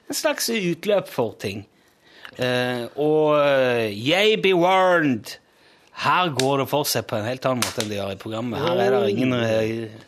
En 0.06 0.20
slags 0.22 0.50
utløp 0.54 1.10
for 1.10 1.34
ting. 1.42 1.66
Eh, 2.38 2.86
og 2.94 3.40
eh, 3.42 3.90
yay 3.90 4.38
be 4.42 4.54
warned. 4.54 5.34
Her 6.06 6.30
går 6.34 6.62
det 6.62 6.70
for 6.70 6.86
seg 6.86 7.06
på 7.10 7.18
en 7.18 7.26
helt 7.26 7.46
annen 7.46 7.62
måte 7.62 7.82
enn 7.82 7.90
det 7.90 7.98
gjør 7.98 8.14
i 8.14 8.22
programmet. 8.22 8.62
Her 8.62 8.86
er 8.86 9.00
det 9.00 9.14
ingen 9.14 9.34
eh, 9.34 10.02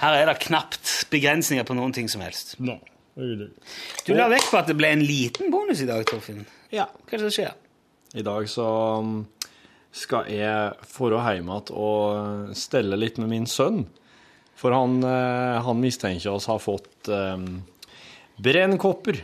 Her 0.00 0.16
er 0.16 0.30
det 0.30 0.38
knapt 0.46 0.92
begrensninger 1.12 1.66
på 1.68 1.76
noen 1.76 1.92
ting 1.96 2.08
som 2.08 2.22
helst. 2.24 2.54
Nei, 2.62 2.78
det 3.18 3.34
det. 3.42 3.50
Du 4.06 4.14
la 4.16 4.30
vekk 4.32 4.48
på 4.48 4.60
at 4.62 4.70
det 4.70 4.76
ble 4.78 4.94
en 4.94 5.04
liten 5.04 5.52
bonus 5.52 5.82
i 5.84 5.88
dag, 5.88 6.06
Torfinn. 6.08 6.46
Ja. 6.72 6.88
Hva 7.04 7.16
er 7.16 7.20
det 7.20 7.26
som 7.26 7.36
skjer? 7.36 7.56
I 8.16 8.24
dag 8.26 8.48
så 8.50 8.66
um, 9.04 9.12
skal 9.94 10.30
jeg 10.32 10.72
dra 10.96 11.34
hjem 11.34 11.50
igjen 11.52 11.74
og 11.76 12.54
stelle 12.58 12.98
litt 12.98 13.20
med 13.20 13.30
min 13.30 13.48
sønn. 13.50 13.84
For 14.60 14.74
han, 14.76 14.98
eh, 15.06 15.60
han 15.64 15.78
mistenker 15.80 16.34
oss 16.34 16.48
har 16.50 16.58
fått 16.60 17.08
um, 17.08 17.62
brennkopper. 18.44 19.22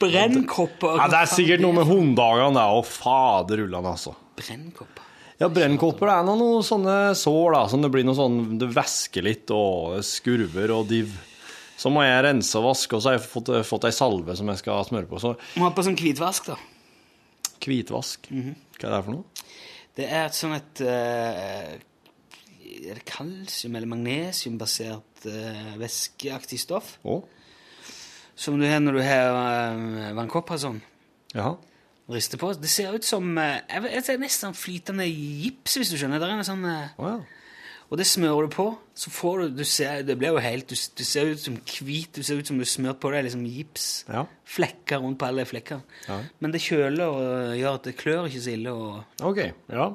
Brennkopper? 0.00 0.98
Ja, 1.00 1.06
det 1.08 1.22
er 1.22 1.30
sikkert 1.32 1.64
noe 1.64 1.78
med 1.78 1.88
hunddagene, 1.88 2.58
det 2.58 2.66
òg. 2.76 2.84
Faderullan, 2.88 3.88
altså. 3.94 4.12
Brennkopper? 4.36 5.04
Ja, 5.40 5.48
brennkopper 5.50 6.06
det 6.06 6.14
er 6.14 6.26
noen, 6.28 6.38
noe 6.40 6.64
sånne 6.66 6.96
sår, 7.18 7.54
da. 7.56 7.62
Som 7.72 7.82
det 7.82 7.90
blir 7.90 8.04
noe 8.06 8.14
sånn 8.18 8.58
Det 8.60 8.68
væsker 8.70 9.24
litt, 9.26 9.50
og 9.54 9.98
skurver 10.06 10.70
og 10.76 10.86
div. 10.92 11.14
Så 11.76 11.90
må 11.90 12.04
jeg 12.06 12.22
rense 12.22 12.54
og 12.60 12.68
vaske, 12.68 12.94
og 12.94 13.02
så 13.02 13.10
har 13.10 13.16
jeg 13.18 13.26
fått, 13.26 13.50
fått 13.66 13.88
ei 13.88 13.94
salve 13.96 14.36
som 14.38 14.50
jeg 14.52 14.60
skal 14.62 14.84
smøre 14.86 15.10
på. 15.10 15.18
Så 15.18 15.34
Må 15.58 15.66
ha 15.66 15.72
på 15.74 15.82
sånn 15.86 15.98
hvitvask, 15.98 16.52
da. 16.52 16.58
hvitvask. 17.64 18.30
Mhm. 18.30 18.54
Hva 18.78 18.86
er 18.88 18.94
det 18.94 19.02
for 19.08 19.16
noe? 19.16 19.50
Det 19.94 20.06
er 20.10 20.24
et 20.26 20.34
sånn 20.38 20.54
et 20.56 20.80
uh, 20.82 21.74
Er 22.84 22.98
det 22.98 23.04
kalsium- 23.06 23.76
eller 23.78 23.90
magnesiumbasert 23.90 25.26
uh, 25.30 25.74
væskeaktig 25.78 26.58
stoff? 26.62 26.96
Oh. 27.06 27.22
Som 28.34 28.58
du 28.58 28.66
har 28.66 28.80
når 28.82 28.98
du 28.98 29.02
har 29.06 29.30
uh, 29.34 30.08
vannkopper 30.18 30.58
sånn. 30.62 30.80
Jaha. 31.34 31.54
Rister 32.12 32.36
på. 32.40 32.50
Det 32.60 32.68
ser 32.68 32.92
ut 32.92 33.04
som 33.06 33.30
eh, 33.40 33.62
jeg 33.70 33.82
vet, 33.86 34.04
Det 34.06 34.14
er 34.14 34.20
nesten 34.20 34.52
flytende 34.56 35.06
gips, 35.08 35.78
hvis 35.80 35.92
du 35.92 35.96
skjønner. 35.96 36.20
Det 36.20 36.28
er 36.28 36.36
en 36.36 36.44
sånn, 36.50 36.66
Wow. 37.00 37.22
Og 37.92 37.98
det 38.00 38.06
smører 38.08 38.46
du 38.48 38.52
på, 38.54 38.64
så 38.96 39.10
får 39.12 39.40
du, 39.42 39.48
du 39.60 39.64
ser, 39.68 40.00
Det 40.08 40.14
blir 40.18 40.32
jo 40.32 40.40
helt 40.42 40.70
Du, 40.72 40.74
du 40.74 41.02
ser 41.04 41.28
ut 41.30 41.40
som 41.40 41.56
hvit. 41.84 42.10
Du 42.16 42.22
ser 42.26 42.40
ut 42.40 42.48
som 42.48 42.58
du 42.58 42.64
smører 42.68 42.96
på 43.00 43.10
deg 43.12 43.26
liksom 43.28 43.44
gips. 43.46 43.88
Ja. 44.08 44.24
Flekker 44.44 45.00
rundt 45.04 45.18
på 45.20 45.28
alle 45.28 45.44
flekker. 45.48 45.82
Ja. 46.08 46.20
Men 46.40 46.52
det 46.54 46.62
kjøler 46.64 47.04
og 47.06 47.56
gjør 47.60 47.78
at 47.78 47.88
det 47.88 47.96
klør 48.00 48.28
ikke 48.28 48.40
så 48.44 48.54
ille. 48.56 48.72
og 48.72 49.28
OK. 49.30 49.42
Ja. 49.72 49.90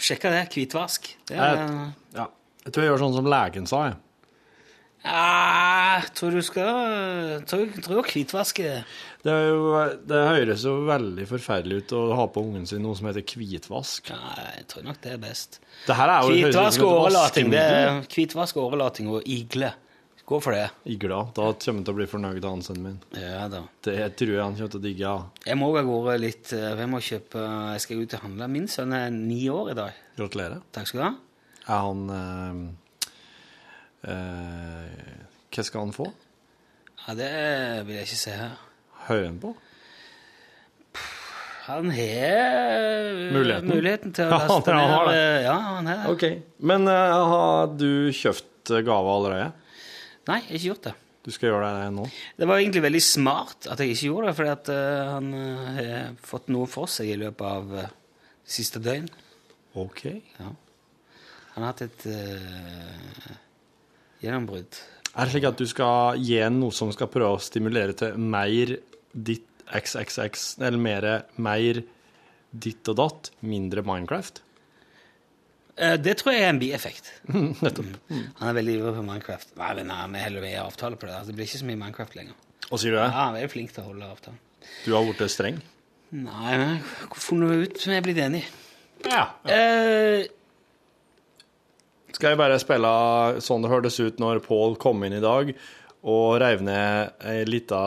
Sjekka 0.00 0.30
det. 0.32 0.44
Hvitvask. 0.54 1.10
Det 1.28 1.36
Jeg, 1.36 1.58
er, 1.66 1.92
ja. 2.16 2.26
jeg 2.64 2.72
tror 2.72 2.86
jeg 2.86 2.92
gjør 2.94 3.02
sånn 3.04 3.18
som 3.18 3.28
legen 3.34 3.66
sa, 3.70 3.82
jeg. 3.90 3.98
Ah, 5.04 6.04
tror 6.16 6.36
du 6.36 6.42
skal 6.44 7.42
Tror, 7.48 7.66
tror 7.84 8.08
hvitvaske 8.10 8.70
Det, 9.24 9.32
er 9.32 9.46
jo, 9.48 9.74
det 10.08 10.22
høres 10.28 10.64
jo 10.68 10.74
veldig 10.88 11.26
forferdelig 11.30 11.82
ut 11.84 11.94
å 11.96 12.02
ha 12.18 12.26
på 12.32 12.44
ungen 12.46 12.66
sin 12.68 12.82
noe 12.84 12.96
som 12.98 13.08
heter 13.10 13.24
hvitvask. 13.24 14.12
Nei, 14.14 14.48
jeg 14.58 14.66
tror 14.72 14.88
nok 14.88 15.02
det 15.04 15.14
er 15.16 15.22
best. 15.22 15.60
Det 15.86 15.96
her 15.96 16.14
er 16.14 16.24
jo 16.24 16.40
Hvitvask 16.48 16.84
og 16.86 16.96
overlating. 16.96 17.52
Det 17.52 17.62
er 17.62 18.02
hvitvask 18.08 18.60
og 18.60 18.72
årelating 18.72 19.12
og 19.12 19.28
igle. 19.28 19.72
Gå 20.30 20.38
for 20.38 20.54
det. 20.54 20.68
Igla. 20.86 21.24
Da 21.34 21.48
kommer 21.58 21.80
han 21.80 21.86
til 21.88 21.90
å 21.90 21.96
bli 21.96 22.04
fornøyd 22.06 22.44
av 22.46 22.60
sønnen 22.62 22.84
min. 22.86 22.98
Ja 23.18 23.48
da. 23.50 23.64
Det 23.82 23.96
tror 24.14 24.30
jeg 24.30 24.44
han 24.44 24.54
kommer 24.54 24.70
til 24.70 24.78
å 24.78 24.84
digge. 24.84 25.00
Ja. 25.02 25.14
Jeg 25.48 25.58
må 25.58 25.72
av 25.74 25.88
gårde 25.88 26.14
litt 26.22 26.52
eh, 26.54 26.68
Jeg 26.78 26.90
må 26.92 27.00
kjøpe 27.02 27.42
Jeg 27.74 27.82
skal 27.82 28.04
ut 28.04 28.14
og 28.14 28.22
handle. 28.28 28.48
Min 28.54 28.68
sønn 28.70 28.94
er 28.94 29.08
ni 29.10 29.40
år 29.50 29.72
i 29.72 29.74
dag. 29.80 29.98
Gratulerer. 30.20 30.62
Takk 30.70 30.86
skal 30.86 31.02
du 31.02 31.04
ha. 31.08 31.10
Er 31.66 31.82
han 31.88 32.04
eh, 32.14 32.62
Hva 34.04 35.64
skal 35.66 35.80
han 35.86 35.92
få? 35.96 36.06
Ja, 37.06 37.14
Det 37.18 37.30
vil 37.88 37.96
jeg 37.98 38.06
ikke 38.08 38.20
se 38.20 38.36
her. 38.36 38.54
Hører 39.08 39.26
han 39.30 39.40
på? 39.42 39.54
Han 41.70 41.90
har 41.94 43.10
Muligheten. 43.32 43.68
muligheten 43.70 44.14
til 44.16 44.26
å 44.26 44.30
Ja, 44.34 44.38
laste 44.48 44.72
han 44.74 44.90
har 44.90 45.06
ned 45.06 45.12
det. 45.14 45.20
eh, 45.20 45.42
Ja, 45.44 45.56
han 45.76 45.86
har 45.90 46.00
det. 46.00 46.14
Ok. 46.14 46.24
Men 46.70 46.88
uh, 46.88 47.28
har 47.30 47.74
du 47.78 47.90
kjøpt 48.16 48.72
eh, 48.74 48.82
gave 48.86 49.12
allerede? 49.14 49.52
Nei, 50.30 50.40
jeg 50.40 50.48
har 50.50 50.58
ikke 50.58 50.68
gjort 50.70 50.88
det. 50.88 50.94
Du 51.20 51.30
skal 51.34 51.50
gjøre 51.50 51.68
det 51.76 51.90
nå? 51.98 52.06
Det 52.40 52.46
var 52.48 52.58
egentlig 52.62 52.82
veldig 52.86 53.02
smart 53.04 53.68
at 53.70 53.80
jeg 53.84 53.92
ikke 53.92 54.08
gjorde 54.08 54.30
det, 54.30 54.36
fordi 54.40 54.52
at 54.56 54.70
uh, 54.72 55.12
han 55.12 55.30
eh, 55.36 55.70
har 55.76 56.16
fått 56.32 56.48
noe 56.50 56.66
for 56.70 56.90
seg 56.90 57.12
i 57.12 57.18
løpet 57.20 57.46
av 57.46 57.76
uh, 57.84 57.90
siste 58.56 58.80
døgn. 58.82 59.06
Ok. 59.78 60.02
Ja. 60.40 60.48
Han 61.54 61.62
har 61.66 61.70
hatt 61.74 61.84
et 61.86 62.06
eh, 62.10 63.30
gjennombrudd. 64.22 64.80
Er 65.10 65.26
det 65.26 65.32
slik 65.34 65.46
at 65.48 65.58
du 65.58 65.66
skal 65.66 66.20
gi 66.22 66.36
en 66.44 66.60
noe 66.62 66.74
som 66.74 66.92
skal 66.94 67.10
prøve 67.10 67.38
å 67.38 67.42
stimulere 67.42 67.96
til 67.98 68.18
mer 68.20 68.76
ditt 69.10 69.46
XXX, 69.70 70.44
eller 70.60 70.78
mer, 70.82 71.08
mer 71.42 71.82
ditt 72.50 72.90
og 72.90 72.98
datt, 72.98 73.32
mindre 73.46 73.82
Minecraft? 73.86 74.42
Eh, 75.80 75.96
det 76.02 76.16
tror 76.20 76.34
jeg 76.34 76.44
er 76.44 76.52
en 76.52 76.60
bieffekt. 76.60 77.10
Nettopp. 77.64 77.90
Han 78.10 78.50
er 78.50 78.56
veldig 78.60 78.76
ivrig 78.78 78.94
på 78.98 79.04
Minecraft. 79.06 79.52
Nei, 79.58 79.72
men 79.80 79.90
nei, 79.90 80.00
vi 80.14 80.24
holder 80.26 80.46
med 80.46 80.56
avtale 80.62 81.00
på 81.00 81.08
det. 81.08 81.16
Altså, 81.16 81.32
det 81.32 81.38
blir 81.40 81.50
ikke 81.50 81.62
så 81.62 81.68
mye 81.70 81.82
Minecraft 81.82 82.16
lenger. 82.18 82.40
Hva 82.68 82.78
sier 82.78 82.94
du 82.94 82.98
det? 82.98 83.04
Ja, 83.04 83.10
det? 83.10 83.20
han 83.20 83.38
er 83.38 83.46
jo 83.46 83.52
flink 83.54 83.74
til 83.74 83.82
å 83.82 83.90
holde 83.90 84.10
avtalen. 84.14 84.42
Du 84.84 84.90
har 84.94 85.06
blitt 85.06 85.32
streng? 85.32 85.62
Nei, 86.10 86.50
men 86.58 86.66
jeg 86.74 86.82
har 86.82 87.22
funnet 87.22 87.64
ut 87.64 87.84
jeg 87.86 87.96
er 87.96 88.04
blitt 88.04 88.20
enige. 88.20 88.50
Ja. 89.06 89.22
Eh, 89.48 90.26
Skal 92.14 92.32
jeg 92.32 92.40
bare 92.40 92.58
spille 92.62 92.90
sånn 93.44 93.62
det 93.64 93.70
hørtes 93.72 94.00
ut 94.00 94.18
når 94.22 94.42
Pål 94.44 94.74
kom 94.82 95.04
inn 95.06 95.18
i 95.18 95.22
dag 95.22 95.52
og 96.00 96.38
reiv 96.40 96.62
ned 96.64 97.24
ei 97.28 97.44
lita 97.44 97.80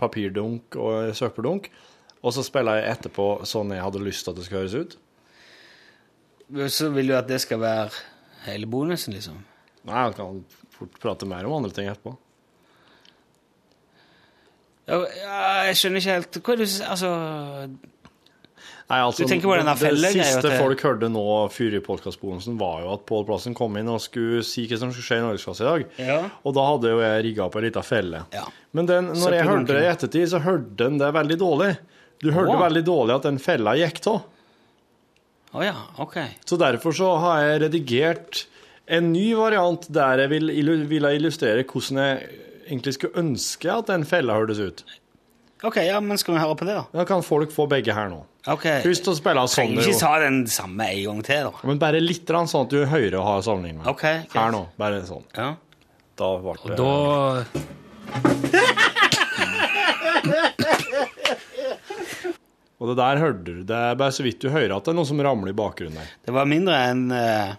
papirdunk 0.00 0.74
og 0.74 1.12
søppeldunk, 1.14 1.68
og 2.22 2.34
så 2.34 2.42
spiller 2.46 2.80
jeg 2.80 2.96
etterpå 2.96 3.28
sånn 3.46 3.70
jeg 3.74 3.84
hadde 3.84 4.02
lyst 4.02 4.26
til 4.26 4.34
at 4.34 4.40
det 4.40 4.46
skal 4.48 4.62
høres 4.64 4.78
ut? 4.78 4.98
så 6.68 6.90
vil 6.92 7.08
du 7.08 7.14
at 7.16 7.30
det 7.30 7.38
skal 7.40 7.62
være 7.62 8.02
hele 8.44 8.66
bonusen, 8.68 9.14
liksom? 9.16 9.38
Nei, 9.88 10.02
jeg 10.04 10.18
kan 10.18 10.42
fort 10.74 10.98
prate 11.00 11.28
mer 11.30 11.46
om 11.48 11.54
andre 11.56 11.72
ting 11.74 11.88
etterpå. 11.88 12.12
Ja, 14.90 14.98
jeg 15.68 15.78
skjønner 15.78 16.02
ikke 16.02 16.14
helt 16.16 16.36
Hva 16.42 16.52
er 16.52 16.58
det 16.58 16.64
du 16.66 16.84
Altså 16.90 17.10
Nei, 18.90 18.98
altså, 18.98 19.24
Du 19.24 19.30
tenker 19.30 19.48
på 19.48 19.56
den 19.56 19.68
der 19.70 19.78
det, 19.78 19.90
det 20.02 20.10
siste 20.12 20.42
til- 20.42 20.58
folk 20.58 20.82
hørte 20.82 21.08
nå 21.08 21.24
før 21.54 21.76
i 21.78 21.80
podkastbonusen, 21.80 22.58
var 22.58 22.82
jo 22.82 22.92
at 22.92 23.06
Pål 23.06 23.24
Plassen 23.28 23.54
kom 23.54 23.76
inn 23.76 23.88
og 23.88 24.00
skulle 24.00 24.42
si 24.44 24.66
hva 24.66 24.78
som 24.78 24.92
skulle 24.92 25.08
skje 25.08 25.18
i 25.20 25.24
Norgesklasse 25.26 25.62
i 25.62 25.70
dag. 25.70 25.86
Ja. 25.98 26.18
Og 26.44 26.54
da 26.54 26.66
hadde 26.66 26.92
jo 26.92 27.00
jeg 27.00 27.24
rigga 27.28 27.46
opp 27.46 27.56
ei 27.56 27.64
lita 27.68 27.82
felle. 27.86 28.24
Ja. 28.34 28.44
Men 28.72 28.86
den, 28.90 29.12
når 29.14 29.38
jeg 29.38 29.48
hørte 29.48 29.72
det 29.72 29.82
i 29.82 29.90
ettertid, 29.92 30.28
så 30.28 30.42
hørte 30.42 30.76
den 30.84 30.98
det 30.98 31.12
veldig 31.14 31.38
dårlig. 31.38 31.72
Du 32.22 32.30
hørte 32.30 32.54
oh. 32.54 32.62
veldig 32.62 32.84
dårlig 32.86 33.16
at 33.16 33.26
den 33.26 33.38
fella 33.42 33.74
gikk 33.78 34.02
av. 34.06 34.22
Oh, 35.52 35.60
ja, 35.64 35.74
ok. 36.00 36.16
Så 36.48 36.56
derfor 36.56 36.94
så 36.96 37.10
har 37.20 37.42
jeg 37.44 37.60
redigert 37.66 38.46
en 38.86 39.12
ny 39.12 39.32
variant 39.36 39.84
der 39.92 40.24
jeg 40.24 40.32
vil, 40.32 40.50
illustrere 40.50 41.64
hvordan 41.68 42.00
jeg 42.00 42.38
egentlig 42.66 42.94
skulle 42.96 43.20
ønske 43.20 43.72
at 43.72 43.90
den 43.90 44.06
fella 44.08 44.38
hørtes 44.38 44.62
ut. 44.62 44.84
Ok, 45.62 45.76
ja, 45.86 46.00
men 46.02 46.18
skal 46.18 46.34
vi 46.34 46.40
høre 46.42 46.56
på 46.58 46.66
det, 46.66 46.74
da? 46.74 46.82
Da 46.98 47.04
kan 47.06 47.22
folk 47.22 47.52
få 47.54 47.68
begge 47.70 47.94
her 47.94 48.08
nå. 48.10 48.16
Ok. 48.50 48.64
Først 48.82 49.06
å 49.06 49.12
spille 49.14 49.44
sånn 49.46 49.70
Trenger 49.70 49.86
ikke 49.86 50.00
ta 50.00 50.16
den 50.24 50.40
samme 50.50 50.88
en 50.90 51.04
gang 51.06 51.20
til, 51.28 51.44
da. 51.46 51.52
Men 51.70 51.78
bare 51.82 52.00
litt, 52.02 52.24
grann, 52.26 52.48
sånn 52.50 52.66
at 52.66 52.72
du 52.74 52.80
hører 52.90 53.14
og 53.20 53.24
har 53.28 53.44
sammenligning 53.46 53.78
med. 53.82 53.86
Ok, 53.92 54.02
greit. 54.02 54.34
Her 54.34 54.50
nå, 54.56 54.64
bare 54.82 54.98
sånn. 55.06 55.22
Ja. 55.38 55.52
Da 56.18 56.32
ble 56.42 56.54
det 56.66 56.74
Da 56.82 56.90
Og 62.82 62.88
det 62.90 62.96
der 62.98 63.20
hørte 63.22 63.44
du. 63.46 63.60
Det 63.66 63.76
er 63.78 63.94
bare 63.98 64.10
så 64.14 64.24
vidt 64.26 64.40
du 64.42 64.48
hører 64.50 64.72
at 64.74 64.82
det 64.86 64.90
er 64.90 64.96
noe 64.98 65.06
som 65.06 65.20
ramler 65.22 65.52
i 65.52 65.56
bakgrunnen 65.56 65.98
der. 66.00 66.08
Det 66.26 66.32
var 66.34 66.48
mindre 66.50 66.74
enn 66.90 67.04
uh, 67.14 67.52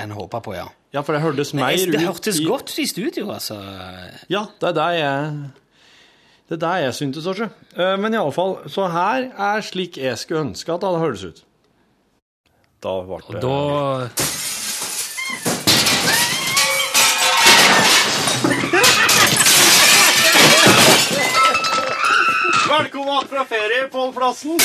en 0.00 0.14
håpa 0.16 0.40
på, 0.44 0.54
ja. 0.56 0.64
Ja, 0.96 1.02
for 1.04 1.12
det 1.12 1.20
hørtes 1.20 1.50
mer 1.52 1.74
ut 1.76 1.90
det 1.92 2.00
ut 2.00 2.06
hørtes 2.06 2.38
i- 2.40 2.46
godt 2.48 2.70
ut 2.72 2.78
i 2.80 2.86
studio, 2.88 3.26
altså. 3.34 3.58
Ja, 4.32 4.46
det 4.56 4.70
er 4.70 4.76
det 4.78 4.86
jeg 5.02 5.18
Det 6.48 6.56
er 6.56 6.60
det 6.64 6.84
jeg 6.84 6.94
syntes 6.94 7.26
også. 7.26 7.48
Eh, 7.76 7.96
Men 8.00 8.14
i 8.14 8.16
alle 8.16 8.32
fall, 8.32 8.56
så 8.72 8.86
her 8.88 9.28
er 9.36 9.60
slik 9.60 9.96
jeg 10.00 10.18
skulle 10.18 10.40
ønske 10.46 10.72
at 10.72 10.80
det 10.80 10.88
hadde 10.88 11.04
høres 11.04 11.24
ut. 11.24 11.44
Da 12.82 12.94
ble 13.02 13.18
det 13.28 13.42
Da 13.42 13.56
Velkommen 22.68 23.24
fra 23.30 23.44
ferie, 23.48 23.86
Pål 23.92 24.12
Plassen! 24.16 24.60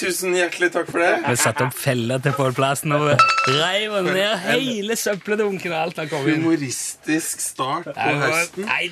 Tusen 0.00 0.32
hjertelig 0.36 0.70
takk 0.72 0.88
for 0.88 1.02
det. 1.02 1.10
Vi 1.26 1.36
satte 1.40 1.66
opp 1.66 1.76
feller 1.76 2.20
til 2.24 2.32
Pål 2.36 2.54
Plassen 2.56 2.94
og 2.96 3.10
reiv 3.50 3.96
ned 4.06 4.38
hele 4.46 4.96
søppeldunken 4.96 5.74
og 5.74 5.78
alt 5.82 6.00
han 6.00 6.08
kom 6.08 6.24
inn. 6.30 6.44
Humoristisk 6.46 7.42
start 7.44 7.90
på 7.90 8.16
høsten. 8.22 8.68
Nei. 8.70 8.90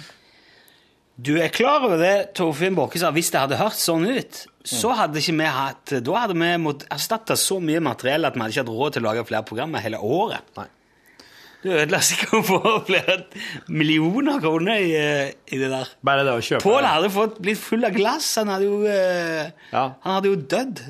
Du 1.19 1.33
er 1.43 1.51
klar 1.51 1.83
over 1.83 1.99
det 1.99 2.31
Torfinn 2.39 2.77
Båke 2.79 3.01
sa, 3.01 3.11
hvis 3.11 3.33
det 3.35 3.41
hadde 3.43 3.57
hørt 3.59 3.75
sånn 3.81 4.05
ut, 4.07 4.45
så 4.69 4.93
hadde 4.95 5.19
ikke 5.19 5.35
vi 5.41 5.49
hatt 5.51 5.95
Da 6.07 6.19
hadde 6.23 6.37
vi 6.39 6.51
måttet 6.63 6.87
erstatte 6.95 7.35
så 7.41 7.57
mye 7.65 7.81
materiell 7.83 8.29
at 8.29 8.37
vi 8.37 8.45
hadde 8.45 8.55
ikke 8.55 8.63
hatt 8.69 8.75
råd 8.77 8.95
til 8.95 9.03
å 9.03 9.09
lage 9.09 9.25
flere 9.27 9.47
programmer 9.49 9.83
hele 9.83 9.99
året. 9.99 10.45
Nei. 10.59 10.69
Du 11.65 11.73
ødela 11.75 11.99
sikkert 12.07 12.47
for 12.47 12.85
flere 12.87 13.17
millioner 13.67 14.39
kroner 14.45 14.79
i, 14.79 14.93
eh, 14.95 15.33
i 15.51 15.59
det 15.59 15.73
der. 15.73 15.91
Bare 16.07 16.23
det 16.23 16.37
å 16.39 16.45
kjøpe 16.45 16.63
Pål 16.63 16.87
hadde 16.87 17.11
fått 17.11 17.41
blitt 17.43 17.59
full 17.59 17.83
av 17.89 17.97
glass. 17.97 18.29
Han 18.39 18.53
hadde 18.55 18.69
jo, 18.69 18.79
eh, 18.87 19.51
Ja. 19.73 19.89
han 20.05 20.15
hadde 20.21 20.31
jo 20.31 20.37
dødd. 20.55 20.85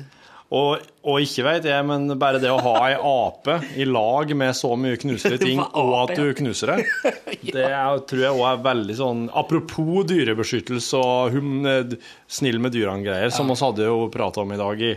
Og, 0.49 0.81
og 1.05 1.21
ikke 1.21 1.43
vet 1.45 1.65
jeg, 1.69 1.85
men 1.85 2.09
bare 2.17 2.39
det 2.41 2.49
å 2.49 2.61
ha 2.65 2.73
ei 2.87 2.95
ape 2.97 3.59
i 3.77 3.85
lag 3.85 4.31
med 4.33 4.55
så 4.57 4.71
mye 4.81 4.97
knuselige 4.97 5.43
ting, 5.51 5.61
og 5.61 5.91
at 5.99 6.15
du 6.17 6.31
knuser 6.39 6.73
det, 6.73 6.85
det 7.53 7.67
er, 7.67 7.99
tror 8.09 8.23
jeg 8.23 8.33
òg 8.33 8.45
er 8.49 8.63
veldig 8.65 8.95
sånn 8.97 9.21
Apropos 9.37 10.07
dyrebeskyttelse 10.09 11.01
og 11.01 11.35
hum, 11.37 11.51
eh, 11.69 11.93
snill 12.25 12.57
med 12.63 12.73
dyrene-greier, 12.73 13.29
som 13.33 13.51
vi 13.51 13.59
hadde 13.61 13.85
jo 13.91 14.07
prata 14.13 14.41
om 14.41 14.55
i 14.55 14.57
dag 14.59 14.81
i 14.81 14.95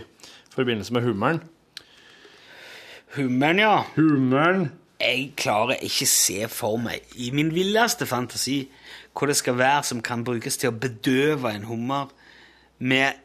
forbindelse 0.55 0.96
med 0.96 1.05
hummeren. 1.05 1.42
Hummeren, 3.18 3.61
ja. 3.61 3.74
Hummeren 3.98 4.70
Jeg 5.03 5.34
klarer 5.36 5.84
ikke 5.84 6.09
se 6.09 6.48
for 6.48 6.80
meg, 6.80 7.05
i 7.20 7.28
min 7.34 7.53
villeste 7.53 8.09
fantasi, 8.09 8.62
hva 9.12 9.28
det 9.28 9.36
skal 9.36 9.61
være 9.61 9.84
som 9.84 10.00
kan 10.00 10.24
brukes 10.24 10.57
til 10.57 10.72
å 10.72 10.78
bedøve 10.80 11.53
en 11.53 11.68
hummer 11.68 12.09
med 12.80 13.20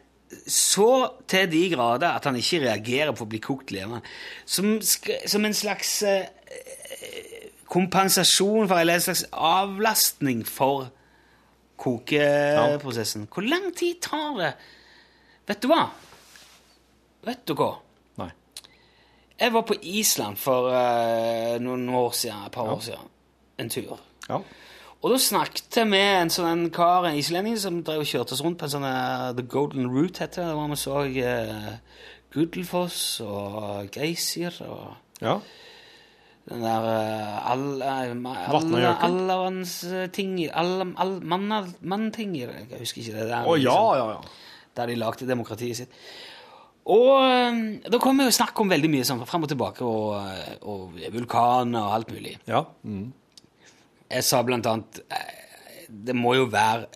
så 0.46 0.90
til 1.30 1.48
de 1.50 1.62
grader 1.72 2.16
at 2.18 2.26
han 2.28 2.36
ikke 2.36 2.62
reagerer 2.66 3.14
på 3.16 3.24
å 3.24 3.30
bli 3.30 3.40
kokt 3.42 3.72
levende. 3.72 4.02
Som, 4.44 4.78
som 4.82 5.46
en 5.48 5.56
slags 5.56 5.92
eh, 6.06 6.28
kompensasjon 7.68 8.68
for, 8.68 8.80
eller 8.80 8.98
en 8.98 9.06
slags 9.08 9.24
avlastning 9.32 10.44
for 10.48 10.90
kokeprosessen. 11.78 13.28
Hvor 13.32 13.46
lang 13.46 13.70
tid 13.76 14.00
tar 14.04 14.38
det? 14.40 14.52
Vet 15.48 15.62
du 15.62 15.70
hva? 15.70 15.84
Vet 17.28 17.44
du 17.48 17.54
hva? 17.58 17.72
Nei. 18.20 18.30
Jeg 19.38 19.54
var 19.54 19.64
på 19.68 19.76
Island 19.80 20.40
for 20.40 20.72
eh, 20.74 21.56
noen 21.62 21.86
år 21.94 22.16
siden, 22.16 22.46
et 22.48 22.54
par 22.54 22.72
år 22.72 22.82
siden. 22.84 23.12
En 23.58 23.70
tur. 23.72 23.94
Ja. 24.28 24.42
Og 24.98 25.12
da 25.12 25.18
snakket 25.22 25.76
jeg 25.78 25.86
med 25.86 26.08
en 26.24 26.30
sånn 26.32 26.48
en 26.50 26.70
kar, 26.74 27.06
en 27.06 27.18
islending, 27.18 27.54
som 27.60 27.82
drev 27.86 28.02
og 28.02 28.08
kjørte 28.10 28.34
oss 28.34 28.42
rundt 28.42 28.58
på 28.58 28.66
en 28.66 28.72
sånn 28.72 28.86
uh, 28.86 29.30
The 29.38 29.44
Golden 29.46 29.86
Route, 29.92 30.24
heter 30.24 30.48
det. 30.48 30.56
Der 30.58 30.72
vi 30.72 30.78
så 30.80 31.04
uh, 31.06 32.00
Gudelfoss 32.34 33.02
og 33.22 33.94
Geysir 33.94 34.56
og 34.66 34.96
ja. 35.22 35.36
den 36.50 36.64
der 36.66 36.88
uh, 36.88 37.52
all, 37.52 37.68
uh, 37.78 38.40
Vatnajökull? 38.56 39.06
Allevannsting 39.06 40.34
all, 40.50 40.74
all, 40.98 41.14
Mannting 41.78 42.34
Jeg 42.40 42.66
husker 42.80 43.04
ikke 43.04 43.20
det. 43.20 43.28
der. 43.30 43.46
Å 43.46 43.54
ja, 43.54 43.78
liksom, 43.78 44.02
ja, 44.02 44.10
ja. 44.16 44.66
Der 44.80 44.90
de 44.90 44.98
lagde 44.98 45.30
demokratiet 45.30 45.78
sitt. 45.78 46.02
Og 46.90 47.22
um, 47.22 47.62
da 47.86 48.02
kom 48.02 48.18
vi 48.18 48.26
jo 48.26 48.34
snakk 48.34 48.58
om 48.58 48.74
veldig 48.74 48.90
mye 48.90 49.06
sånn 49.06 49.22
fram 49.30 49.46
og 49.46 49.54
tilbake, 49.54 49.86
og, 49.86 50.66
og 50.66 51.00
vulkaner 51.14 51.86
og 51.86 51.96
alt 52.00 52.14
mulig. 52.18 52.34
ja. 52.50 52.66
Mm. 52.82 53.12
Jeg 54.08 54.24
sa 54.24 54.42
blant 54.46 54.66
annet 54.66 55.00
eh, 55.12 55.88
Det 55.88 56.16
må 56.16 56.34
jo 56.38 56.48
være 56.52 56.86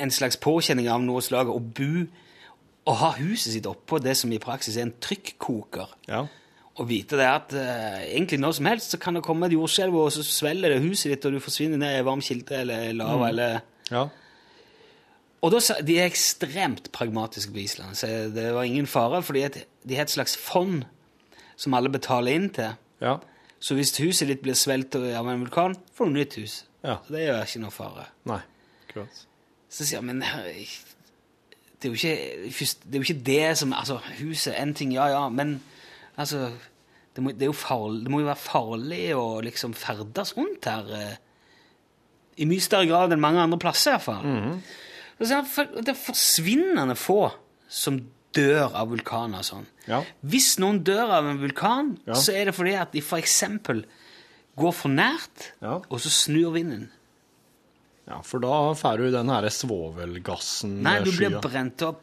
en 0.00 0.10
slags 0.10 0.38
påkjenning 0.42 0.88
av 0.90 1.02
noe 1.04 1.22
slag 1.22 1.50
å 1.50 1.58
bo 1.60 2.06
og 2.82 2.96
ha 2.98 3.12
huset 3.20 3.52
sitt 3.54 3.66
oppå 3.70 4.00
det 4.02 4.16
som 4.18 4.32
i 4.34 4.40
praksis 4.42 4.74
er 4.78 4.88
en 4.88 4.96
trykkoker. 5.02 5.98
ja. 6.10 6.24
Og 6.80 6.88
vite 6.88 7.18
det 7.20 7.26
at 7.28 7.52
uh, 7.52 8.00
egentlig 8.00 8.38
når 8.40 8.54
som 8.56 8.66
helst 8.70 8.94
så 8.94 8.98
kan 9.00 9.14
det 9.14 9.20
komme 9.26 9.44
et 9.44 9.52
jordskjelv, 9.52 9.92
og 9.92 10.12
så 10.14 10.22
svelger 10.24 10.72
det 10.72 10.80
huset 10.80 11.12
ditt, 11.12 11.26
og 11.28 11.36
du 11.36 11.42
forsvinner 11.44 11.76
ned 11.76 11.98
i 11.98 12.06
varm 12.06 12.22
kilde 12.24 12.62
eller 12.62 12.94
lava 12.96 13.28
eller 13.28 13.58
ja. 13.90 14.06
Og 15.42 15.50
da 15.52 15.60
De 15.82 15.98
er 15.98 16.06
ekstremt 16.06 16.88
pragmatiske 16.94 17.52
på 17.52 17.64
Island, 17.64 17.98
så 17.98 18.06
det 18.32 18.54
var 18.54 18.64
ingen 18.64 18.86
fare, 18.86 19.20
fordi 19.22 19.44
de 19.84 19.98
har 19.98 20.06
et 20.06 20.14
slags 20.14 20.36
fond 20.38 20.84
som 21.56 21.74
alle 21.74 21.90
betaler 21.92 22.38
inn 22.38 22.48
til, 22.54 22.78
ja. 23.02 23.18
Så 23.62 23.76
hvis 23.78 23.92
huset 24.02 24.26
ditt 24.28 24.40
blir 24.42 24.56
svelget 24.58 24.96
av 25.14 25.28
en 25.30 25.44
vulkan, 25.44 25.76
får 25.94 26.08
du 26.10 26.16
nytt 26.16 26.34
hus. 26.40 26.54
Ja. 26.82 26.96
Så 27.06 27.14
det 27.14 27.26
gjør 27.28 27.44
ikke 27.46 27.60
noe 27.62 27.74
fare. 27.74 28.06
Nei. 28.26 28.40
klart. 28.90 29.20
Så 29.72 29.86
sier 29.86 30.00
jeg, 30.00 30.04
men 30.08 30.20
herre, 30.26 30.50
det 31.82 31.88
er 31.88 31.94
ikke, 31.94 32.16
det 32.84 32.94
er 32.94 32.98
jo 32.98 33.06
ikke 33.06 33.22
det 33.26 33.58
som 33.58 33.72
Altså, 33.72 33.96
huset 34.18 34.54
en 34.58 34.74
ting, 34.76 34.92
ja 34.94 35.06
ja, 35.10 35.22
men 35.32 35.60
altså 36.16 36.50
det 37.16 37.22
må, 37.24 37.32
det, 37.36 37.46
jo 37.48 37.52
farlig, 37.56 38.02
det 38.04 38.10
må 38.12 38.20
jo 38.22 38.28
være 38.28 38.40
farlig 38.42 39.00
å 39.16 39.24
liksom 39.44 39.74
ferdes 39.76 40.34
rundt 40.36 40.64
her 40.68 40.92
eh, 40.96 41.16
i 42.40 42.46
mye 42.48 42.64
større 42.64 42.86
grad 42.88 43.12
enn 43.12 43.20
mange 43.22 43.40
andre 43.42 43.58
plasser, 43.62 43.94
iallfall. 43.98 44.24
Mm 44.26 44.62
for- 45.22 45.82
Det 45.82 45.92
er 45.92 45.94
forsvinnende 45.94 46.96
få 46.98 47.30
som 47.68 48.00
dør 48.32 48.70
av 48.74 48.88
vulkaner 48.90 49.38
og 49.38 49.44
sånn. 49.44 49.66
Ja. 49.88 50.02
Hvis 50.24 50.58
noen 50.62 50.82
dør 50.84 51.10
av 51.18 51.26
en 51.26 51.38
vulkan, 51.42 51.98
Ja. 52.06 52.14
så 52.14 52.32
er 52.34 52.44
det 52.46 52.54
fordi 52.54 52.74
at 52.80 52.92
de 52.92 53.00
eksempel 53.00 53.84
går 54.56 54.72
for 54.72 54.88
nært, 54.88 55.52
Ja. 55.62 55.80
og 55.90 56.00
så 56.00 56.08
snur 56.10 56.52
vinden. 56.52 56.90
Ja, 58.08 58.20
for 58.22 58.38
da 58.40 58.74
får 58.74 58.96
du 58.98 59.10
den 59.12 59.28
her 59.28 59.42
svovelgassen 59.48 60.82
Nei, 60.82 61.00
du 61.04 61.12
blir 61.12 61.40
brent 61.40 61.82
opp. 61.82 62.02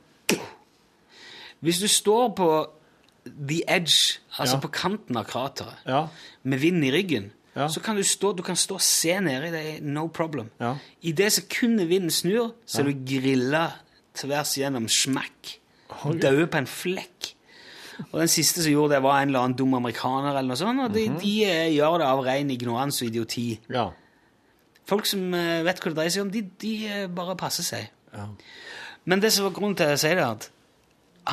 Hvis 1.61 1.79
du 1.81 1.87
står 1.87 2.29
på 2.35 2.47
the 3.25 3.63
edge, 3.67 4.19
altså 4.39 4.59
på 4.61 4.71
kanten 4.71 5.17
av 5.17 5.25
krateret, 5.27 5.75
Ja. 5.85 6.07
med 6.43 6.59
vind 6.59 6.83
i 6.85 6.91
ryggen, 6.91 7.31
så 7.55 7.81
kan 7.83 7.95
du 7.97 8.01
stå, 8.03 8.33
du 8.35 8.43
kan 8.43 8.55
stå 8.55 8.75
og 8.75 8.81
se 8.81 9.19
nedi 9.19 9.51
det, 9.51 9.81
no 9.83 10.07
problem. 10.07 10.49
Ja. 10.59 10.77
I 11.03 11.11
det 11.11 11.31
sekundet 11.33 11.89
vinden 11.89 12.09
snur, 12.11 12.53
så 12.65 12.79
er 12.79 12.83
du 12.85 12.93
grilla 13.05 13.73
tvers 14.15 14.55
gjennom 14.57 14.87
smakk. 14.87 15.57
Døde 16.21 16.47
på 16.47 16.57
en 16.57 16.67
flekk. 16.69 17.33
Og 18.11 18.19
den 18.21 18.29
siste 18.31 18.63
som 18.63 18.71
gjorde 18.71 18.93
det, 18.95 19.01
var 19.03 19.17
en 19.21 19.27
eller 19.31 19.39
annen 19.43 19.57
dum 19.59 19.73
amerikaner, 19.75 20.29
eller 20.37 20.47
noe 20.53 20.59
sånt, 20.59 20.79
og 20.85 20.93
de, 20.93 21.07
Mhm. 21.09 21.17
de 21.19 21.33
eh, 21.45 21.73
gjør 21.75 21.97
det 21.99 22.05
av 22.07 22.21
ren 22.23 22.51
ignoranse 22.53 23.03
og 23.05 23.09
idioti. 23.11 23.59
Ja. 23.69 23.89
Folk 24.87 25.05
som 25.05 25.33
eh, 25.33 25.63
vet 25.63 25.81
hva 25.81 25.89
det 25.91 25.97
dreier 25.97 26.09
seg 26.15 26.21
om, 26.23 26.31
de, 26.31 26.41
de 26.61 26.73
eh, 26.87 27.07
bare 27.07 27.35
passer 27.35 27.63
seg. 27.63 27.89
Ja. 28.13 28.27
Men 29.05 29.19
det 29.21 29.33
som 29.33 29.45
var 29.45 29.51
grunnen 29.57 29.75
til 29.75 29.83
at 29.83 29.89
jeg 29.97 29.99
sier 30.05 30.15
det, 30.15 30.23
at 30.29 30.49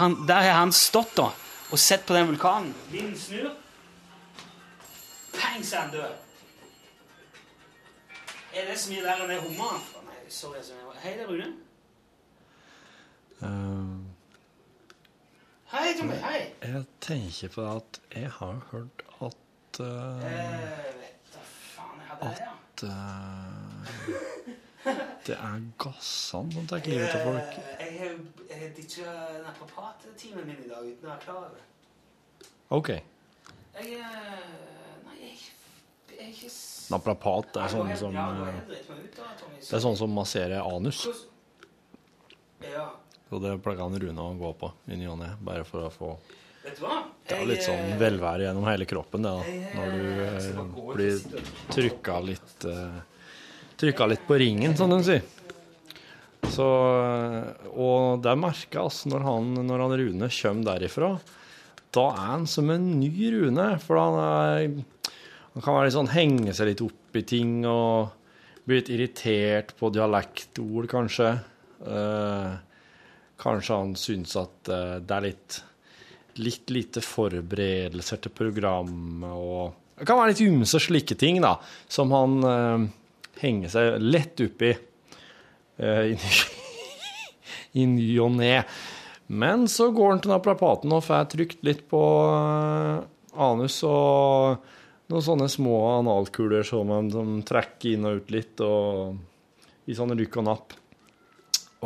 han, 0.00 0.16
der 0.26 0.42
har 0.42 0.58
han 0.58 0.72
stått 0.72 1.14
da, 1.16 1.28
og 1.70 1.78
sett 1.78 2.04
på 2.06 2.14
den 2.14 2.26
vulkanen. 2.32 2.74
Vinden 2.90 3.16
snur. 3.18 3.52
Pang, 5.36 5.62
så 5.64 5.76
er 5.76 5.80
han 5.80 5.90
død. 5.90 6.12
Er 8.56 8.66
det 8.70 8.78
så 8.80 8.90
mye 8.90 9.02
verre 9.04 9.22
enn 9.24 9.30
det 9.34 9.38
hummeren? 9.44 9.80
Sorry. 10.28 10.56
altså. 10.58 10.72
Hei, 11.02 11.12
det 11.12 11.22
er 11.22 11.28
Rune. 11.30 11.52
Eh, 13.42 14.15
Hei, 15.66 15.94
Tommy. 15.98 16.14
Hei. 16.22 16.40
jeg 16.62 16.84
tenker 17.00 17.48
på 17.50 17.62
at 17.66 17.98
jeg 18.14 18.28
har 18.30 18.58
hørt 18.70 19.02
at 19.26 19.80
uh, 19.80 19.86
jeg 20.22 20.92
vet 21.00 21.32
da 21.34 21.40
faen, 21.42 21.96
jeg 21.98 22.10
hadde 22.10 22.28
det, 22.36 22.44
at 22.46 22.84
uh, 22.86 23.96
det 25.26 25.34
er 25.34 25.64
gassene 25.82 26.54
som 26.54 26.68
tar 26.70 26.84
livet 26.86 27.16
av 27.18 27.24
folk. 27.26 27.56
Eh, 27.80 27.96
Jeg 27.96 28.60
har 28.60 28.70
ditcha 28.76 29.14
naprapat-timen 29.42 30.46
min 30.46 30.60
i 30.62 30.68
dag 30.70 30.86
uten 30.86 31.08
å 31.08 31.10
være 31.10 31.24
klar 31.24 31.40
over 31.40 31.56
det. 31.56 32.50
OK. 32.78 32.90
Jeg 33.80 33.98
eh, 33.98 34.04
Nei, 35.08 35.16
jeg, 35.24 35.40
jeg 36.14 36.28
er 36.28 36.30
ikke 36.30 36.52
Naprapat 36.94 37.58
er 37.58 37.72
sånn 37.74 37.90
som 37.98 38.14
eh. 38.14 38.60
Det 38.70 39.74
er 39.74 39.82
sånn 39.82 39.98
som 39.98 40.14
masserer 40.14 40.62
anus. 40.62 41.02
Ja. 42.62 42.86
Og 43.34 43.42
det 43.42 43.56
pleier 43.64 43.82
han 43.82 43.98
Rune 43.98 44.22
å 44.22 44.34
gå 44.38 44.52
på 44.60 44.70
i 44.92 44.98
ny 44.98 45.08
og 45.10 45.18
ne, 45.18 45.32
bare 45.42 45.64
for 45.66 45.88
å 45.88 45.92
få 45.92 46.10
Jeg, 46.66 47.46
litt 47.46 47.64
sånn 47.64 47.92
eh, 47.92 47.98
velvære 47.98 48.46
gjennom 48.46 48.66
hele 48.68 48.86
kroppen, 48.88 49.26
det, 49.26 49.32
da. 49.34 49.56
Når 49.78 49.94
du 49.94 50.04
eh, 50.26 50.60
blir 50.92 51.42
trykka 51.74 52.20
litt 52.26 52.66
eh, 52.70 53.00
Trykka 53.76 54.06
litt 54.08 54.22
på 54.24 54.38
ringen, 54.40 54.72
som 54.72 54.88
de 54.88 55.02
sier. 55.04 55.24
Så 56.48 56.66
Og 57.76 58.22
det 58.24 58.32
altså, 58.32 59.10
når 59.12 59.26
han, 59.26 59.50
når 59.68 59.82
han 59.84 59.96
Rune 60.00 60.28
kommer 60.32 60.68
derifra. 60.70 61.10
Da 61.92 62.06
er 62.14 62.22
han 62.30 62.46
som 62.48 62.70
en 62.72 62.86
ny 63.00 63.10
Rune, 63.34 63.66
for 63.82 64.00
han 64.00 64.16
er 64.22 64.62
Han 65.52 65.64
kan 65.64 65.76
være 65.76 65.88
litt 65.88 65.96
sånn 65.96 66.12
henge 66.12 66.54
seg 66.56 66.70
litt 66.70 66.84
opp 66.84 67.16
i 67.16 67.24
ting 67.24 67.58
og 67.68 68.14
bli 68.66 68.80
litt 68.80 68.90
irritert 68.92 69.70
på 69.78 69.88
dialektord, 69.94 70.88
kanskje. 70.90 71.30
Eh, 71.86 72.56
kanskje 73.42 73.76
han 73.78 73.94
syns 74.00 74.36
at 74.40 74.70
eh, 74.72 74.98
det 75.04 75.16
er 75.18 75.26
litt 75.30 75.62
litt 76.36 76.68
lite 76.68 77.00
forberedelser 77.00 78.18
til 78.26 78.32
programmet 78.36 79.32
og 79.32 79.72
Det 79.96 80.04
kan 80.04 80.18
være 80.20 80.34
litt 80.34 80.42
ymse 80.44 80.76
slike 80.84 81.16
ting, 81.16 81.38
da, 81.40 81.54
som 81.88 82.10
han 82.12 82.34
eh, 82.44 82.82
henger 83.40 83.72
seg 83.72 84.02
lett 84.04 84.42
oppi 84.44 84.74
eh, 84.74 86.02
i 86.12 86.18
ny- 86.18 86.50
i 87.80 87.86
ny 87.88 88.10
og 88.20 88.34
ne. 88.36 88.58
Men 89.32 89.64
så 89.72 89.88
går 89.96 90.10
han 90.12 90.20
til 90.24 90.34
naprapaten 90.34 90.92
og 90.92 91.02
får 91.04 91.24
trykt 91.32 91.64
litt 91.66 91.86
på 91.88 92.02
eh, 92.28 93.00
anus 93.46 93.80
og 93.88 94.60
noen 95.08 95.24
sånne 95.24 95.48
små 95.48 95.80
analkuler 95.96 96.66
som 96.68 96.92
han 96.92 97.40
trekker 97.48 97.94
inn 97.96 98.04
og 98.08 98.20
ut 98.20 98.30
litt, 98.34 98.60
og 98.60 99.16
i 99.88 99.96
sånne 99.96 100.16
rykk 100.20 100.40
og 100.42 100.46
napp. 100.50 100.76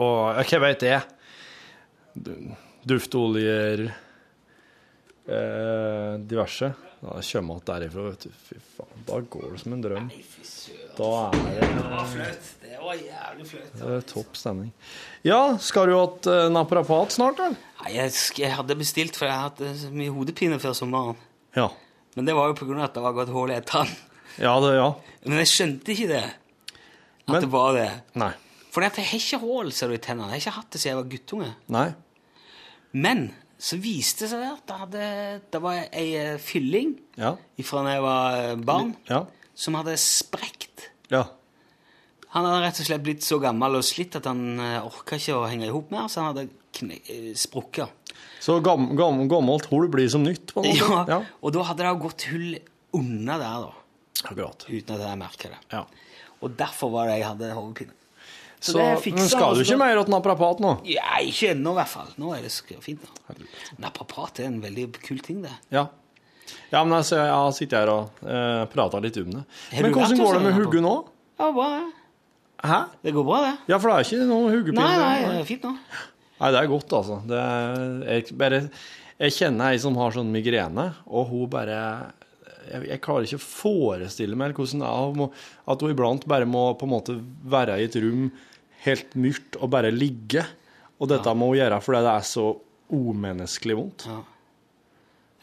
Og 0.01 0.43
hva 0.51 0.61
vet 0.67 0.87
jeg? 0.89 1.03
Du- 2.21 2.55
Duftoljer 2.89 3.83
eh, 5.29 6.19
diverse. 6.31 6.73
Da 7.01 7.15
kommer 7.25 7.57
jeg 7.57 7.65
derifra, 7.69 8.03
vet 8.11 8.25
du. 8.27 8.33
Fy 8.45 8.57
faen, 8.77 9.05
da 9.09 9.21
går 9.33 9.53
det 9.55 9.61
som 9.63 9.73
en 9.77 9.85
drøm. 9.85 10.09
Da 10.99 11.11
er 11.31 11.37
det 11.37 11.69
Det 11.71 11.85
var 11.89 12.09
flaut. 12.11 12.51
Det 12.65 12.81
var 12.81 12.99
jævlig 13.01 13.47
flaut. 13.49 13.71
det 13.81 13.95
er 13.97 14.05
topp 14.11 14.37
stemning. 14.37 14.73
Ja, 15.25 15.41
skal 15.61 15.89
du 15.89 15.95
ha 15.97 16.03
et 16.11 16.29
eh, 16.33 16.49
naprapat 16.53 17.17
snart, 17.17 17.41
eller? 17.41 17.57
Nei, 17.81 17.95
jeg, 17.97 18.13
jeg 18.43 18.53
hadde 18.57 18.77
bestilt, 18.81 19.17
for 19.17 19.29
jeg 19.29 19.35
har 19.37 19.49
hatt 19.49 19.63
eh, 19.65 19.87
mye 19.97 20.13
hodepine 20.13 20.59
før 20.61 20.77
sommeren. 20.77 21.17
Ja. 21.57 21.71
Men 22.17 22.29
det 22.29 22.35
var 22.37 22.51
jo 22.51 22.59
på 22.59 22.69
grunn 22.69 22.83
av 22.83 22.91
at 22.91 22.99
det 22.99 23.05
var 23.07 23.17
gått 23.17 23.33
hull 23.33 23.53
i 23.55 23.57
et 23.61 23.69
tann. 23.71 23.89
Ja, 24.41 24.53
det, 24.63 24.75
ja. 24.77 24.91
Men 25.25 25.41
jeg 25.43 25.51
skjønte 25.53 25.93
ikke 25.95 26.09
det. 26.13 26.25
At 27.27 27.33
Men- 27.35 27.43
det 27.47 27.51
var 27.53 27.75
det. 27.77 27.89
Nei. 28.21 28.33
For 28.71 28.85
jeg 28.85 28.93
har 28.95 29.17
ikke 29.19 29.41
hull, 29.43 29.73
i 29.73 29.99
tennene. 29.99 30.29
Jeg 30.31 30.37
har 30.37 30.45
ikke 30.45 30.57
hatt 30.61 30.71
det 30.71 30.81
siden 30.81 30.93
jeg 30.95 31.01
var 31.01 31.11
guttunge. 31.17 31.49
Nei. 31.75 31.89
Men 32.93 33.31
så 33.61 33.77
viste 33.81 34.25
det 34.25 34.31
seg 34.33 34.47
at 34.47 34.63
det, 34.67 34.79
hadde, 34.81 35.09
det 35.53 35.61
var 35.63 35.83
ei 35.93 36.07
eh, 36.17 36.39
fylling 36.41 36.95
Ja. 37.21 37.35
fra 37.67 37.83
da 37.85 37.93
jeg 37.93 38.03
var 38.07 38.39
eh, 38.39 38.55
barn, 38.57 38.95
Ja. 39.11 39.27
som 39.55 39.77
hadde 39.77 39.97
sprekt. 40.01 40.89
Ja. 41.13 41.27
Han 42.31 42.47
hadde 42.47 42.63
rett 42.65 42.81
og 42.81 42.87
slett 42.87 43.03
blitt 43.05 43.27
så 43.27 43.41
gammel 43.43 43.77
og 43.81 43.85
slitt 43.85 44.15
at 44.17 44.25
han 44.31 44.59
uh, 44.63 44.87
orka 44.87 45.17
ikke 45.19 45.35
å 45.35 45.49
henge 45.51 45.67
i 45.67 45.73
hop 45.75 45.91
mer, 45.91 46.07
så 46.07 46.23
han 46.23 46.31
hadde 46.31 46.45
eh, 46.87 47.33
sprukket. 47.35 47.91
Så 48.41 48.61
gam, 48.65 48.93
gam, 48.97 49.25
gammelt 49.29 49.67
hull 49.73 49.89
blir 49.91 50.09
som 50.09 50.23
nytt, 50.25 50.55
på 50.55 50.63
en 50.63 50.71
måte? 50.71 51.01
Ja, 51.11 51.19
og 51.43 51.53
da 51.57 51.65
hadde 51.67 51.85
det 51.85 51.95
gått 52.05 52.29
hull 52.31 52.55
unna 52.97 53.37
der, 53.43 53.67
da. 53.67 53.73
Akkurat. 54.31 54.65
Uten 54.71 54.95
at 54.97 55.03
jeg 55.09 55.19
merka 55.21 55.51
det. 55.51 55.59
Ja. 55.75 55.83
Og 56.41 56.55
derfor 56.57 56.95
var 56.95 57.11
det 57.11 57.19
jeg 57.19 57.29
hadde 57.29 57.51
hodepine. 57.57 57.97
Så, 58.61 58.77
det 58.77 58.89
fiksa 59.01 59.23
men 59.23 59.31
skal 59.33 59.57
du 59.57 59.63
ikke 59.65 59.79
mer 59.81 59.99
til 60.03 60.13
naprapat 60.13 60.59
nå? 60.61 60.75
Ja, 60.89 61.17
ikke 61.25 61.55
ennå, 61.55 61.73
i 61.73 61.79
hvert 61.81 61.93
fall. 61.95 62.11
Nå 62.21 62.35
er 62.37 62.45
det 62.45 62.53
fint. 62.85 63.01
da. 63.01 63.37
Naprapat 63.81 64.43
er 64.43 64.51
en 64.51 64.59
veldig 64.61 64.91
kul 65.01 65.23
ting, 65.25 65.41
det. 65.47 65.55
Ja. 65.73 65.87
Ja, 66.71 66.83
men 66.85 66.99
altså, 66.99 67.17
jeg 67.17 67.33
har 67.33 67.55
sittet 67.57 67.79
her 67.79 67.93
og 67.93 68.21
eh, 68.27 68.67
prata 68.73 69.01
litt 69.03 69.17
om 69.23 69.33
det. 69.33 69.47
Men 69.73 69.95
hvordan 69.95 70.21
går 70.21 70.37
det 70.37 70.45
med 70.45 70.57
hugget 70.59 70.85
nå? 70.85 70.95
Ja, 71.41 71.49
bra, 71.57 71.69
det. 71.79 71.89
Hæ? 72.71 72.79
Det 73.07 73.15
går 73.17 73.27
bra, 73.27 73.41
det. 73.47 73.53
Ja, 73.73 73.79
for 73.81 73.89
det 73.89 73.97
er 73.97 74.09
ikke 74.09 74.29
noen 74.29 74.73
Nei, 74.77 74.95
nei, 75.01 75.15
det 75.25 75.37
er 75.41 75.49
fint 75.49 75.65
nå. 75.65 75.75
Nei, 76.41 76.51
det 76.53 76.61
er 76.61 76.71
godt, 76.75 76.97
altså. 77.01 77.21
Det 77.29 77.41
er, 77.41 77.85
jeg, 78.11 78.37
bare, 78.41 78.61
jeg 79.25 79.37
kjenner 79.39 79.73
ei 79.73 79.81
som 79.81 79.97
har 80.01 80.13
sånn 80.17 80.33
migrene, 80.33 80.91
og 81.09 81.33
hun 81.33 81.49
bare 81.53 81.81
jeg, 82.71 82.85
jeg 82.87 83.03
klarer 83.03 83.27
ikke 83.27 83.41
å 83.41 83.43
forestille 83.43 84.39
meg 84.39 84.55
hvordan 84.57 84.85
det 84.85 85.29
at 85.73 85.83
hun 85.83 85.93
iblant 85.95 86.27
bare 86.31 86.49
må 86.49 86.69
på 86.79 86.87
en 86.87 86.93
måte 86.93 87.17
være 87.51 87.81
i 87.81 87.89
et 87.89 87.99
rom 88.05 88.29
helt 88.87 89.15
mørkt 89.19 89.59
og 89.61 89.71
bare 89.73 89.93
ligge. 89.95 90.45
Og 91.01 91.09
dette 91.11 91.33
må 91.37 91.51
hun 91.53 91.61
gjøre 91.61 91.81
fordi 91.85 92.03
det 92.05 92.13
er 92.13 92.27
så 92.29 92.47
umenneskelig 92.91 93.77
vondt. 93.79 94.07
Ja. 94.11 94.21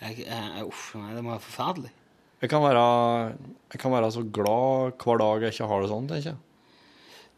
Jeg, 0.03 0.27
jeg, 0.27 0.65
uff, 0.67 0.91
nei, 0.99 1.13
det 1.15 1.23
må 1.25 1.33
være 1.33 1.45
forferdelig. 1.47 1.93
Jeg 2.37 2.51
kan 2.51 2.61
være, 2.61 2.81
jeg 3.73 3.79
kan 3.81 3.93
være 3.95 4.11
så 4.13 4.21
glad 4.21 4.99
hver 5.01 5.21
dag 5.23 5.47
jeg 5.47 5.55
ikke 5.55 5.69
har 5.71 5.81
det 5.81 5.89
sånn, 5.89 6.09
tenker 6.11 6.29
jeg. 6.29 6.41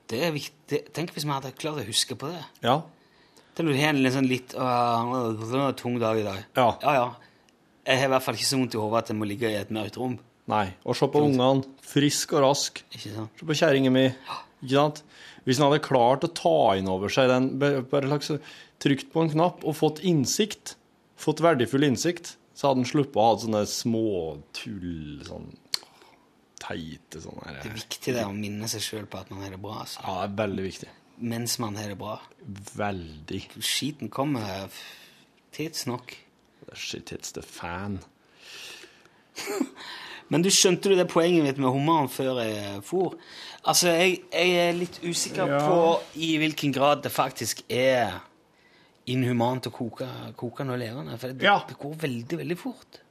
Det 0.10 0.20
er 0.26 0.34
viktig. 0.34 0.80
Tenk 0.96 1.14
hvis 1.16 1.28
vi 1.28 1.32
hadde 1.32 1.54
klart 1.56 1.80
å 1.80 1.86
huske 1.88 2.18
på 2.20 2.32
det. 2.34 2.42
Ja. 2.66 2.82
Tenk 3.56 3.70
du 3.70 3.78
har 3.78 3.94
en 3.94 4.12
sånn 4.12 4.28
litt 4.28 4.56
øh, 4.58 5.70
tung 5.80 6.00
dag 6.02 6.20
i 6.20 6.26
dag. 6.26 6.42
Ja. 6.58 6.68
ja, 6.84 6.96
ja. 6.98 7.08
Jeg 7.88 8.02
har 8.02 8.10
i 8.10 8.14
hvert 8.16 8.26
fall 8.26 8.38
ikke 8.40 8.50
så 8.50 8.60
vondt 8.60 8.76
i 8.76 8.82
hodet 8.82 9.04
at 9.04 9.14
jeg 9.14 9.20
må 9.22 9.30
ligge 9.30 9.54
i 9.54 9.58
et 9.60 9.72
mørkt 9.74 10.00
rom. 10.02 10.18
Nei. 10.50 10.66
Og 10.84 10.98
se 10.98 11.08
på 11.14 11.22
ungene. 11.30 11.64
Frisk 11.86 12.34
og 12.36 12.44
rask. 12.48 12.84
Ikke 12.90 13.14
sant? 13.14 13.40
Se 13.40 13.48
på 13.48 13.58
kjerringa 13.62 13.94
mi. 13.94 14.08
Ikke 14.10 14.74
sant? 14.74 15.04
Hvis 15.46 15.60
han 15.60 15.70
hadde 15.70 15.86
klart 15.86 16.26
å 16.26 16.32
ta 16.36 16.76
inn 16.80 16.90
over 16.92 17.12
seg 17.14 17.30
den 17.32 17.52
Bare 17.60 18.10
slags 18.10 18.32
trykt 18.82 19.10
på 19.14 19.24
en 19.24 19.32
knapp 19.34 19.64
og 19.68 19.78
fått 19.80 20.04
innsikt, 20.08 20.76
fått 21.20 21.44
verdifull 21.44 21.88
innsikt, 21.88 22.36
så 22.56 22.70
hadde 22.70 22.84
han 22.84 22.92
sluppet 22.92 23.20
å 23.20 23.26
ha 23.26 23.34
sånne 23.40 23.64
småtull, 23.70 25.20
sånn 25.28 25.50
teite 26.60 27.22
sånne 27.24 27.46
her. 27.48 27.60
Det 27.64 27.72
er 27.72 27.78
viktig 27.78 28.16
det 28.16 28.26
å 28.28 28.36
minne 28.36 28.70
seg 28.72 28.84
sjøl 28.84 29.08
på 29.10 29.20
at 29.22 29.32
man 29.34 29.44
har 29.46 29.56
det 29.56 29.62
bra. 29.64 29.84
Så. 29.88 30.02
Ja, 30.04 30.16
det 30.22 30.28
er 30.30 30.40
veldig 30.44 30.66
viktig. 30.66 30.90
Mens 31.20 31.58
man 31.60 31.78
har 31.80 31.92
det 31.92 32.00
bra. 32.00 32.18
Veldig. 32.80 33.42
Skiten 33.60 34.12
kommer 34.12 34.72
tidsnok. 35.56 36.16
Shit 36.76 37.12
hits 37.16 37.34
the 37.36 37.44
fan. 37.44 38.00
Men 40.30 40.44
du 40.46 40.52
skjønte 40.54 40.92
du 40.92 40.96
det 41.00 41.08
poenget 41.10 41.46
mitt 41.48 41.60
med 41.62 41.74
hummeren 41.74 42.10
før 42.12 42.44
jeg 42.44 42.84
for? 42.86 43.16
Altså, 43.68 43.92
jeg, 43.92 44.22
jeg 44.32 44.56
er 44.70 44.74
litt 44.78 45.02
usikker 45.04 45.50
Ja. 45.52 45.60
på 45.68 45.80
i 46.16 46.38
hvilken 46.40 46.72
grad 46.74 47.02
det 47.04 47.12
faktisk 47.12 47.66
er 47.70 48.22
inhumant 49.10 49.68
å 49.68 49.72
koke, 49.74 50.08
koke 50.40 50.64
noe 50.64 50.78
levende. 50.80 51.18
For 51.20 51.34
det, 51.34 51.44
det 51.68 51.78
går 51.82 51.96
veldig, 52.06 52.38
veldig 52.44 52.58
fort. 52.58 53.02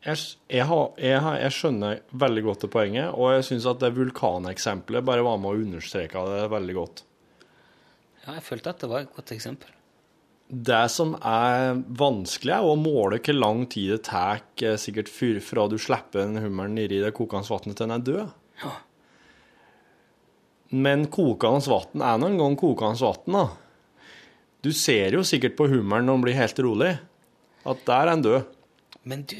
Jeg, 0.00 0.16
jeg, 0.48 0.64
har, 0.64 0.86
har, 1.20 1.34
jeg 1.44 1.52
skjønner 1.52 1.98
veldig 2.22 2.42
godt 2.46 2.62
det 2.64 2.70
poenget, 2.72 3.10
og 3.12 3.34
jeg 3.34 3.44
syns 3.50 3.66
at 3.68 3.82
det 3.82 3.92
vulkaneksempelet 3.98 5.04
bare 5.04 5.24
var 5.26 5.36
med 5.42 5.52
å 5.52 5.60
understreke 5.60 6.22
det 6.30 6.46
veldig 6.54 6.76
godt. 6.78 7.02
Ja, 8.24 8.38
jeg 8.38 8.46
følte 8.46 8.72
at 8.72 8.80
det 8.80 8.88
var 8.90 9.04
et 9.04 9.12
godt 9.14 9.34
eksempel. 9.36 9.76
Det 10.50 10.82
som 10.90 11.12
er 11.22 11.78
vanskelig, 11.94 12.56
er 12.56 12.66
å 12.66 12.74
måle 12.74 13.20
hvor 13.22 13.36
lang 13.36 13.62
tid 13.70 13.92
det 13.94 14.00
tar 14.08 14.40
eh, 14.58 14.74
sikkert 14.80 15.10
fyr 15.12 15.38
fra 15.44 15.68
du 15.70 15.76
slipper 15.78 16.24
en 16.24 16.40
hummeren 16.42 16.74
nedi 16.74 16.98
det 16.98 17.12
kokende 17.14 17.46
vannet 17.46 17.78
til 17.78 17.86
den 17.86 17.94
er 17.94 18.06
død. 18.08 18.32
Ja. 18.64 18.72
Men 20.74 21.06
kokende 21.10 21.70
vann 21.70 22.02
er 22.02 22.18
nå 22.18 22.32
en 22.32 22.40
gang 22.42 22.58
kokende 22.58 22.98
vann, 22.98 23.38
da. 23.38 23.44
Du 24.66 24.72
ser 24.76 25.14
jo 25.14 25.22
sikkert 25.24 25.54
på 25.58 25.68
hummeren 25.70 26.10
når 26.10 26.18
den 26.18 26.26
blir 26.26 26.38
helt 26.40 26.60
rolig, 26.66 26.90
at 27.70 27.86
der 27.86 28.02
er 28.02 28.10
den 28.10 28.26
død. 28.26 28.58
Men 29.06 29.22
du 29.30 29.38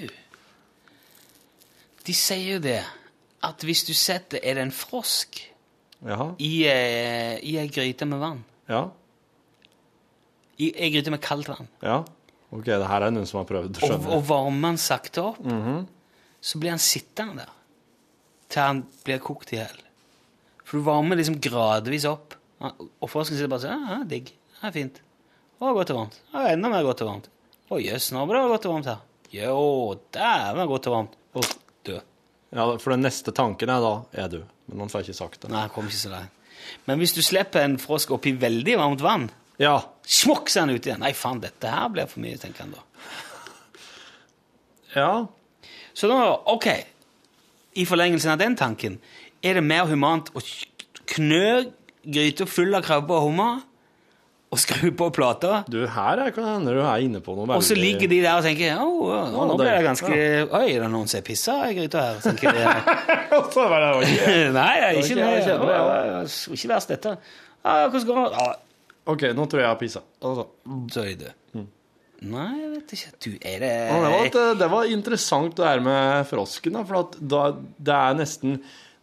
De 2.07 2.15
sier 2.17 2.55
jo 2.55 2.63
det 2.65 2.81
at 3.45 3.65
hvis 3.65 3.83
du 3.85 3.93
setter 3.93 4.41
Er 4.41 4.57
det 4.57 4.63
en 4.65 4.73
frosk 4.73 5.37
ja. 6.01 6.31
i, 6.41 6.65
eh, 6.65 7.37
i 7.45 7.59
ei 7.61 7.69
gryte 7.69 8.09
med 8.09 8.23
vann? 8.23 8.41
Ja. 8.71 8.87
I 10.61 10.71
ei 10.77 10.91
gryte 10.93 11.13
med 11.15 11.23
kaldt 11.25 11.49
vann? 11.49 11.69
Ja. 11.85 12.01
OK, 12.53 12.65
det 12.67 12.81
her 12.91 13.05
er 13.07 13.13
noen 13.15 13.27
som 13.31 13.39
har 13.41 13.47
prøvd 13.49 13.79
Og, 13.87 14.07
og 14.11 14.25
varmer 14.29 14.73
den 14.75 14.81
sakte 14.83 15.23
opp, 15.23 15.39
Mhm. 15.47 15.85
så 16.43 16.59
blir 16.61 16.71
han 16.75 16.81
sittende 16.83 17.37
der 17.45 17.53
til 18.51 18.63
han 18.63 18.81
blir 19.07 19.21
kokt 19.23 19.53
i 19.55 19.61
hjel. 19.61 19.77
For 20.65 20.79
du 20.81 20.85
varmer 20.87 21.17
liksom 21.17 21.37
gradvis 21.43 22.05
opp. 22.11 22.35
Og 22.61 23.09
frosken 23.09 23.37
sitter 23.39 23.49
bare 23.53 23.63
sånn 23.63 23.87
Ja, 23.87 23.99
ja, 24.01 24.05
digg. 24.05 24.33
Det 24.61 24.67
er 24.69 24.73
fint. 24.75 25.01
Å, 25.61 25.71
godt 25.77 25.91
og 25.95 25.97
varmt. 26.01 26.17
Å, 26.35 26.43
enda 26.51 26.69
mer 26.73 26.83
godt 26.83 27.03
og 27.05 27.09
varmt. 27.13 27.29
Å, 27.71 27.79
jøss, 27.81 28.11
nå 28.13 28.27
ble 28.27 28.41
det 28.43 28.51
godt 28.51 28.67
og 28.67 28.75
varmt 28.75 28.91
her. 28.91 28.99
Jo, 29.31 29.95
dæven 30.13 30.67
godt 30.69 30.89
og 30.91 30.97
varmt. 30.97 31.15
Og 31.39 31.45
død. 31.87 32.03
Ja, 32.53 32.67
for 32.83 32.91
den 32.97 33.05
neste 33.07 33.31
tanken 33.33 33.71
er 33.71 33.81
da 33.85 33.93
er 34.25 34.29
du. 34.33 34.41
Men 34.67 34.81
han 34.85 34.89
får 34.91 35.05
ikke 35.07 35.15
sagt 35.21 35.41
det. 35.45 35.51
Nei, 35.53 35.61
han 35.69 35.71
kom 35.71 35.87
ikke 35.87 36.01
så 36.03 36.11
langt. 36.11 36.31
Men 36.87 36.99
hvis 36.99 37.15
du 37.15 37.23
slipper 37.23 37.63
en 37.63 37.79
frosk 37.79 38.11
oppi 38.17 38.33
veldig 38.37 38.75
varmt 38.81 39.01
vann, 39.07 39.29
ja. 39.61 39.77
smokk 40.09 40.49
så 40.51 40.61
er 40.63 40.67
han 40.67 40.75
ut 40.75 40.87
igjen. 40.89 41.03
Nei, 41.05 41.13
faen, 41.17 41.41
dette 41.43 41.71
her 41.71 41.89
blir 41.93 42.09
for 42.11 42.23
mye, 42.25 42.39
tenker 42.41 42.65
han 42.67 42.75
da. 42.75 42.85
Ja. 44.97 45.11
Så 45.95 46.09
da, 46.11 46.21
ok, 46.51 46.67
i 47.79 47.85
forlengelsen 47.87 48.33
av 48.35 48.41
den 48.41 48.57
tanken, 48.59 48.99
er 49.45 49.59
det 49.59 49.65
mer 49.65 49.87
humant 49.91 50.33
å 50.35 50.43
knø 51.15 51.45
gryta 52.01 52.47
full 52.49 52.75
av 52.75 52.83
krabbe 52.87 53.13
og 53.17 53.29
hummer, 53.29 53.61
og 54.51 54.59
skru 54.59 54.89
på 54.99 55.07
plata, 55.15 55.61
Du, 55.71 55.85
her 55.87 56.19
er, 56.25 56.33
kan 56.35 56.49
hende 56.49 56.73
du 56.75 56.81
er 56.83 57.05
inne 57.05 57.21
på 57.23 57.37
noe 57.37 57.55
og 57.55 57.63
så 57.63 57.77
ligger 57.79 58.11
de 58.11 58.17
der 58.25 58.41
og 58.41 58.43
tenker 58.43 58.81
oh, 58.83 59.05
Ja, 59.13 59.21
nå 59.31 59.45
nå 59.47 59.55
ble 59.61 59.69
det 59.77 59.85
ganske 59.87 60.09
ja. 60.11 60.41
Oi, 60.59 60.65
er 60.73 60.83
det 60.83 60.89
noen 60.91 61.07
som 61.07 61.21
har 61.21 61.27
pissa 61.29 61.55
i 61.69 61.77
gryta 61.77 62.03
her? 62.09 62.19
tenker 62.25 62.59
de. 62.59 62.65
Så 63.55 63.69
var 63.71 63.85
det 63.85 64.09
ikke- 64.09 64.33
Nei, 64.57 64.73
det 64.75 64.89
er 64.89 64.99
ikke 64.99 65.07
ikke- 65.07 65.21
det. 65.21 65.71
ja, 65.71 66.25
Ikke 66.57 66.73
verst, 66.73 66.91
dette. 66.91 67.15
Ja, 67.63 67.77
hvordan 67.93 68.09
går 68.11 68.35
det? 68.35 68.49
OK, 69.07 69.23
nå 69.35 69.47
tror 69.49 69.61
jeg 69.61 69.65
jeg 69.67 69.73
har 69.73 69.79
pissa. 69.81 70.03
Altså. 70.23 70.47
så 70.93 71.05
er 71.07 71.15
jeg. 71.29 71.35
Nei, 72.21 72.51
jeg 72.61 72.71
vet 72.75 72.91
ikke. 72.93 73.11
Du, 73.25 73.31
er 73.49 73.63
det 73.63 73.69
Ja, 73.89 73.97
det, 73.97 74.11
var, 74.13 74.27
et- 74.27 74.59
det 74.61 74.67
var 74.71 74.85
interessant 74.93 75.55
det 75.57 75.65
her 75.65 75.81
med 75.81 76.27
frosken, 76.29 76.73
da, 76.77 76.83
for 76.85 76.99
at 77.01 77.17
da, 77.19 77.45
det 77.81 77.95
er 77.97 78.19
nesten 78.19 78.59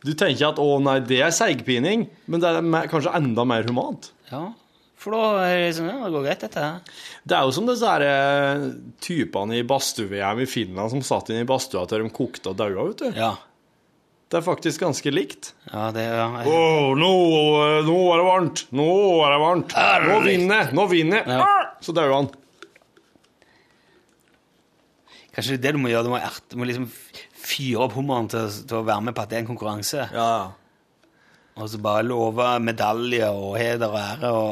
Du 0.05 0.11
tenker 0.13 0.51
at 0.51 0.59
å 0.61 0.77
nei, 0.79 0.99
det 1.01 1.17
er 1.25 1.31
seigpining, 1.33 2.03
men 2.29 2.39
det 2.43 2.47
er 2.53 2.61
mer, 2.61 2.85
kanskje 2.87 3.15
enda 3.17 3.43
mer 3.49 3.65
humant. 3.65 4.11
Ja, 4.29 4.51
for 4.97 5.11
da 5.17 5.47
er 5.47 5.63
det 5.65 5.73
sånn 5.79 5.89
Ja, 5.89 5.97
det 6.05 6.13
går 6.13 6.27
greit, 6.27 6.39
dette 6.45 6.61
her. 6.61 6.93
Det 7.25 7.35
er 7.39 7.49
jo 7.49 7.55
som 7.57 7.65
disse 7.65 7.89
her, 7.89 8.05
eh, 8.05 8.67
typene 9.01 9.57
i 9.57 9.65
badstue-VM 9.65 10.43
i 10.45 10.45
Finland 10.45 10.93
som 10.93 11.01
satt 11.01 11.33
inne 11.33 11.41
i 11.41 11.49
badstua 11.49 11.87
til 11.89 12.05
de 12.05 12.13
kokte 12.13 12.53
og 12.53 12.57
daua, 12.61 12.85
vet 12.91 13.01
du. 13.01 13.09
Ja. 13.17 13.33
Det 14.27 14.41
er 14.41 14.43
faktisk 14.43 14.81
ganske 14.83 15.11
likt. 15.13 15.53
Ja, 15.71 15.85
det 15.95 16.03
er 16.03 16.19
Å, 16.51 16.55
nå, 16.99 17.11
eh, 17.63 17.77
nå 17.87 17.95
er 18.11 18.19
det 18.19 18.25
varmt! 18.27 18.63
Nå 18.75 18.87
er 19.23 19.31
det 19.31 19.39
varmt! 19.39 19.75
Nå 20.09 20.17
vinner! 20.25 20.73
Nå 20.75 20.83
vinner! 20.91 21.29
Ah! 21.37 21.69
Så 21.85 21.93
dauer 21.95 22.11
han. 22.17 22.27
Kanskje 25.35 25.57
det 25.61 25.71
du 25.75 25.79
må 25.81 25.91
gjøre? 25.91 26.07
Du 26.07 26.11
må, 26.11 26.19
ert- 26.19 26.47
du 26.51 26.57
må 26.59 26.67
liksom 26.67 26.87
fyre 27.47 27.85
opp 27.85 27.95
hummeren 27.97 28.27
til, 28.31 28.47
til 28.67 28.79
å 28.81 28.85
være 28.87 29.05
med 29.07 29.15
på 29.15 29.23
at 29.23 29.31
det 29.31 29.37
er 29.39 29.43
en 29.45 29.49
konkurranse. 29.51 30.07
Ja. 30.11 30.29
Og 31.57 31.69
så 31.71 31.79
bare 31.81 32.03
love 32.05 32.47
medalje 32.61 33.29
og 33.33 33.55
heder 33.61 33.93
og 33.93 33.99
ære. 34.01 34.31
Og... 34.33 34.51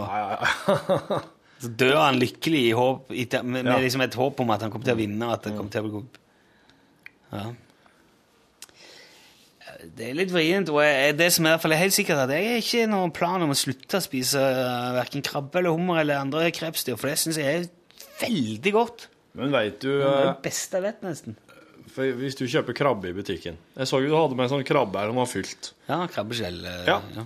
så 1.65 1.71
dør 1.81 1.99
han 2.03 2.21
lykkelig 2.21 2.61
i 2.69 2.73
håp, 2.77 3.11
med, 3.11 3.51
med 3.51 3.71
Ja. 3.73 3.79
liksom 3.83 4.05
et 4.05 4.17
håp 4.21 4.39
om 4.45 4.53
at 4.55 4.63
han 4.65 4.71
kommer 4.73 4.87
til 4.87 4.95
å 4.95 5.01
vinne. 5.03 5.27
og 5.27 5.35
At 5.35 5.49
det 5.49 5.55
kommer 5.57 5.73
til 5.73 5.83
å 5.83 5.87
bli 5.89 5.95
god. 5.99 6.21
Ja. 7.35 7.45
Det 9.95 10.09
er 10.09 10.17
litt 10.17 10.31
vrient. 10.33 10.69
Og 10.73 10.81
jeg, 10.83 11.15
det 11.19 11.29
som 11.35 11.45
er, 11.45 11.49
i 11.49 11.55
hvert 11.55 11.63
fall 11.65 11.75
er 11.75 11.81
helt 11.83 11.95
sikkert 11.95 12.23
at 12.25 12.33
jeg 12.33 12.47
har 12.49 12.61
ikke 12.61 12.85
noen 12.91 13.13
plan 13.15 13.43
om 13.45 13.53
å 13.53 13.57
slutte 13.57 13.99
å 13.99 14.03
spise 14.05 14.41
verken 14.97 15.23
krabbe 15.25 15.61
eller 15.61 15.75
hummer 15.75 16.01
eller 16.01 16.21
andre 16.23 16.49
krepsdyr, 16.55 16.97
for 16.99 17.11
det 17.11 17.17
syns 17.21 17.39
jeg 17.41 17.59
er 17.61 17.67
veldig 18.21 18.73
godt. 18.75 19.07
Men 19.35 19.51
veit 19.51 19.81
du 19.83 19.89
Det 19.91 20.05
er 20.07 20.21
eh, 20.21 20.27
det 20.31 20.43
beste 20.45 20.79
jeg 20.79 20.85
vet, 20.85 21.01
nesten. 21.03 21.35
for 21.91 22.19
Hvis 22.21 22.37
du 22.39 22.45
kjøper 22.47 22.77
krabbe 22.77 23.09
i 23.09 23.15
butikken 23.17 23.57
Jeg 23.75 23.89
så 23.89 23.99
jo 23.99 24.07
du 24.07 24.15
hadde 24.15 24.37
med 24.37 24.47
en 24.47 24.53
sånn 24.53 24.63
krabbe 24.67 25.01
her 25.01 25.11
som 25.11 25.19
var 25.19 25.27
fylt. 25.27 25.73
Ja, 25.89 25.97
krabbeskjell. 26.13 26.61
Uh, 26.63 26.85
Ja. 26.87 27.25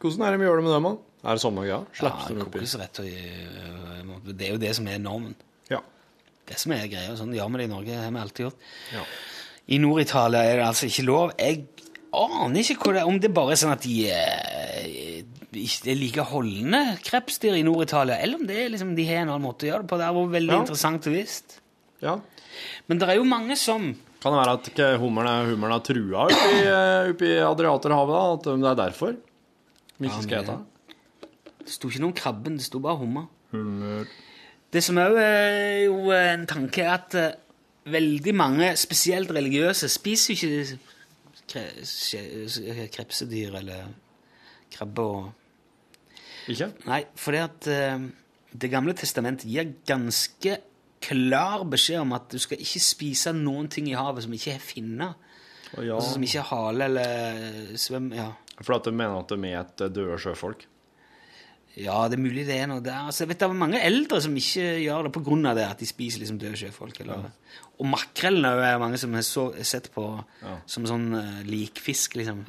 Hvordan 0.00 0.24
er 0.26 0.34
det 0.34 0.40
vi 0.40 0.48
gjør 0.48 0.60
det 0.60 0.64
med 0.66 0.74
dem? 0.76 0.88
Er 1.26 1.36
det 1.36 1.42
samme 1.42 1.62
greia? 1.66 1.78
Ja, 2.00 2.10
kokes 2.46 2.74
rett 2.80 3.00
og 3.02 3.06
uh, 3.12 4.18
Det 4.32 4.48
er 4.48 4.52
jo 4.54 4.62
det 4.62 4.72
som 4.78 4.88
er 4.88 5.00
normen. 5.02 5.36
Ja. 5.72 5.80
Det 6.48 6.58
som 6.62 6.72
er 6.76 6.84
greia. 6.88 7.16
Sånn 7.18 7.32
gjør 7.34 7.48
vi 7.52 7.60
det 7.62 7.68
i 7.68 7.72
Norge. 7.72 7.96
Har 8.00 8.12
vi 8.12 8.20
alltid 8.22 8.46
gjort. 8.46 8.68
Ja. 8.94 9.04
I 9.66 9.80
Nord-Italia 9.82 10.44
er 10.46 10.60
det 10.60 10.66
altså 10.68 10.86
ikke 10.86 11.04
lov. 11.08 11.32
Jeg 11.40 11.64
aner 12.14 12.60
ikke 12.62 12.76
hvor 12.84 12.94
det, 12.96 13.02
om 13.08 13.18
det 13.20 13.32
bare 13.34 13.52
er 13.54 13.60
sånn 13.60 13.72
at 13.74 13.82
de 13.82 13.96
eh, 14.12 15.22
ikke 15.56 15.90
er 15.92 15.98
like 15.98 16.24
holdne 16.30 16.80
krepsdyr 17.04 17.56
i 17.58 17.64
Nord-Italia, 17.66 18.18
eller 18.22 18.40
om 18.40 18.46
det 18.48 18.56
er 18.64 18.72
liksom, 18.74 18.94
de 18.96 19.06
har 19.08 19.22
en 19.24 19.30
annen 19.34 19.44
måte 19.46 19.66
å 19.66 19.70
gjøre 19.70 19.84
det 19.86 19.90
på. 19.92 19.98
Det 20.00 20.06
er 20.08 20.18
jo 20.18 20.24
veldig 20.36 20.52
Ja. 20.54 20.60
interessant 20.64 21.06
og 21.10 21.16
visst. 21.16 21.58
Ja. 22.04 22.18
Men 22.88 22.98
det 22.98 23.08
er 23.08 23.16
jo 23.16 23.24
mange 23.24 23.56
som 23.56 23.94
Kan 24.20 24.32
det 24.32 24.40
være 24.40 24.52
at 24.58 24.68
ikke 24.72 24.86
hummeren 24.98 25.28
er, 25.28 25.50
hummeren 25.52 25.74
er 25.76 25.82
trua 25.86 26.22
oppi, 26.26 26.60
eh, 26.66 27.10
oppi 27.12 27.28
Adriaterhavet? 27.38 28.16
da? 28.16 28.32
At 28.32 28.42
det 28.60 28.70
er 28.70 28.78
derfor 28.80 29.16
vi 30.00 30.08
ikke 30.08 30.22
skal 30.24 30.42
ete? 30.42 30.56
Det 31.62 31.72
sto 31.74 31.88
ikke 31.88 32.00
noe 32.00 32.08
om 32.10 32.16
krabben, 32.16 32.56
det 32.56 32.64
sto 32.66 32.78
bare 32.80 32.96
hummer. 32.98 33.26
Hummer 33.52 34.06
Det 34.72 34.82
som 34.82 34.96
òg 34.98 35.16
er 35.20 35.84
jo 35.84 36.10
en 36.10 36.46
tanke, 36.46 36.82
er 36.82 36.94
at 36.96 37.14
eh, 37.14 37.32
veldig 37.86 38.34
mange, 38.34 38.72
spesielt 38.76 39.30
religiøse, 39.30 39.88
spiser 39.88 40.34
jo 40.34 40.48
ikke 40.48 40.78
kre- 41.50 42.88
krepsedyr 42.94 43.58
eller 43.60 43.90
krabbe 44.72 45.02
og 45.02 45.32
Ikke? 46.52 46.68
Nei, 46.86 47.00
fordi 47.18 47.38
at 47.42 47.66
eh, 47.72 48.04
Det 48.54 48.70
gamle 48.70 48.94
testamentet 48.94 49.48
gir 49.50 49.72
ganske 49.86 50.58
klar 51.06 51.64
beskjed 51.68 52.00
om 52.00 52.14
at 52.16 52.30
du 52.32 52.38
skal 52.42 52.58
ikke 52.62 52.80
spise 52.82 53.32
noen 53.36 53.68
ting 53.70 53.88
i 53.90 53.96
havet 53.98 54.24
som 54.24 54.32
ikke 54.32 54.54
er 54.54 54.62
finner. 54.62 55.12
Ja. 55.76 55.98
Altså 55.98 56.14
som 56.14 56.24
ikke 56.24 56.40
er 56.40 56.48
hale 56.50 56.86
eller 56.88 57.76
svøm... 57.78 58.08
Ja. 58.16 58.30
For 58.62 58.78
at 58.78 58.86
de 58.88 58.94
mener 58.96 59.18
at 59.20 59.28
de 59.34 59.50
er 59.50 59.60
et 59.60 59.84
døde 59.92 60.16
sjøfolk? 60.22 60.64
Ja, 61.76 61.96
det 62.08 62.16
er 62.16 62.22
mulig 62.24 62.46
det 62.48 62.56
er 62.56 62.68
noe 62.70 62.80
der. 62.80 63.04
Altså, 63.04 63.24
jeg 63.24 63.34
vet 63.34 63.42
det 63.42 63.46
er 63.50 63.56
mange 63.60 63.80
eldre 63.84 64.20
som 64.24 64.36
ikke 64.40 64.64
gjør 64.80 65.10
det 65.10 65.24
av 65.50 65.58
det, 65.58 65.64
at 65.66 65.82
de 65.82 65.88
spiser 65.88 66.22
liksom 66.22 66.38
døde 66.40 66.56
sjøfolk. 66.56 67.02
Eller. 67.04 67.26
Og 67.76 67.88
makrellen 67.92 68.46
er 68.48 68.72
jo 68.72 68.80
mange 68.80 69.00
som 69.00 69.12
har 69.12 69.26
så, 69.26 69.50
sett 69.60 69.90
på 69.92 70.06
som 70.64 70.86
sånn 70.88 71.10
uh, 71.12 71.42
likfisk, 71.44 72.16
liksom. 72.16 72.46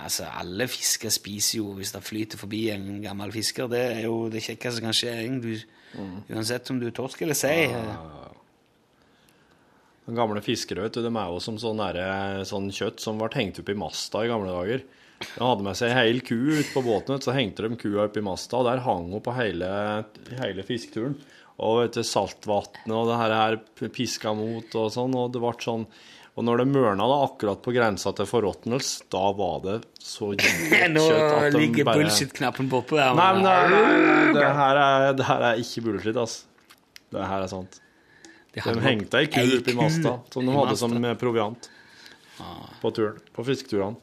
Altså, 0.00 0.24
alle 0.24 0.64
fisker 0.72 1.12
spiser 1.12 1.58
jo 1.58 1.74
hvis 1.76 1.92
det 1.92 2.00
flyter 2.06 2.40
forbi 2.40 2.62
en 2.72 3.02
gammel 3.04 3.34
fisker. 3.34 3.68
Det 3.68 3.82
er 3.98 4.06
jo 4.06 4.30
det 4.32 4.40
kjekkeste 4.40 4.80
som 4.80 4.88
kan 4.88 4.96
skje, 4.96 5.12
mm. 5.92 6.14
Uansett 6.32 6.72
om 6.72 6.80
du 6.80 6.88
er 6.88 6.96
torsk 6.96 7.20
eller 7.26 7.36
sei. 7.36 7.66
De 10.06 10.16
gamle 10.16 10.40
fiskere 10.42 10.86
vet 10.86 10.96
du, 10.96 11.04
de 11.04 11.12
er 11.12 11.28
jo 11.28 11.44
som 11.44 11.60
sånn, 11.60 11.76
nære, 11.78 12.08
sånn 12.48 12.72
kjøtt 12.72 13.04
som 13.04 13.20
ble 13.20 13.28
hengt 13.36 13.60
opp 13.60 13.68
i 13.68 13.76
masta 13.78 14.24
i 14.24 14.32
gamle 14.32 14.56
dager. 14.56 14.88
De 15.34 15.44
hadde 15.44 15.66
med 15.66 15.78
seg 15.78 15.92
ei 15.92 15.98
hel 15.98 16.22
ku 16.26 16.36
ut 16.36 16.72
på 16.74 16.82
båten, 16.86 17.20
så 17.22 17.34
hengte 17.36 17.66
de 17.66 17.78
kua 17.80 18.06
opp 18.06 18.16
i 18.18 18.24
masta, 18.24 18.60
og 18.60 18.68
der 18.68 18.82
hang 18.86 19.12
hun 19.12 19.24
på 19.24 19.34
hele, 19.36 19.68
hele 20.40 20.66
fisketuren. 20.66 21.18
og 21.62 21.82
vet 21.82 21.98
du, 21.98 22.02
saltvannet 22.06 22.96
og 22.96 23.06
det 23.10 23.20
her 23.20 23.36
her 23.36 23.60
piska 23.92 24.32
mot 24.34 24.74
og 24.74 24.90
sånn, 24.94 25.14
og 25.14 25.30
det 25.34 25.42
ble 25.42 25.54
sånn 25.62 25.86
og 26.32 26.46
når 26.48 26.62
det 26.62 26.64
mørna 26.72 27.04
da, 27.04 27.16
akkurat 27.26 27.60
på 27.60 27.74
grensa 27.76 28.08
til 28.16 28.24
forråtnelse, 28.28 29.04
da 29.12 29.26
var 29.36 29.58
det 29.66 29.74
så 30.00 30.30
jævlig 30.32 30.86
Nå 30.94 31.02
kjøtt 31.04 31.26
at 31.26 31.44
de 31.44 31.60
ligger 31.60 31.88
bare 31.88 32.00
bullshit-knappen 32.00 32.70
bortpå 32.72 32.96
der. 32.96 33.12
Nei, 33.18 33.26
men 33.36 33.44
det, 33.44 34.38
det, 34.38 34.46
her 34.56 34.80
er, 34.80 35.08
det 35.18 35.26
her 35.28 35.44
er 35.50 35.60
ikke 35.60 35.84
bullshit, 35.84 36.16
altså. 36.16 36.48
Det 37.12 37.26
her 37.28 37.44
er 37.44 37.52
sant. 37.52 37.76
De, 38.52 38.62
De 38.64 38.84
hengte 38.84 39.20
ei 39.20 39.28
ku 39.32 39.42
oppi 39.58 39.76
masta, 39.76 40.14
som 40.32 40.48
de 40.48 40.56
hadde 40.56 40.78
som 40.80 40.96
proviant 41.20 41.68
på 42.80 42.94
turen, 42.96 43.20
på 43.36 43.44
fisketurene. 43.44 44.00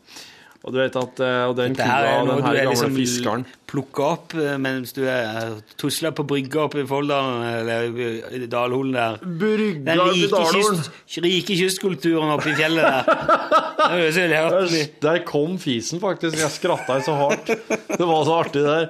Og 0.59 0.73
du 0.75 0.79
vet 0.81 0.95
at 0.99 1.21
eh, 1.23 1.43
og 1.47 1.53
den 1.55 1.75
kua, 1.77 1.85
her 1.87 2.07
er 2.09 2.25
noe 2.27 2.35
den 2.35 2.41
du 2.41 2.47
her 2.49 2.57
er 2.57 2.65
gamle 2.67 2.73
liksom 2.73 2.95
fiskeren 2.97 3.45
plukka 3.69 4.07
opp 4.15 4.33
eh, 4.35 4.57
mens 4.59 4.91
du 4.97 5.03
er 5.07 5.53
tusla 5.79 6.11
på 6.15 6.25
brygga 6.27 6.65
oppe 6.65 6.81
i 6.83 6.87
Folldalen 6.89 7.45
eller 7.47 8.33
i 8.35 8.41
Dalholen 8.49 8.97
der. 8.97 9.21
Brygga 9.23 9.93
Den 9.93 10.03
rike, 10.09 10.41
kyst, 10.51 10.91
rike 11.23 11.57
kystkulturen 11.61 12.33
oppe 12.35 12.51
i 12.51 12.57
fjellet 12.59 12.83
der. 12.89 13.03
Der, 13.89 14.67
der 15.01 15.17
kom 15.25 15.55
fisen, 15.57 16.01
faktisk. 16.03 16.35
Jeg 16.37 16.51
skratta 16.53 16.99
så 17.01 17.15
hardt. 17.17 17.47
Det 17.47 18.05
var 18.05 18.25
så 18.27 18.35
artig 18.43 18.61
der. 18.61 18.89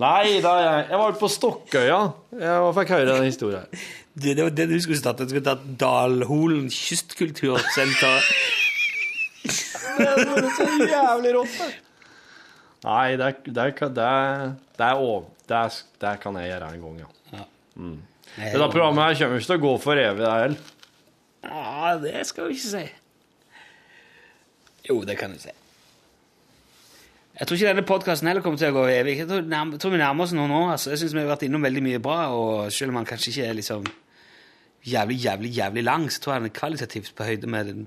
Nei, 0.00 0.40
da 0.42 0.54
jeg, 0.58 0.86
jeg 0.90 0.98
var 1.02 1.16
på 1.20 1.28
Stokkøya. 1.30 1.98
Jeg 2.40 2.72
fikk 2.80 2.92
høre 2.96 3.06
den 3.12 3.28
historien. 3.28 3.68
Det, 4.16 4.34
det 4.38 4.46
var 4.46 4.54
det 4.56 4.66
du 4.72 4.74
skulle 4.82 4.98
tatt. 5.04 5.22
Du 5.22 5.30
skulle 5.30 5.46
tatt 5.46 5.62
Dalholen 5.78 6.66
kystkultursenter. 6.72 8.26
Det 10.00 10.42
er 10.42 10.50
så 10.56 10.66
jævlig 10.90 11.32
rått. 11.36 11.60
Nei, 12.84 13.06
det, 13.20 13.30
det, 13.44 13.54
det, 13.54 13.88
det, 13.96 14.04
er. 14.08 14.52
Det, 14.80 15.56
er, 15.56 15.80
det 16.04 16.12
kan 16.22 16.38
jeg 16.40 16.48
gjøre 16.54 16.70
en 16.74 16.84
gang, 16.86 17.00
ja. 17.04 17.44
Mm. 17.80 17.98
Dette 18.40 18.68
programmet 18.72 19.04
her 19.04 19.18
kommer 19.20 19.40
ikke 19.40 19.50
til 19.50 19.58
å 19.58 19.62
gå 19.66 19.72
for 19.82 20.00
evig, 20.00 20.22
det 20.24 20.32
heller. 20.32 20.76
Ja, 21.44 21.94
det 22.02 22.22
skal 22.28 22.48
vi 22.50 22.56
ikke 22.56 22.70
si. 22.72 22.84
Jo, 24.88 25.00
det 25.08 25.16
kan 25.20 25.32
du 25.34 25.40
si. 25.42 25.52
Jeg 27.40 27.48
tror 27.48 27.56
ikke 27.56 27.70
denne 27.70 27.86
podkasten 27.88 28.28
heller 28.28 28.44
kommer 28.44 28.60
til 28.60 28.68
å 28.72 28.76
gå 28.76 28.84
evig. 28.92 29.14
Jeg 29.22 29.28
tror, 29.30 29.44
nærm- 29.48 29.76
tror 29.80 29.94
vi 29.94 30.00
nærmer 30.02 30.26
oss 30.26 30.34
noen 30.36 30.52
år. 30.52 30.72
Altså. 30.74 30.90
Jeg 30.92 31.00
syns 31.00 31.14
vi 31.16 31.22
har 31.22 31.30
vært 31.30 31.44
innom 31.46 31.62
veldig 31.64 31.82
mye 31.86 32.00
bra, 32.04 32.18
og 32.36 32.72
selv 32.74 32.92
om 32.92 32.98
han 33.00 33.08
kanskje 33.08 33.30
ikke 33.32 33.46
er 33.48 33.56
liksom 33.60 33.86
jævlig, 34.90 35.16
jævlig, 35.24 35.52
jævlig 35.56 35.84
lang, 35.86 36.08
så 36.12 36.20
tror 36.20 36.34
jeg 36.34 36.40
han 36.42 36.50
er 36.50 36.56
kvalitativt 36.58 37.14
på 37.16 37.28
høyde 37.28 37.48
med 37.52 37.70
den, 37.70 37.86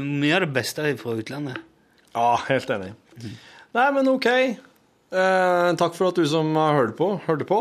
mye 0.00 0.34
av 0.38 0.46
det 0.46 0.52
beste 0.54 0.86
fra 1.00 1.16
utlandet. 1.18 1.60
Ja, 2.12 2.36
helt 2.48 2.70
enig. 2.72 2.92
Nei, 3.76 3.86
men 3.96 4.08
OK. 4.12 4.28
Eh, 4.32 5.68
takk 5.80 5.96
for 5.96 6.08
at 6.08 6.16
du 6.16 6.24
som 6.28 6.54
hørte 6.56 6.96
på, 6.96 7.14
hørte 7.26 7.48
på. 7.48 7.60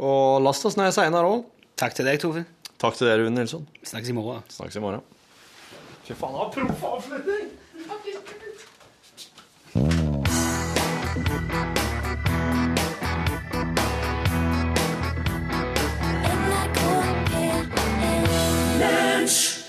Og 0.00 0.40
last 0.44 0.64
oss 0.64 0.78
ned 0.80 0.92
seinere 0.96 1.28
òg. 1.28 1.46
Takk 1.80 1.96
til 1.96 2.08
deg, 2.08 2.20
Torfinn. 2.20 2.48
Takk 2.80 2.96
til 2.96 3.08
dere, 3.08 3.24
Rune 3.24 3.36
Nilsson. 3.36 3.66
Snakkes 3.84 4.12
i 4.12 4.16
morgen. 4.16 4.44
Snakkes 4.52 4.80
i 4.80 4.84
morgen. 4.84 5.04
Fy 6.06 6.16
faen, 6.16 6.32
han 6.32 6.46
har 6.46 6.52
proff 6.54 6.84
avslutning! 6.96 7.50
P1 18.80 19.59